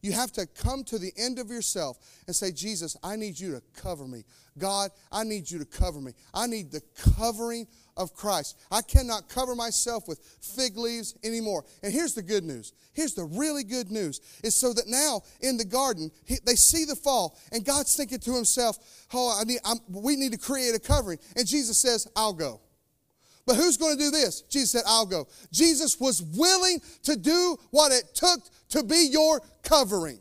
You 0.00 0.12
have 0.12 0.32
to 0.32 0.46
come 0.46 0.84
to 0.84 0.98
the 0.98 1.12
end 1.16 1.38
of 1.38 1.48
yourself 1.48 1.98
and 2.26 2.34
say, 2.34 2.52
Jesus, 2.52 2.96
I 3.02 3.16
need 3.16 3.38
you 3.38 3.52
to 3.52 3.62
cover 3.80 4.06
me. 4.06 4.24
God, 4.56 4.90
I 5.10 5.24
need 5.24 5.50
you 5.50 5.58
to 5.58 5.64
cover 5.64 6.00
me. 6.00 6.12
I 6.32 6.46
need 6.46 6.70
the 6.70 6.82
covering 7.16 7.66
of 7.98 8.14
Christ. 8.14 8.58
I 8.70 8.80
cannot 8.80 9.28
cover 9.28 9.54
myself 9.54 10.08
with 10.08 10.20
fig 10.40 10.78
leaves 10.78 11.14
anymore. 11.22 11.64
And 11.82 11.92
here's 11.92 12.14
the 12.14 12.22
good 12.22 12.44
news. 12.44 12.72
Here's 12.94 13.14
the 13.14 13.24
really 13.24 13.64
good 13.64 13.90
news 13.90 14.20
is 14.42 14.54
so 14.54 14.72
that 14.72 14.86
now 14.86 15.22
in 15.40 15.56
the 15.56 15.64
garden, 15.64 16.10
he, 16.24 16.36
they 16.46 16.54
see 16.54 16.84
the 16.84 16.96
fall, 16.96 17.36
and 17.52 17.64
God's 17.64 17.94
thinking 17.94 18.20
to 18.20 18.34
himself, 18.34 18.78
oh, 19.12 19.38
I 19.38 19.44
need, 19.44 19.60
I'm, 19.64 19.78
we 19.88 20.16
need 20.16 20.32
to 20.32 20.38
create 20.38 20.74
a 20.74 20.80
covering. 20.80 21.18
And 21.36 21.46
Jesus 21.46 21.78
says, 21.78 22.08
I'll 22.16 22.32
go. 22.32 22.60
But 23.46 23.56
who's 23.56 23.76
going 23.76 23.96
to 23.96 24.02
do 24.02 24.10
this? 24.10 24.42
Jesus 24.42 24.72
said, 24.72 24.82
I'll 24.86 25.06
go. 25.06 25.26
Jesus 25.50 25.98
was 25.98 26.22
willing 26.22 26.80
to 27.04 27.16
do 27.16 27.56
what 27.70 27.92
it 27.92 28.14
took 28.14 28.40
to 28.70 28.82
be 28.82 29.08
your 29.10 29.40
covering. 29.62 30.20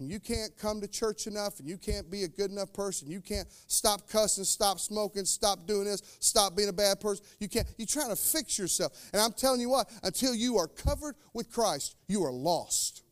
And 0.00 0.10
you 0.10 0.18
can't 0.18 0.56
come 0.56 0.80
to 0.80 0.88
church 0.88 1.28
enough, 1.28 1.60
and 1.60 1.68
you 1.68 1.78
can't 1.78 2.10
be 2.10 2.24
a 2.24 2.28
good 2.28 2.50
enough 2.50 2.72
person. 2.72 3.10
You 3.10 3.20
can't 3.20 3.46
stop 3.68 4.08
cussing, 4.08 4.42
stop 4.42 4.80
smoking, 4.80 5.24
stop 5.24 5.66
doing 5.66 5.84
this, 5.84 6.02
stop 6.18 6.56
being 6.56 6.68
a 6.68 6.72
bad 6.72 7.00
person. 7.00 7.24
You 7.38 7.48
can't. 7.48 7.68
You're 7.78 7.86
trying 7.86 8.10
to 8.10 8.16
fix 8.16 8.58
yourself. 8.58 8.92
And 9.12 9.22
I'm 9.22 9.32
telling 9.32 9.60
you 9.60 9.68
what, 9.68 9.88
until 10.02 10.34
you 10.34 10.58
are 10.58 10.66
covered 10.66 11.14
with 11.32 11.50
Christ, 11.50 11.96
you 12.08 12.24
are 12.24 12.32
lost 12.32 13.04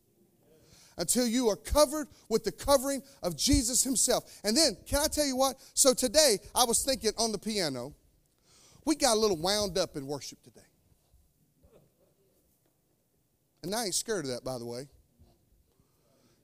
until 0.97 1.27
you 1.27 1.49
are 1.49 1.55
covered 1.55 2.07
with 2.29 2.43
the 2.43 2.51
covering 2.51 3.01
of 3.21 3.35
Jesus 3.35 3.83
Himself. 3.83 4.25
And 4.43 4.55
then, 4.55 4.77
can 4.85 4.99
I 4.99 5.07
tell 5.07 5.25
you 5.25 5.35
what? 5.35 5.55
So 5.73 5.93
today, 5.93 6.37
I 6.53 6.65
was 6.65 6.83
thinking 6.83 7.11
on 7.17 7.31
the 7.31 7.37
piano, 7.37 7.93
we 8.85 8.95
got 8.95 9.15
a 9.15 9.19
little 9.19 9.37
wound 9.37 9.77
up 9.77 9.95
in 9.95 10.05
worship 10.05 10.41
today. 10.43 10.61
And 13.63 13.73
I 13.73 13.85
ain't 13.85 13.95
scared 13.95 14.25
of 14.25 14.31
that, 14.31 14.43
by 14.43 14.57
the 14.57 14.65
way. 14.65 14.87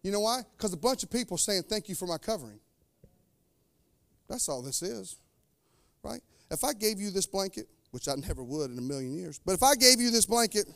You 0.01 0.11
know 0.11 0.21
why? 0.21 0.41
Because 0.55 0.73
a 0.73 0.77
bunch 0.77 1.03
of 1.03 1.11
people 1.11 1.37
saying, 1.37 1.63
Thank 1.63 1.89
you 1.89 1.95
for 1.95 2.07
my 2.07 2.17
covering. 2.17 2.59
That's 4.27 4.47
all 4.47 4.61
this 4.61 4.81
is, 4.81 5.17
right? 6.03 6.21
If 6.51 6.63
I 6.63 6.73
gave 6.73 6.99
you 6.99 7.09
this 7.09 7.25
blanket, 7.25 7.67
which 7.91 8.07
I 8.07 8.13
never 8.15 8.43
would 8.43 8.69
in 8.69 8.77
a 8.77 8.81
million 8.81 9.15
years, 9.15 9.39
but 9.43 9.53
if 9.53 9.63
I 9.63 9.75
gave 9.75 9.99
you 9.99 10.11
this 10.11 10.27
blanket 10.27 10.67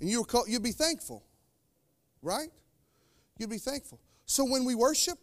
and 0.00 0.08
you 0.08 0.20
were 0.20 0.26
called, 0.26 0.46
you'd 0.48 0.62
be 0.62 0.72
thankful, 0.72 1.22
right? 2.22 2.48
You'd 3.38 3.50
be 3.50 3.58
thankful. 3.58 4.00
So 4.24 4.44
when 4.44 4.64
we 4.64 4.74
worship, 4.74 5.18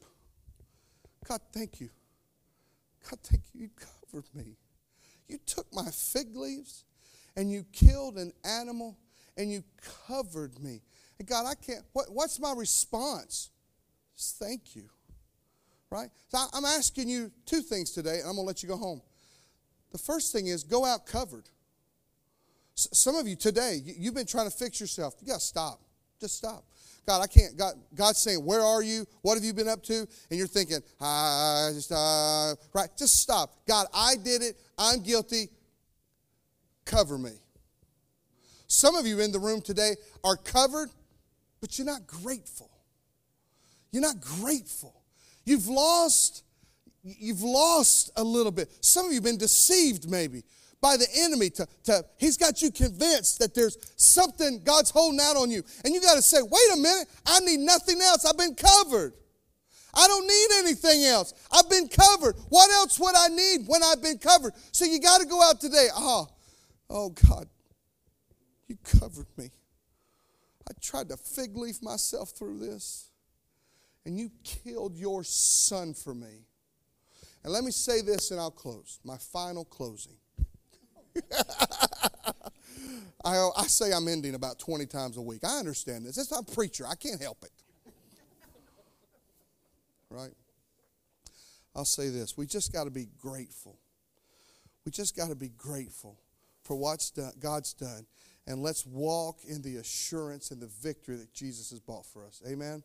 God, 1.28 1.42
thank 1.52 1.82
you. 1.82 1.90
God, 3.10 3.20
thank 3.24 3.44
you. 3.54 3.62
You 3.62 3.70
covered 3.76 4.28
me. 4.36 4.58
You 5.28 5.40
took 5.46 5.68
my 5.74 5.90
fig 5.92 6.36
leaves 6.36 6.86
and 7.36 7.52
you 7.52 7.66
killed 7.72 8.18
an 8.18 8.34
animal 8.44 8.98
and 9.38 9.52
you 9.52 9.64
covered 10.08 10.60
me. 10.60 10.82
And 11.20 11.28
God, 11.28 11.46
I 11.46 11.54
can't, 11.54 11.84
what, 11.94 12.08
what's 12.10 12.40
my 12.40 12.54
response? 12.54 13.50
Just 14.16 14.40
thank 14.40 14.76
you. 14.76 14.90
Right? 15.92 16.10
So 16.30 16.38
I'm 16.54 16.66
asking 16.66 17.10
you 17.10 17.32
two 17.46 17.62
things 17.62 17.92
today, 17.92 18.20
and 18.20 18.30
I'm 18.30 18.36
going 18.36 18.44
to 18.46 18.48
let 18.48 18.64
you 18.64 18.70
go 18.70 18.78
home. 18.78 19.02
The 19.92 19.98
first 19.98 20.32
thing 20.32 20.48
is 20.48 20.64
go 20.64 20.86
out 20.86 21.06
covered. 21.06 21.50
Some 22.76 23.16
of 23.16 23.28
you 23.28 23.36
today, 23.36 23.82
you've 23.84 24.14
been 24.14 24.28
trying 24.28 24.50
to 24.50 24.56
fix 24.56 24.80
yourself. 24.80 25.16
You 25.20 25.28
got 25.28 25.40
to 25.40 25.46
stop. 25.46 25.82
Just 26.20 26.38
stop. 26.38 26.64
God, 27.06 27.22
I 27.22 27.28
can't. 27.28 27.58
God, 27.58 27.74
God's 27.96 28.20
saying, 28.20 28.46
Where 28.46 28.62
are 28.62 28.84
you? 28.84 29.06
What 29.22 29.36
have 29.36 29.44
you 29.44 29.54
been 29.54 29.68
up 29.68 29.82
to? 29.84 30.08
And 30.30 30.38
you're 30.38 30.48
thinking, 30.48 30.80
I 31.02 31.72
just, 31.74 31.92
uh, 31.92 32.56
right? 32.74 32.90
Just 32.98 33.20
stop. 33.20 33.52
God, 33.68 33.88
I 33.94 34.16
did 34.24 34.44
it. 34.44 34.58
I'm 34.78 35.02
guilty. 35.02 35.50
Cover 36.86 37.18
me. 37.18 37.32
Some 38.68 38.96
of 38.96 39.08
you 39.08 39.20
in 39.20 39.32
the 39.32 39.40
room 39.40 39.62
today 39.62 39.96
are 40.24 40.38
covered, 40.38 40.90
but 41.62 41.78
you're 41.78 41.88
not 41.88 42.08
grateful. 42.08 42.70
You're 43.92 44.02
not 44.02 44.22
grateful. 44.22 45.02
You've 45.46 45.68
lost, 45.68 46.44
you've 47.04 47.42
lost 47.42 48.12
a 48.16 48.24
little 48.24 48.52
bit. 48.52 48.70
Some 48.82 49.06
of 49.06 49.12
you 49.12 49.18
have 49.18 49.24
been 49.24 49.38
deceived 49.38 50.10
maybe 50.10 50.44
by 50.82 50.96
the 50.96 51.08
enemy 51.18 51.50
to, 51.50 51.68
to 51.86 52.06
he's 52.18 52.38
got 52.38 52.62
you 52.62 52.72
convinced 52.72 53.40
that 53.40 53.54
there's 53.54 53.78
something 53.98 54.62
God's 54.64 54.92
holding 54.92 55.20
out 55.20 55.36
on 55.36 55.52
you. 55.52 55.64
And 55.84 55.94
you 55.94 56.02
got 56.02 56.16
to 56.16 56.22
say, 56.22 56.42
wait 56.42 56.74
a 56.74 56.78
minute, 56.78 57.08
I 57.26 57.40
need 57.42 57.60
nothing 57.60 58.02
else. 58.02 58.26
I've 58.26 58.38
been 58.38 58.56
covered. 58.56 59.14
I 59.94 60.08
don't 60.08 60.28
need 60.28 60.48
anything 60.60 61.04
else. 61.06 61.34
I've 61.52 61.70
been 61.70 61.88
covered. 61.88 62.36
What 62.50 62.70
else 62.72 63.00
would 63.00 63.16
I 63.18 63.28
need 63.30 63.68
when 63.68 63.82
I've 63.84 64.04
been 64.04 64.20
covered? 64.20 64.54
So 64.72 64.86
you 64.86 65.02
got 65.02 65.20
to 65.20 65.26
go 65.26 65.42
out 65.42 65.60
today. 65.60 65.88
Oh, 65.96 66.28
oh 66.90 67.10
God, 67.10 67.48
you 68.68 68.78
covered 68.84 69.26
me. 69.36 69.50
I 70.70 70.74
tried 70.82 71.10
to 71.10 71.18
fig 71.18 71.58
leaf 71.58 71.82
myself 71.82 72.30
through 72.32 72.60
this, 72.60 73.10
and 74.06 74.18
you 74.18 74.32
killed 74.44 74.96
your 74.96 75.24
son 75.24 75.94
for 75.94 76.14
me. 76.14 76.46
And 77.44 77.54
let 77.54 77.64
me 77.64 77.72
say 77.72 78.02
this, 78.02 78.32
and 78.32 78.40
I'll 78.40 78.52
close. 78.52 79.00
My 79.04 79.18
final 79.18 79.66
closing. 79.66 80.18
I, 83.26 83.50
I 83.58 83.64
say 83.64 83.92
I'm 83.92 84.08
ending 84.08 84.36
about 84.36 84.60
20 84.60 84.86
times 84.86 85.18
a 85.18 85.22
week. 85.22 85.42
I 85.44 85.58
understand 85.58 86.06
this. 86.06 86.18
It's 86.18 86.32
not 86.32 86.52
preacher. 86.54 86.86
I 86.88 86.96
can't 86.96 87.22
help 87.22 87.44
it. 87.44 87.52
Right? 90.10 90.32
I'll 91.76 91.86
say 91.86 92.10
this. 92.10 92.38
We 92.38 92.46
just 92.46 92.74
got 92.74 92.86
to 92.86 92.92
be 92.92 93.08
grateful. 93.18 93.78
We 94.86 94.92
just 94.92 95.16
got 95.16 95.30
to 95.30 95.36
be 95.36 95.50
grateful 95.50 96.18
for 96.64 96.76
what 96.76 97.12
God's 97.40 97.74
done. 97.74 98.06
And 98.50 98.64
let's 98.64 98.84
walk 98.84 99.38
in 99.48 99.62
the 99.62 99.76
assurance 99.76 100.50
and 100.50 100.60
the 100.60 100.72
victory 100.82 101.16
that 101.18 101.34
Jesus 101.34 101.70
has 101.70 101.80
bought 101.80 102.06
for 102.06 102.26
us. 102.26 102.42
Amen? 102.50 102.84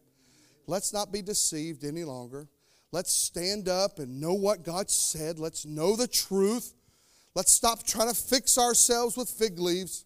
Let's 0.67 0.93
not 0.93 1.11
be 1.11 1.23
deceived 1.23 1.85
any 1.85 2.05
longer. 2.05 2.49
Let's 2.93 3.11
stand 3.11 3.67
up 3.67 3.99
and 3.99 4.21
know 4.21 4.35
what 4.35 4.63
God 4.63 4.91
said. 4.91 5.39
Let's 5.39 5.65
know 5.65 5.97
the 5.97 6.07
truth. 6.07 6.75
Let's 7.35 7.51
stop 7.51 7.83
trying 7.83 8.11
to 8.11 8.15
fix 8.15 8.59
ourselves 8.59 9.17
with 9.17 9.31
fig 9.31 9.59
leaves. 9.59 10.05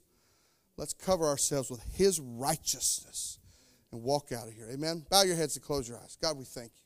Let's 0.76 0.94
cover 0.94 1.26
ourselves 1.26 1.70
with 1.70 1.82
His 1.92 2.20
righteousness 2.20 3.40
and 3.90 4.02
walk 4.02 4.30
out 4.30 4.46
of 4.46 4.54
here. 4.54 4.68
Amen. 4.72 5.04
Bow 5.10 5.22
your 5.24 5.34
heads 5.34 5.56
and 5.56 5.64
close 5.64 5.88
your 5.88 5.98
eyes. 5.98 6.16
God, 6.22 6.38
we 6.38 6.44
thank 6.44 6.70
you. 6.70 6.84